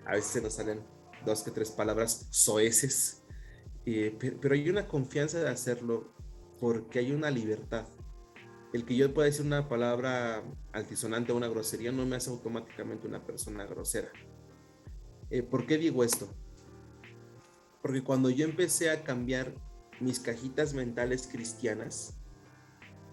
[0.05, 0.81] a veces se nos salen
[1.25, 3.23] dos que tres palabras soeces.
[3.85, 6.13] pero, hay una confianza de hacerlo
[6.59, 7.85] porque hay una libertad.
[8.73, 13.07] El que yo pueda decir una palabra altisonante o una grosería no me hace automáticamente
[13.07, 14.11] una persona grosera.
[15.29, 16.27] Eh, ¿Por qué digo esto?
[17.83, 19.53] Porque cuando yo empecé a cambiar
[19.99, 22.15] mis cajitas mentales cristianas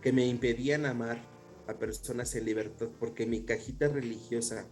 [0.03, 1.21] que me impedían amar
[1.67, 4.67] a personas en libertad porque mi cajita religiosa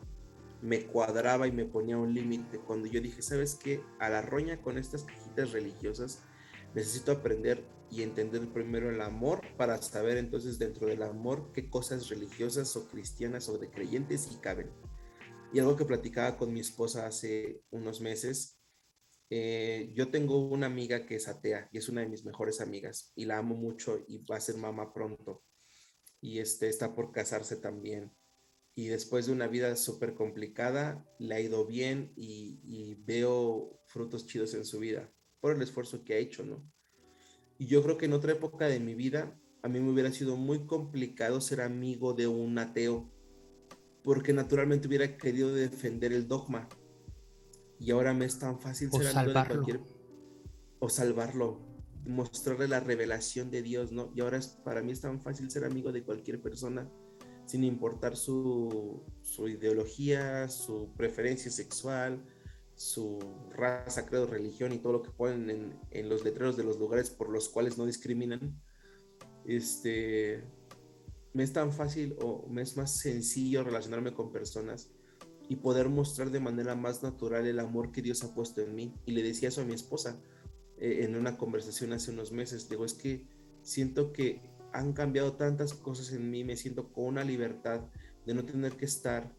[0.60, 2.58] me cuadraba y me ponía un límite.
[2.58, 3.80] Cuando yo dije, ¿sabes qué?
[4.00, 6.22] A la roña con estas cajitas religiosas
[6.74, 12.08] necesito aprender y entender primero el amor para saber entonces dentro del amor qué cosas
[12.08, 14.70] religiosas o cristianas o de creyentes y caben.
[15.52, 18.57] Y algo que platicaba con mi esposa hace unos meses
[19.30, 23.12] eh, yo tengo una amiga que es atea y es una de mis mejores amigas
[23.14, 25.44] y la amo mucho y va a ser mamá pronto
[26.20, 28.12] y este está por casarse también
[28.74, 34.26] y después de una vida súper complicada le ha ido bien y, y, veo frutos
[34.26, 36.64] chidos en su vida por el esfuerzo que ha hecho, ¿no?
[37.58, 40.36] Y yo creo que en otra época de mi vida a mí me hubiera sido
[40.36, 43.10] muy complicado ser amigo de un ateo,
[44.04, 46.68] porque naturalmente hubiera querido defender el dogma.
[47.78, 49.80] Y ahora me es tan fácil ser amigo de cualquier...
[50.80, 51.60] O salvarlo,
[52.06, 54.12] mostrarle la revelación de Dios, ¿no?
[54.14, 56.88] Y ahora es, para mí es tan fácil ser amigo de cualquier persona,
[57.46, 62.24] sin importar su, su ideología, su preferencia sexual,
[62.74, 63.18] su
[63.50, 67.10] raza, credo, religión y todo lo que ponen en, en, los letreros de los lugares
[67.10, 68.56] por los cuales no discriminan,
[69.44, 70.44] este,
[71.32, 74.90] me es tan fácil o me es más sencillo relacionarme con personas
[75.48, 78.94] y poder mostrar de manera más natural el amor que Dios ha puesto en mí.
[79.06, 80.20] Y le decía eso a mi esposa
[80.78, 82.68] eh, en una conversación hace unos meses.
[82.68, 83.26] Digo, es que
[83.62, 84.42] siento que
[84.72, 87.80] han cambiado tantas cosas en mí, me siento con una libertad
[88.26, 89.34] de no tener que estar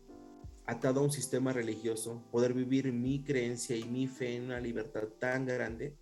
[0.66, 5.04] atado a un sistema religioso, poder vivir mi creencia y mi fe en una libertad
[5.20, 5.96] tan grande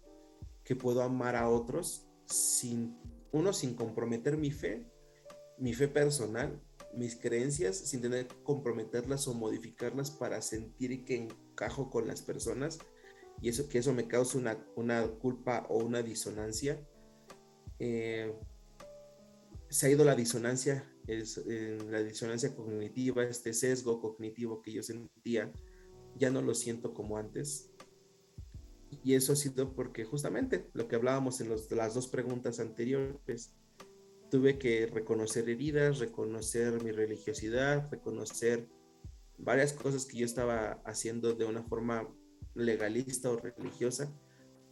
[0.64, 2.98] que puedo amar a otros sin,
[3.32, 4.86] uno, sin comprometer mi fe,
[5.58, 6.62] mi fe personal,
[6.94, 12.80] mis creencias, sin tener que comprometerlas o modificarlas para sentir que encajo con las personas
[13.42, 16.80] y eso que eso me causa una, una culpa o una disonancia.
[17.80, 18.34] Eh,
[19.70, 21.42] se ha ido la disonancia es,
[21.90, 25.52] la disonancia cognitiva, este sesgo cognitivo que yo sentía,
[26.16, 27.72] ya no lo siento como antes.
[29.04, 33.54] Y eso ha sido porque justamente lo que hablábamos en las dos preguntas anteriores,
[34.30, 38.68] tuve que reconocer heridas, reconocer mi religiosidad, reconocer
[39.38, 42.08] varias cosas que yo estaba haciendo de una forma
[42.56, 44.12] legalista o religiosa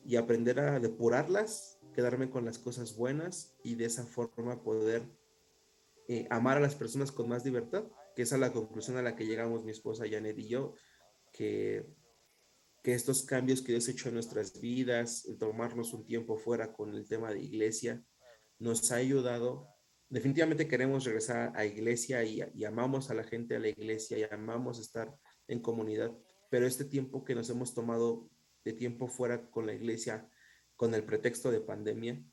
[0.03, 5.03] y aprender a depurarlas, quedarme con las cosas buenas y de esa forma poder
[6.07, 9.15] eh, amar a las personas con más libertad, que esa es la conclusión a la
[9.15, 10.73] que llegamos mi esposa Janet y yo,
[11.31, 11.87] que,
[12.83, 16.73] que estos cambios que Dios ha hecho en nuestras vidas, el tomarnos un tiempo fuera
[16.73, 18.03] con el tema de iglesia,
[18.59, 19.67] nos ha ayudado.
[20.09, 24.23] Definitivamente queremos regresar a iglesia y, y amamos a la gente a la iglesia y
[24.23, 25.15] amamos estar
[25.47, 26.11] en comunidad,
[26.49, 28.29] pero este tiempo que nos hemos tomado
[28.63, 30.29] de tiempo fuera con la iglesia,
[30.75, 32.23] con el pretexto de pandemia,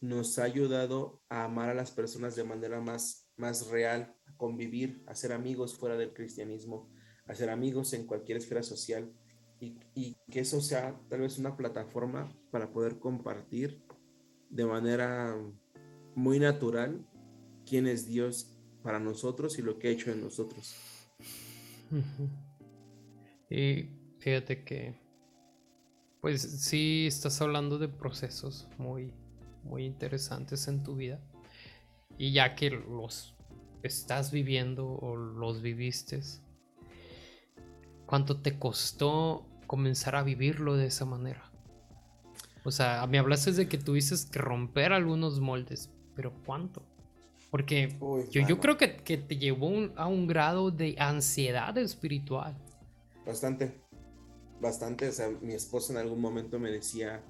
[0.00, 5.04] nos ha ayudado a amar a las personas de manera más, más real, a convivir,
[5.06, 6.90] a ser amigos fuera del cristianismo,
[7.26, 9.12] a ser amigos en cualquier esfera social
[9.60, 13.84] y, y que eso sea tal vez una plataforma para poder compartir
[14.50, 15.36] de manera
[16.14, 17.06] muy natural
[17.64, 18.52] quién es Dios
[18.82, 20.74] para nosotros y lo que ha hecho en nosotros.
[23.48, 23.88] Y
[24.20, 24.94] fíjate que,
[26.20, 29.12] pues sí, estás hablando de procesos muy,
[29.64, 31.20] muy interesantes en tu vida.
[32.16, 33.36] Y ya que los
[33.82, 36.20] estás viviendo o los viviste,
[38.06, 41.49] ¿cuánto te costó comenzar a vivirlo de esa manera?
[42.64, 46.82] O sea, me hablaste de que tuviste que romper algunos moldes, pero ¿cuánto?
[47.50, 47.96] Porque
[48.30, 52.56] yo, yo, creo que, te llevó a un grado de ansiedad espiritual.
[53.26, 53.80] Bastante,
[54.60, 55.08] bastante.
[55.08, 57.24] O sea, mi esposa en algún momento me decía,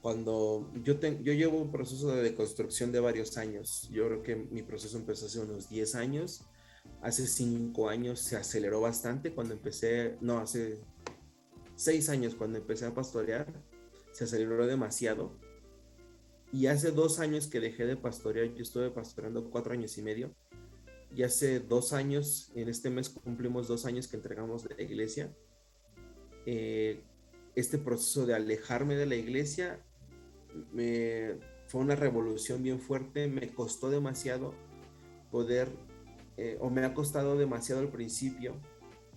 [0.00, 4.62] cuando yo, yo llevo un proceso de deconstrucción de varios años, yo creo que mi
[4.62, 6.44] proceso empezó hace unos 10 años,
[7.02, 10.80] hace 5 años se aceleró bastante cuando empecé, no, hace
[11.76, 13.46] 6 años cuando empecé a pastorear,
[14.26, 15.32] se aceleró demasiado.
[16.52, 20.34] Y hace dos años que dejé de pastorear, yo estuve pastoreando cuatro años y medio.
[21.14, 25.34] Y hace dos años, en este mes cumplimos dos años que entregamos la iglesia.
[26.46, 27.02] Eh,
[27.54, 29.84] este proceso de alejarme de la iglesia
[30.72, 34.54] me, fue una revolución bien fuerte, me costó demasiado
[35.30, 35.68] poder,
[36.36, 38.54] eh, o me ha costado demasiado al principio,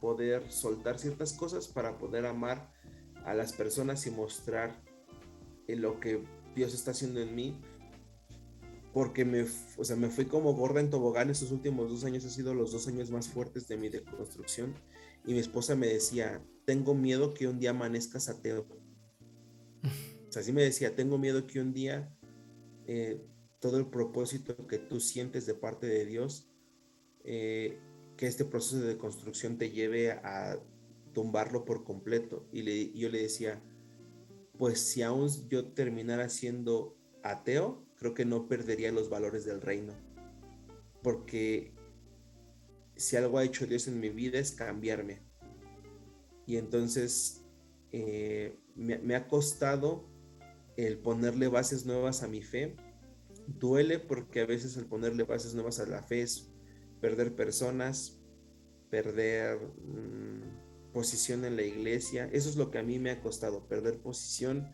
[0.01, 2.71] poder soltar ciertas cosas para poder amar
[3.25, 4.81] a las personas y mostrar
[5.67, 6.23] eh, lo que
[6.55, 7.59] Dios está haciendo en mí.
[8.93, 9.45] Porque me,
[9.77, 12.71] o sea, me fui como gorda en tobogán estos últimos dos años, han sido los
[12.71, 14.73] dos años más fuertes de mi deconstrucción.
[15.25, 18.65] Y mi esposa me decía, tengo miedo que un día amanezcas ateo
[20.39, 22.13] así me decía, tengo miedo que un día
[22.87, 23.21] eh,
[23.59, 26.49] todo el propósito que tú sientes de parte de Dios,
[27.23, 27.79] eh,
[28.17, 30.59] que este proceso de construcción te lleve a
[31.13, 32.47] tumbarlo por completo.
[32.51, 33.61] Y, yo le decía,
[34.57, 39.93] pues si aún yo terminara siendo ateo, creo que no perdería los valores del reino.
[41.01, 41.73] Porque
[42.95, 45.21] si algo ha hecho Dios en mi vida es cambiarme.
[46.45, 47.43] Y entonces
[47.91, 50.07] eh, me, ha costado
[50.77, 52.75] el ponerle bases nuevas a mi fe.
[53.47, 56.51] Duele porque a veces el ponerle bases nuevas a la fe es
[57.01, 58.19] perder personas,
[58.89, 60.64] perder mm,
[60.95, 62.29] posición en la iglesia.
[62.31, 64.71] Eso es lo que a mí me ha costado, perder posición,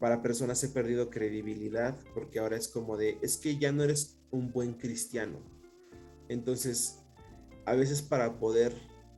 [0.00, 4.18] para personas he perdido credibilidad porque ahora es como de, es que ya no eres
[4.32, 5.38] un buen cristiano.
[6.28, 6.98] Entonces,
[7.66, 8.74] a veces para poder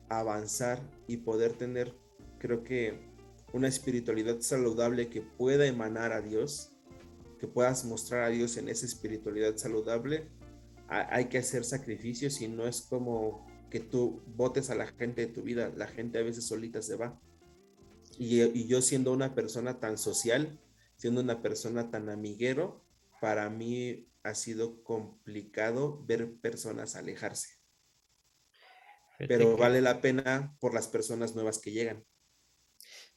[0.09, 1.95] avanzar y poder tener,
[2.37, 2.99] creo que
[3.51, 6.71] una espiritualidad saludable que pueda emanar a Dios,
[7.39, 10.29] que puedas mostrar a Dios en esa espiritualidad saludable,
[10.87, 15.33] hay que hacer sacrificios y no es como que tú votes a la gente de
[15.33, 17.19] tu vida, la gente a veces solita se va.
[18.17, 20.59] Y, yo siendo una persona tan social,
[20.95, 22.83] siendo una persona tan amiguero,
[23.21, 27.57] para mí ha sido complicado ver personas alejarse.
[29.19, 32.05] Pero vale la pena por las personas nuevas que llegan.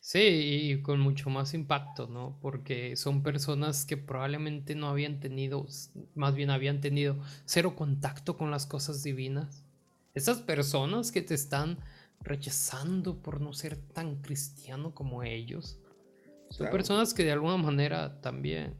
[0.00, 2.38] Sí, y con mucho más impacto, ¿no?
[2.40, 5.66] Porque son personas que probablemente no habían tenido,
[6.14, 9.66] más bien habían tenido cero contacto con las cosas divinas.
[10.14, 11.78] Esas personas que te están
[12.20, 15.78] rechazando por no ser tan cristiano como ellos,
[16.50, 18.74] son personas que de alguna manera también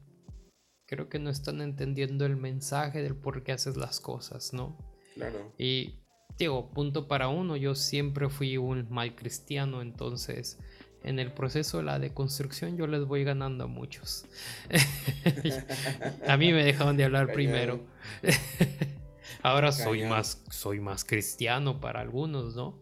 [0.87, 4.77] creo que no están entendiendo el mensaje del por qué haces las cosas, ¿no?
[5.15, 5.53] Claro.
[5.57, 6.01] Y
[6.37, 10.59] digo, punto para uno, yo siempre fui un mal cristiano, entonces
[11.05, 14.27] en el proceso de la deconstrucción yo les voy ganando a muchos.
[16.27, 17.81] a mí me dejaron de hablar primero.
[19.43, 22.79] Ahora soy más, soy más cristiano para algunos, ¿no?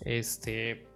[0.00, 0.86] Este.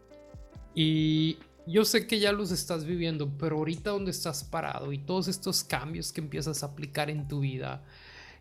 [0.74, 5.28] Y yo sé que ya los estás viviendo, pero ahorita donde estás parado y todos
[5.28, 7.84] estos cambios que empiezas a aplicar en tu vida,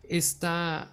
[0.03, 0.91] esta,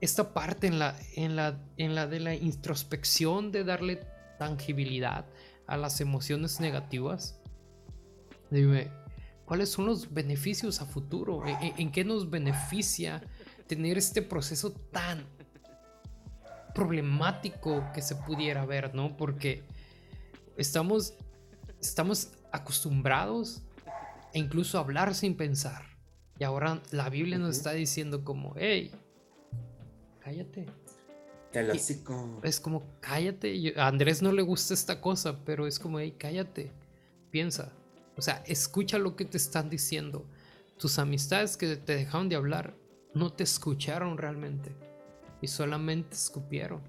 [0.00, 4.00] esta parte en la, en, la, en la de la introspección, de darle
[4.38, 5.26] tangibilidad,
[5.66, 7.40] a las emociones negativas,
[8.50, 8.90] dime,
[9.44, 11.42] ¿cuáles son los beneficios a futuro?
[11.46, 13.22] ¿En, qué nos beneficia
[13.66, 15.26] tener este proceso tan
[16.74, 19.16] problemático que se pudiera ver, ¿no?
[19.16, 19.64] Porque
[20.56, 21.14] estamos,
[21.80, 23.62] estamos acostumbrados
[24.34, 25.82] a incluso hablar sin pensar.
[26.38, 28.92] Y ahora la Biblia nos está diciendo como, hey,
[30.20, 30.66] cállate,
[32.42, 33.72] es como, cállate.
[33.76, 36.70] a Andrés no le gusta esta cosa, pero es como, hey, cállate.
[37.30, 37.72] Piensa.
[38.16, 40.26] O sea, escucha lo que te están diciendo.
[40.78, 42.76] Tus amistades que te dejaron de hablar
[43.16, 44.76] no te escucharon realmente.
[45.40, 46.82] Y solamente escupieron.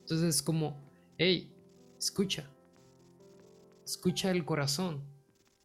[0.00, 1.54] Entonces es como, hey,
[1.98, 2.50] escucha.
[3.84, 5.04] Escucha el corazón.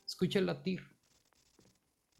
[0.06, 0.82] Escucha el latir.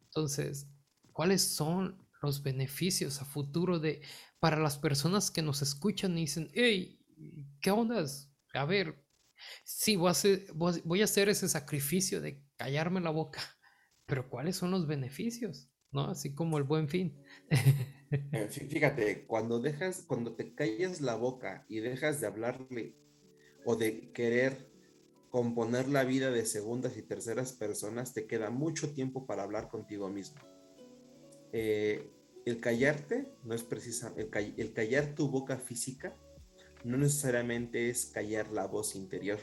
[0.06, 0.68] Entonces,
[1.12, 4.02] ¿cuáles son los beneficios a futuro de
[4.40, 7.00] para las personas que nos escuchan y dicen, hey,
[7.60, 8.06] ¿qué onda?
[8.54, 9.06] A ver,
[9.66, 13.42] sí, voy a, hacer, voy a hacer ese sacrificio de callarme la boca,
[14.06, 15.71] pero ¿cuáles son los beneficios?
[15.92, 16.10] ¿No?
[16.10, 17.16] Así como el buen fin.
[18.34, 22.94] Eh, fíjate, cuando dejas, cuando te callas la boca y dejas de hablarle
[23.64, 24.70] o de querer
[25.30, 30.10] componer la vida de segundas y terceras personas, te queda mucho tiempo para hablar contigo
[30.10, 30.42] mismo.
[31.54, 32.12] Eh,
[32.46, 36.16] el callarte no es precisa, el, callar tu boca física
[36.84, 39.40] no necesariamente es callar la voz interior.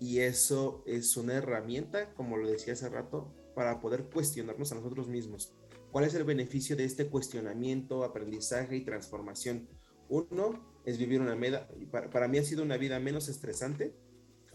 [0.00, 5.08] Y eso es una herramienta, como lo decía hace rato, para poder cuestionarnos a nosotros
[5.08, 5.52] mismos.
[5.90, 9.66] ¿Cuál es el beneficio de este cuestionamiento, aprendizaje y transformación?
[10.08, 13.96] Uno es vivir una vida, para, para mí ha sido una vida menos estresante,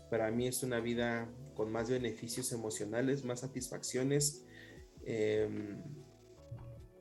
[0.10, 4.46] para mí es una vida con más beneficios emocionales, más satisfacciones.
[5.04, 5.50] Eh,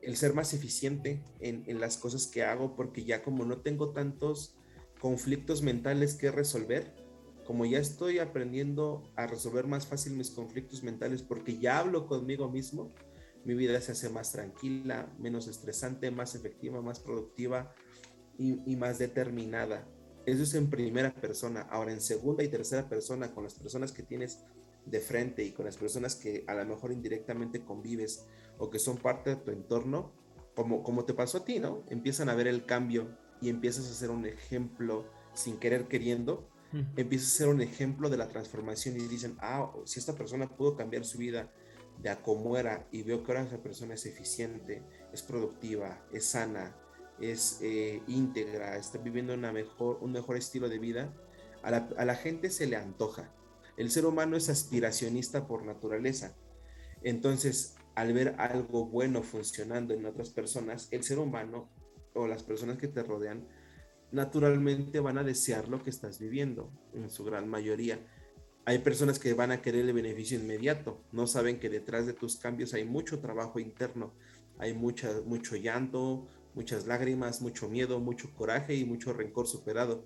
[0.01, 4.55] el ser más eficiente en, las cosas que hago, porque ya como no tengo tantos
[4.99, 6.93] conflictos mentales que resolver,
[7.51, 12.49] como ya estoy aprendiendo a resolver más fácil mis conflictos mentales, porque ya hablo conmigo
[12.49, 12.93] mismo,
[13.43, 17.75] mi vida se hace más tranquila, menos estresante, más efectiva, más productiva
[18.37, 19.85] y, más determinada.
[20.25, 21.63] Eso es en primera persona.
[21.63, 24.45] Ahora en segunda y tercera persona, con las personas que tienes
[24.85, 28.27] de frente y con las personas que a lo mejor indirectamente convives
[28.59, 30.13] o que son parte de tu entorno,
[30.55, 31.83] como, como te pasó a ti, ¿no?
[31.89, 33.09] Empiezan a ver el cambio
[33.41, 35.03] y empiezas a ser un ejemplo
[35.33, 36.49] sin querer queriendo,
[36.95, 40.75] empiezas a ser un ejemplo de la transformación y dicen, ah, si esta persona pudo
[40.75, 41.51] cambiar su vida
[41.99, 44.83] de a como era y veo que ahora esa persona es eficiente,
[45.13, 46.75] es productiva, es sana,
[47.19, 51.13] es eh, íntegra, está viviendo una mejor, un mejor estilo de vida,
[51.63, 53.31] a la gente se le antoja
[53.77, 56.35] el ser humano es aspiracionista por naturaleza.
[57.01, 61.69] Entonces, al ver algo bueno funcionando en otras personas, el ser humano
[62.13, 63.47] o las personas que te rodean
[64.11, 67.99] naturalmente van a desear lo que estás viviendo, en su gran mayoría.
[68.65, 72.37] Hay personas que van a querer el beneficio inmediato, no saben que detrás de tus
[72.37, 74.13] cambios hay mucho trabajo interno,
[74.59, 80.05] hay mucha, mucho llanto, muchas lágrimas, mucho miedo, mucho coraje y mucho rencor superado.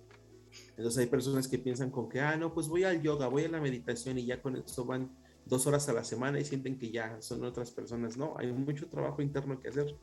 [0.77, 3.49] Entonces hay personas que piensan con que, ah, no, pues voy al yoga, voy a
[3.49, 5.11] la meditación y ya con eso van
[5.45, 8.15] dos horas a la semana y sienten que ya son otras personas.
[8.15, 9.95] No, hay mucho trabajo interno que hacer,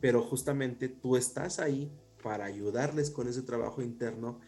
[0.00, 1.92] pero justamente tú estás ahí
[2.24, 4.40] para ayudarles con ese trabajo interno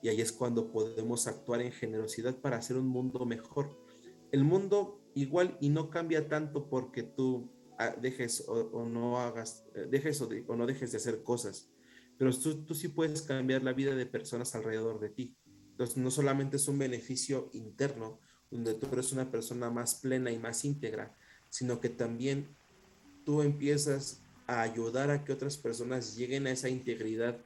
[0.00, 3.76] y ahí es cuando podemos actuar en generosidad para hacer un mundo mejor.
[4.30, 9.88] El mundo igual y no cambia tanto porque tú ah, dejes o, no hagas, eh,
[9.90, 11.70] dejes o, o, no dejes de hacer cosas,
[12.16, 15.36] pero tú, tú sí puedes cambiar la vida de personas alrededor de ti.
[15.72, 20.38] Entonces, no solamente es un beneficio interno, donde tú eres una persona más plena y
[20.38, 21.16] más íntegra,
[21.48, 22.56] sino que también
[23.24, 27.38] tú empiezas a ayudar a que otras personas lleguen a esa integridad,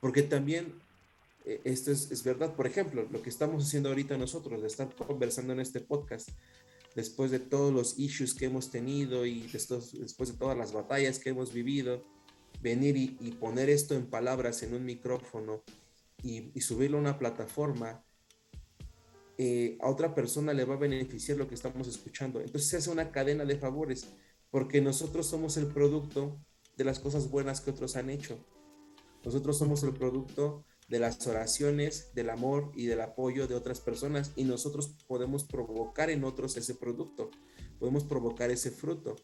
[0.00, 0.74] porque también
[1.44, 4.94] eh, esto es, es, verdad, por ejemplo, lo que estamos haciendo ahorita nosotros, de estar
[4.94, 6.30] conversando en este podcast,
[6.94, 11.30] después de todos los issues que hemos tenido y después, de todas las batallas que
[11.30, 12.02] hemos vivido,
[12.62, 15.62] venir y, y poner esto en palabras en un micrófono
[16.22, 18.02] y, subirlo a una plataforma,
[19.38, 22.40] eh, a otra persona le va a beneficiar lo que estamos escuchando.
[22.40, 24.08] Entonces se hace una cadena de favores,
[24.56, 26.40] porque nosotros somos el producto
[26.78, 28.38] de las cosas buenas que otros han hecho.
[29.22, 34.32] Nosotros somos el producto de las oraciones, del amor y del apoyo de otras personas
[34.34, 37.30] y nosotros podemos provocar en otros ese producto,
[37.78, 39.16] podemos provocar ese fruto.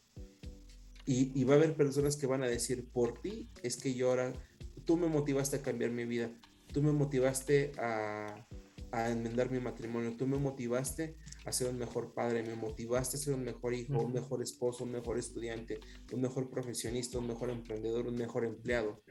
[1.07, 4.35] Y, va a haber personas que van a decir, por ti es que yo ahora,
[4.85, 6.31] tú me motivaste a cambiar mi vida,
[6.75, 8.47] tú me motivaste a,
[8.93, 13.35] enmendar mi matrimonio, tú me motivaste a ser un mejor padre, me motivaste a ser
[13.35, 15.81] un mejor hijo, un mejor esposo, un mejor estudiante,
[16.12, 19.02] un mejor profesionista, un mejor emprendedor, un mejor empleado.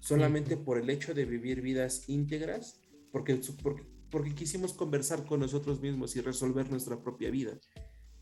[0.00, 2.80] Solamente por el hecho de vivir vidas íntegras,
[3.12, 7.58] porque, porque, porque quisimos conversar con nosotros mismos y resolver nuestra propia vida.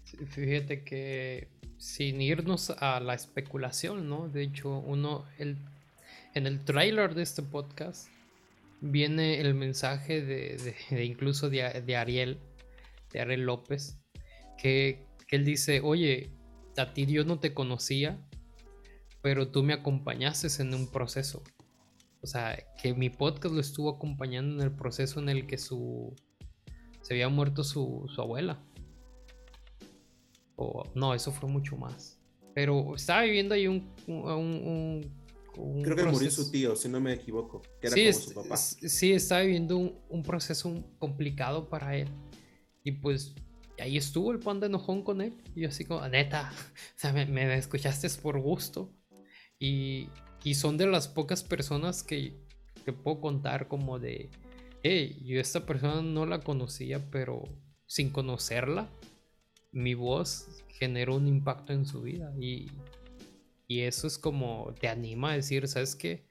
[0.04, 1.48] Fíjate que
[1.78, 4.28] sin irnos a la especulación, ¿no?
[4.28, 5.56] De hecho, uno, el,
[6.34, 8.08] en el trailer de este podcast,
[8.81, 11.62] viene el mensaje de, incluso de,
[11.97, 12.40] Ariel,
[13.12, 13.98] de Ariel López,
[14.59, 16.32] que, él dice, oye,
[16.77, 18.20] a ti Dios no te conocía,
[19.23, 21.44] pero tú me acompañaste en un proceso.
[22.20, 26.16] O sea, que mi podcast lo estuvo acompañando en el proceso en el que su
[27.02, 28.61] se había muerto su, abuela.
[30.57, 32.20] O no, eso fue mucho más.
[32.52, 33.89] Pero estaba viviendo ahí un
[35.52, 38.56] Creo que murió su tío, si no me equivoco, que era como su papá.
[38.56, 42.09] Sí, estaba viviendo un, proceso complicado para él.
[42.85, 43.35] Y pues
[43.78, 45.35] ahí estuvo el pan de enojón con él.
[45.55, 46.52] Y yo así como, neta,
[46.97, 48.93] o sea, me, escuchaste por gusto.
[49.59, 50.09] Y,
[50.44, 52.35] y, son de las pocas personas que,
[52.85, 54.31] que puedo contar como de,
[54.82, 57.43] hey, yo esta persona no la conocía, pero
[57.86, 58.89] sin conocerla,
[59.72, 62.32] mi voz generó un impacto en su vida.
[62.40, 62.68] Y,
[63.70, 66.24] y eso es como te anima a decir, ¿sabes qué?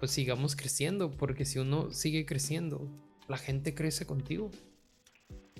[0.00, 2.86] Pues sigamos creciendo, porque si uno sigue creciendo,
[3.26, 4.50] la gente crece contigo.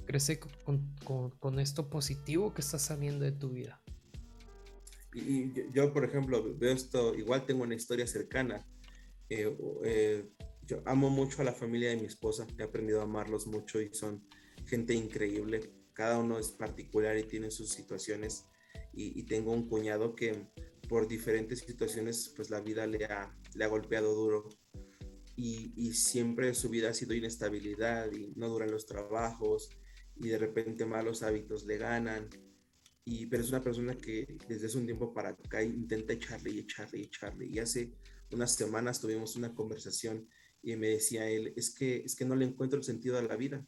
[0.05, 3.82] Crece con, esto positivo que está saliendo de tu vida.
[5.14, 8.66] Y yo, por ejemplo, veo esto, igual tengo una historia cercana.
[9.30, 9.56] Eh,
[9.86, 10.28] eh,
[10.66, 13.94] yo amo mucho a la familia de mi esposa, he aprendido a amarlos mucho y
[13.94, 14.28] son
[14.66, 15.72] gente increíble.
[15.94, 18.44] Cada uno es particular y tiene sus situaciones.
[18.93, 20.48] y tengo un cuñado que
[20.89, 24.48] por diferentes situaciones, pues la vida le ha, le ha golpeado duro
[25.36, 29.70] y, y, siempre su vida ha sido inestabilidad y no duran los trabajos
[30.16, 32.28] y de repente malos hábitos le ganan.
[33.05, 36.59] Y, pero es una persona que desde hace un tiempo para acá intenta echarle y
[36.59, 37.47] echarle y echarle.
[37.47, 37.93] Y hace
[38.32, 40.28] unas semanas tuvimos una conversación
[40.62, 43.36] y me decía él, es que, es que no le encuentro el sentido a la
[43.36, 43.65] vida.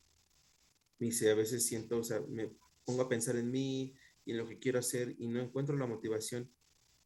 [0.99, 2.51] Me dice, a veces siento, o sea, me
[2.85, 3.95] pongo a pensar en mí
[4.25, 6.51] y en lo que quiero hacer y no encuentro la motivación.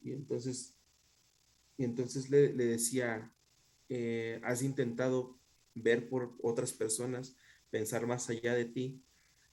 [0.05, 0.75] Y entonces,
[1.79, 3.33] entonces le, le decía,
[3.89, 5.35] eh, has intentado
[5.73, 7.35] ver por otras personas,
[7.71, 9.01] pensar más allá de ti.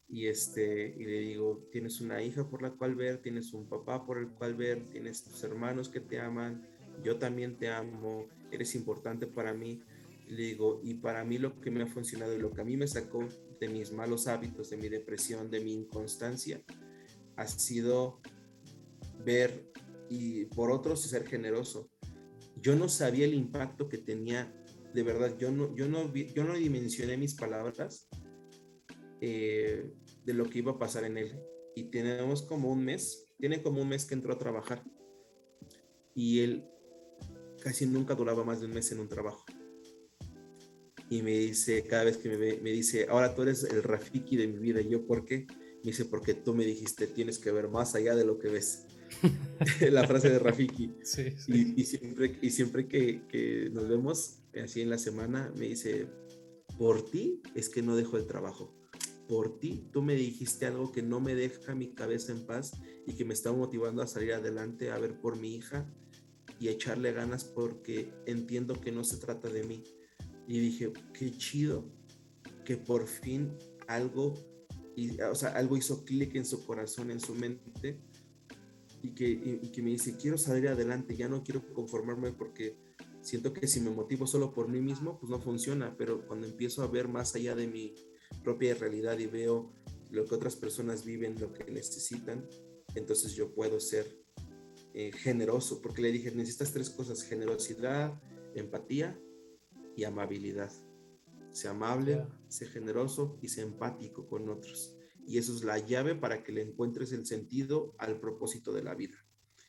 [0.08, 4.04] Y, este, y le digo, tienes una hija por la cual ver, tienes un papá
[4.04, 6.68] por el cual ver, tienes tus hermanos que te aman,
[7.02, 9.82] yo también te amo, eres importante para mí.
[10.28, 12.76] le digo, y para mí lo que me ha funcionado y lo que a mí
[12.76, 13.26] me sacó
[13.58, 16.60] de mis malos hábitos, de mi depresión, de mi inconstancia,
[17.36, 18.20] ha sido
[19.24, 19.72] ver
[20.12, 21.90] y por otros ser generoso.
[22.60, 24.52] Yo no sabía el impacto que tenía,
[24.92, 28.10] de verdad, yo no, yo no, yo no dimensioné mis palabras
[29.22, 29.90] eh,
[30.22, 31.40] de lo que iba a pasar en él.
[31.74, 34.84] Y tenemos como un mes, tiene como un mes que entró a trabajar.
[36.14, 36.66] Y él
[37.62, 39.46] casi nunca duraba más de un mes en un trabajo.
[41.08, 44.36] Y me dice, cada vez que me ve, me dice, ahora tú eres el Rafiki
[44.36, 44.82] de mi vida.
[44.82, 45.46] Y yo, ¿por qué?
[45.82, 48.84] Me dice, porque tú me dijiste, tienes que ver más allá de lo que ves.
[49.90, 50.94] la frase de Rafiki.
[51.48, 56.08] Y, siempre, y siempre que, nos vemos así en la semana, me dice,
[56.78, 58.74] por ti es que no dejo el trabajo.
[59.28, 62.72] por ti, tú me dijiste algo que no me deja mi cabeza en paz
[63.06, 65.86] y que me está motivando a salir adelante, a ver por mi hija
[66.60, 69.84] y echarle ganas porque entiendo que no se trata de mí.
[70.46, 71.84] Y dije, qué chido
[72.64, 73.56] que por fin
[73.88, 74.34] algo,
[74.96, 77.98] y, o sea, algo hizo clic en su corazón, en su mente,
[79.02, 82.76] y que, y que me dice, quiero salir adelante, ya no quiero conformarme porque
[83.20, 86.82] siento que si me motivo solo por mí mismo, pues no funciona, pero cuando empiezo
[86.82, 87.94] a ver más allá de mi
[88.44, 89.72] propia realidad y veo
[90.10, 92.46] lo que otras personas viven, lo que necesitan,
[92.94, 94.22] entonces yo puedo ser
[94.94, 98.20] eh, generoso, porque le dije, necesitas tres cosas, generosidad,
[98.54, 99.18] empatía
[99.96, 100.70] y amabilidad.
[101.50, 104.96] Sé amable, sé generoso y sé empático con otros.
[105.26, 108.94] Y eso es la llave para que le encuentres el sentido al propósito de la
[108.94, 109.24] vida.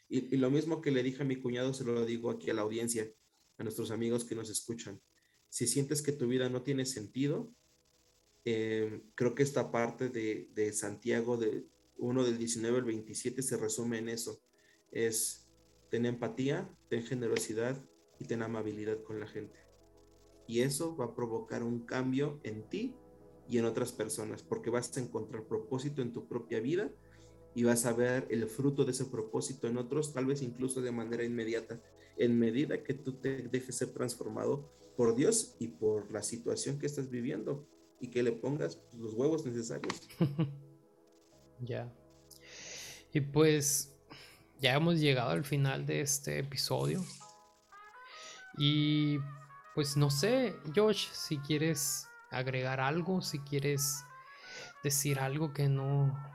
[0.10, 2.62] Y, lo mismo que le dije a mi cuñado, se lo digo aquí a la
[2.62, 3.12] audiencia,
[3.58, 5.02] a nuestros amigos que nos escuchan.
[5.50, 7.54] Si sientes que tu vida no tiene sentido,
[8.46, 11.66] eh, creo que esta parte de, de Santiago, de
[11.98, 14.42] 1 del 19 al 27, se resume en eso.
[14.92, 15.48] Es
[15.90, 17.84] ten empatía, ten generosidad
[18.20, 19.60] y ten amabilidad con la gente.
[20.48, 22.96] Y eso va a provocar un cambio en ti
[23.50, 26.92] y en otras personas, porque vas a encontrar propósito en tu propia vida
[27.56, 30.92] y vas a ver el fruto de ese propósito en otros, tal vez incluso de
[30.92, 31.82] manera inmediata,
[32.18, 36.86] en medida que tú te dejes ser transformado por Dios y por la situación que
[36.86, 37.68] estás viviendo
[38.00, 40.08] y que le pongas los huevos necesarios.
[41.60, 41.92] ya.
[43.14, 43.96] Y pues
[44.60, 47.04] ya hemos llegado al final de este episodio.
[48.58, 49.18] Y
[49.76, 54.04] pues no sé, Josh, si quieres agregar algo, si quieres
[54.84, 56.32] decir algo que no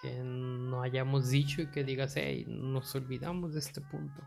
[0.00, 4.26] que no hayamos dicho y que digas, hey, nos olvidamos de este punto.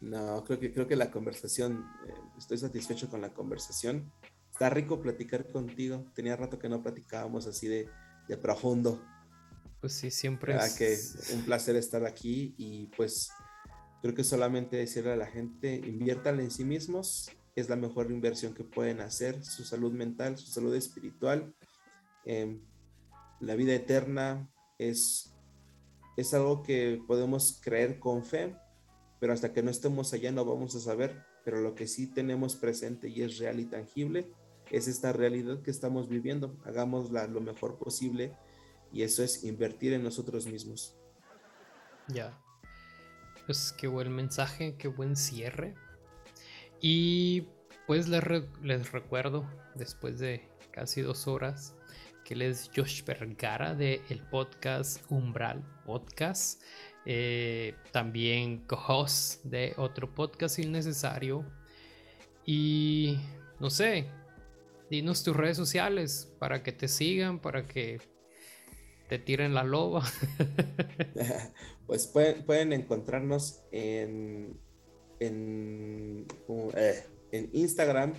[0.00, 4.12] No, creo que creo que la conversación, eh, estoy satisfecho con la conversación
[4.58, 6.04] está rico platicar contigo.
[6.14, 7.88] Tenía rato que no platicábamos así de,
[8.26, 9.00] de profundo.
[9.80, 10.74] Pues sí, siempre es...
[10.74, 13.30] que un placer estar aquí y pues
[14.02, 18.54] creo que solamente decirle a la gente, inviértanle en sí mismos, es la mejor inversión
[18.54, 21.54] que pueden hacer, su salud mental, su salud espiritual.
[22.24, 22.60] Em,
[23.40, 24.48] la vida eterna
[24.78, 25.34] es,
[26.16, 28.56] es algo que podemos creer con fe,
[29.20, 32.56] pero hasta que no estemos allá no vamos a saber, pero lo que sí tenemos
[32.56, 34.32] presente y es real y tangible
[34.70, 36.56] es esta realidad que estamos viviendo.
[36.64, 38.36] Hagámosla lo mejor posible
[38.92, 40.94] y eso es invertir en nosotros mismos.
[42.08, 42.38] Ya.
[43.46, 45.74] Pues qué buen mensaje, qué buen cierre.
[46.80, 47.46] Y
[47.86, 48.22] pues les,
[48.62, 51.74] les recuerdo, después de casi dos horas,
[52.24, 56.62] que él es Josh Vergara de el podcast Umbral Podcast.
[57.10, 61.42] Eh, también co-host de otro podcast innecesario.
[62.44, 63.18] Y
[63.60, 64.10] no sé,
[64.90, 67.98] dinos tus redes sociales para que te sigan, para que
[69.08, 70.04] te tiren la loba.
[71.86, 74.60] pues pueden, encontrarnos en,
[75.20, 76.26] en,
[76.74, 78.14] eh, en Instagram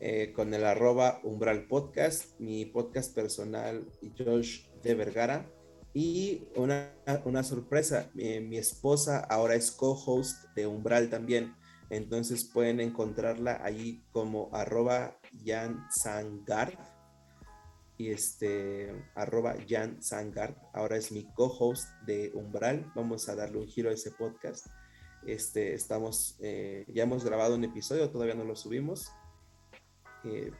[0.00, 3.86] eh, con el arroba umbral podcast, mi podcast personal
[4.18, 5.50] Josh de Vergara.
[5.96, 6.92] Y una,
[7.24, 11.54] una sorpresa, mi esposa ahora es co-host de Umbral también.
[11.88, 16.74] Entonces pueden encontrarla allí como arroba Jan Sangard.
[17.96, 20.56] Y este, arroba Jan Sangard.
[20.72, 22.90] Ahora es mi co-host de Umbral.
[22.96, 24.66] Vamos a darle un giro a ese podcast.
[25.26, 29.10] Este, estamos, eh, ya hemos grabado un episodio, todavía no lo subimos.
[30.24, 30.52] Eh,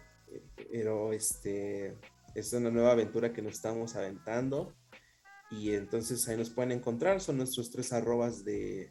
[0.71, 1.97] pero este,
[2.35, 4.75] es una nueva aventura que nos estamos aventando.
[5.51, 7.21] Y entonces ahí nos pueden encontrar.
[7.21, 8.89] Son nuestros tres arrobas de,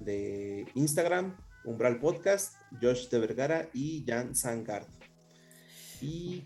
[0.00, 4.86] de Instagram, Umbral Podcast, Josh de Vergara y Jan Sangard.
[6.00, 6.44] Y,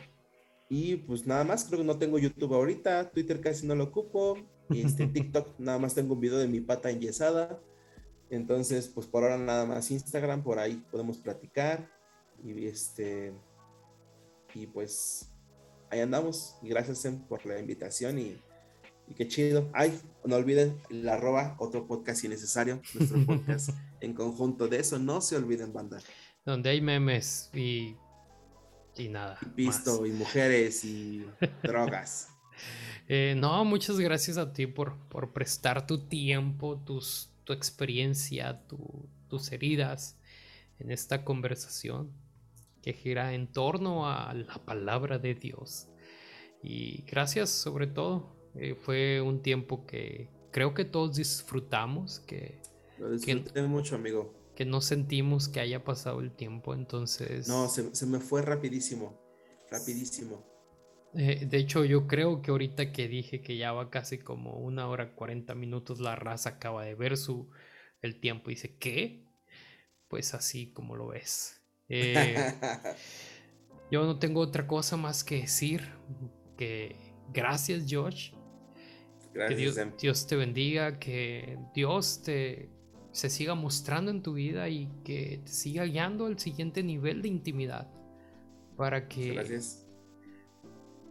[0.68, 4.36] y pues nada más, creo que no tengo YouTube ahorita, Twitter casi no lo ocupo,
[4.70, 7.60] este, TikTok nada más tengo un video de mi pata enyesada.
[8.32, 11.88] Entonces, pues por ahora nada más Instagram, por ahí podemos platicar.
[12.42, 13.32] Y este
[14.54, 15.30] y pues
[15.90, 16.56] ahí andamos.
[16.62, 18.42] Y gracias por la invitación y
[19.08, 19.70] y qué chido.
[19.72, 24.68] Ay, no olviden la arroba, otro podcast innecesario, nuestro podcast en conjunto.
[24.68, 25.98] De eso no se olviden, banda.
[26.44, 27.96] Donde hay memes y,
[28.96, 29.38] y nada.
[29.42, 31.26] Y pisto, y mujeres, y
[31.62, 32.28] drogas.
[33.08, 38.62] Eh, no, muchas gracias a ti por, por prestar tu tiempo, tus, tu experiencia,
[39.28, 40.18] tus heridas
[40.78, 42.10] en esta conversación
[42.82, 45.88] que gira en torno a la palabra de Dios.
[46.62, 52.60] Y gracias sobre todo eh, fue un tiempo que creo que todos disfrutamos, que...
[52.98, 54.32] Lo disfruté mucho, amigo.
[54.54, 57.48] Que no sentimos que haya pasado el tiempo, entonces...
[57.48, 59.18] No, se, me fue rapidísimo,
[59.70, 60.44] rapidísimo.
[61.14, 64.88] Eh, de hecho, yo creo que ahorita que dije que ya va casi como una
[64.88, 67.50] hora 40 minutos, la raza acaba de ver su
[68.00, 69.24] el tiempo y dice, ¿qué?
[70.08, 71.60] Pues así como lo ves.
[71.88, 72.34] Eh,
[73.90, 75.86] yo no tengo otra cosa más que decir
[76.56, 76.96] que
[77.32, 78.32] gracias, George.
[79.32, 82.70] que Dios, Dios, te bendiga, que Dios te
[83.12, 87.28] se siga mostrando en tu vida y que te siga guiando al siguiente nivel de
[87.28, 87.90] intimidad
[88.74, 89.81] para que gracias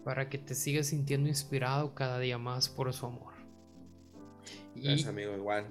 [0.03, 3.33] para que te sigas sintiendo inspirado cada día más por su amor.
[4.75, 5.67] Gracias, amigo, igual.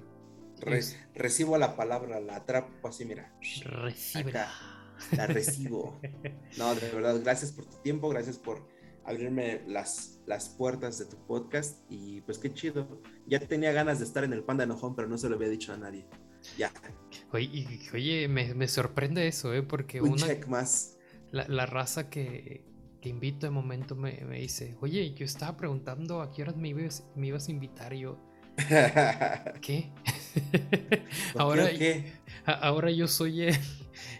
[1.15, 3.33] recibo la palabra, la atrapo así, mira.
[3.63, 4.33] Recibe.
[4.33, 5.99] La recibo.
[6.57, 8.67] No, de verdad, gracias por tu tiempo, gracias por
[9.05, 13.01] abrirme las, las puertas de tu podcast y pues qué chido.
[13.25, 15.73] Ya tenía ganas de estar en el Panda Enojón, pero no se lo había dicho
[15.73, 16.05] a nadie.
[16.57, 16.71] Ya.
[17.31, 19.63] Oye, me, sorprende eso, ¿eh?
[19.63, 20.97] Porque Un check más.
[21.31, 22.65] La, la raza que,
[23.01, 27.03] que invito de momento me, dice, oye, yo estaba preguntando a qué horas me ibas,
[27.15, 28.17] me ibas a invitar y yo,
[29.61, 29.89] ¿qué?
[31.35, 32.11] ahora, ¿qué?
[32.45, 33.57] ahora yo soy el,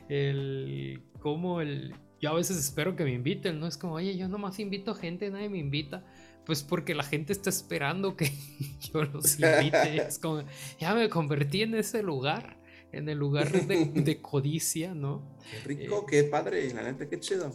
[0.10, 3.68] el, como el, yo a veces espero que me inviten, ¿no?
[3.68, 6.06] Es como, oye, yo nomás invito gente, nadie me invita.
[6.46, 8.32] Pues porque la gente está esperando que
[8.94, 9.98] yo los invite.
[10.08, 10.44] Es como,
[10.80, 12.58] ya me convertí en ese lugar,
[12.92, 15.38] en el lugar de, codicia, ¿no?
[15.50, 17.52] Qué rico, eh, qué padre, la neta, qué chido.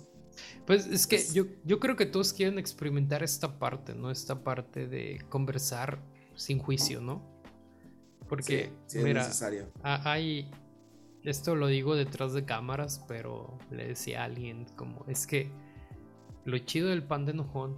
[0.67, 4.11] Pues es que yo, yo creo que todos quieren experimentar esta parte, ¿no?
[4.11, 6.01] Esta parte de conversar
[6.35, 7.23] sin juicio, ¿no?
[8.29, 9.31] Porque, mira,
[9.83, 10.51] hay,
[11.23, 15.49] esto lo digo detrás de cámaras, pero le decía a alguien como, es que
[16.45, 17.77] lo chido del pan de enojón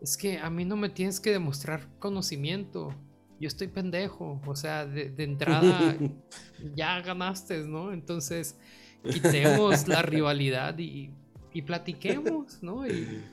[0.00, 2.94] es que a mí no me tienes que demostrar conocimiento.
[3.40, 5.96] Yo estoy pendejo, o sea, de, de entrada
[6.74, 7.92] ya ganaste, ¿no?
[7.92, 8.58] Entonces,
[9.02, 11.12] quitemos la rivalidad y
[11.56, 12.86] y platiquemos, ¿no?
[12.86, 13.24] Y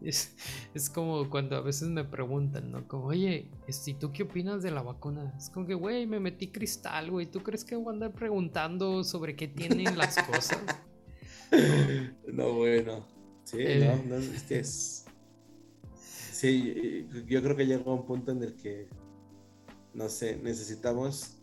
[0.00, 0.36] es,
[0.74, 2.86] es, como cuando a veces me preguntan, ¿no?
[2.86, 3.50] Como, oye,
[3.84, 5.34] ¿y tú qué opinas de la vacuna?
[5.36, 7.26] Es como que, güey, me metí cristal, güey.
[7.26, 10.60] ¿Tú crees que voy a andar preguntando sobre qué tienen las cosas?
[12.30, 13.06] No, bueno.
[13.44, 14.02] Sí, eh.
[14.06, 15.06] no, no, es que es.
[15.94, 18.86] Sí, yo creo que llegó a un punto en el que,
[19.94, 21.38] no sé, necesitamos.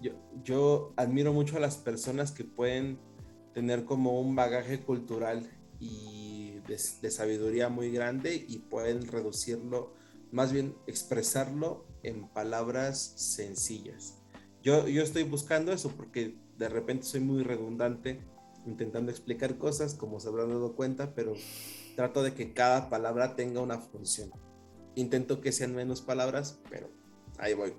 [0.00, 2.98] yo, yo admiro mucho a las personas que pueden
[3.54, 5.48] tener como un bagaje cultural
[5.80, 9.94] y de, sabiduría muy grande y pueden reducirlo,
[10.32, 14.18] más bien expresarlo en palabras sencillas.
[14.62, 18.20] Yo, yo estoy buscando eso porque de repente soy muy redundante
[18.66, 21.32] intentando explicar cosas, como se habrán dado cuenta, pero
[21.96, 24.30] trato de que cada palabra tenga una función.
[24.94, 26.90] Intento que sean menos palabras, pero
[27.38, 27.72] ahí voy.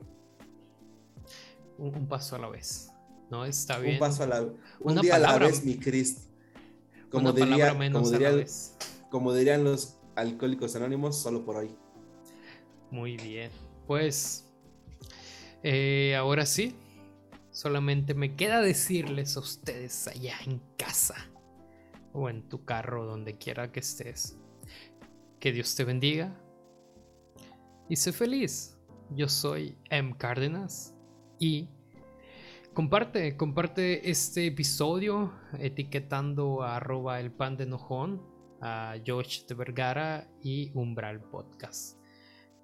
[1.77, 2.88] Un paso a la vez.
[3.29, 3.93] No, está bien.
[3.93, 4.47] Un paso a la
[4.79, 6.29] Un día a la vez, mi Cristo.
[7.09, 7.75] Como, diría,
[9.09, 11.75] como, dirían los alcohólicos anónimos, solo por hoy.
[12.91, 13.51] Muy bien.
[13.87, 14.45] Pues
[15.63, 16.75] eh, ahora sí,
[17.51, 21.15] solamente me queda decirles a ustedes allá en casa
[22.13, 24.37] o en tu carro, donde quiera que estés,
[25.39, 26.39] que Dios te bendiga
[27.89, 28.77] y sé feliz.
[29.09, 30.15] Yo soy M.
[30.17, 30.93] Cárdenas
[31.39, 31.67] y
[32.79, 38.25] Comparte, comparte este episodio etiquetando a arroba el pan de enojón,
[38.61, 41.97] a Josh de Vergara y Umbral Podcast.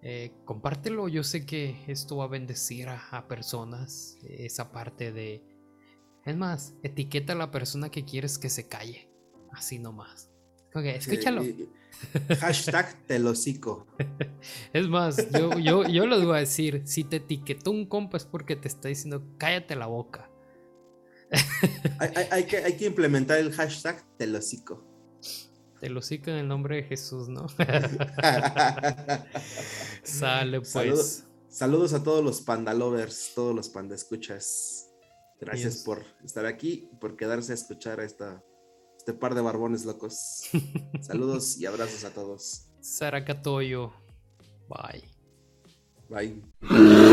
[0.02, 5.44] Eh, compártelo, yo sé que esto va a bendecir a, personas, esa parte de...
[6.24, 9.12] Es más, etiqueta a la persona que quieres que se calle,
[9.52, 10.32] así nomás.
[10.74, 11.44] escúchalo.
[12.40, 13.88] Hashtag telocico.
[14.74, 18.26] Es más, yo, yo, yo lo voy a decir, si te etiquetó un compa es
[18.26, 20.30] porque te está diciendo cállate la boca.
[22.32, 24.84] Hay, que, hay que, implementar el hashtag telocico.
[25.80, 27.48] Telocico en el nombre de Jesús, ¿no?
[30.04, 31.26] Sale pues.
[31.50, 34.92] Saludos, a todos los pandalovers, todos los pandescuchas.
[35.40, 38.44] Gracias por estar aquí por quedarse a escuchar a esta
[39.06, 40.50] este par de barbones locos.
[41.02, 42.66] Saludos y abrazos a todos.
[42.82, 43.94] Saracatoyo.
[44.68, 45.04] Bye.
[46.10, 47.05] Bye.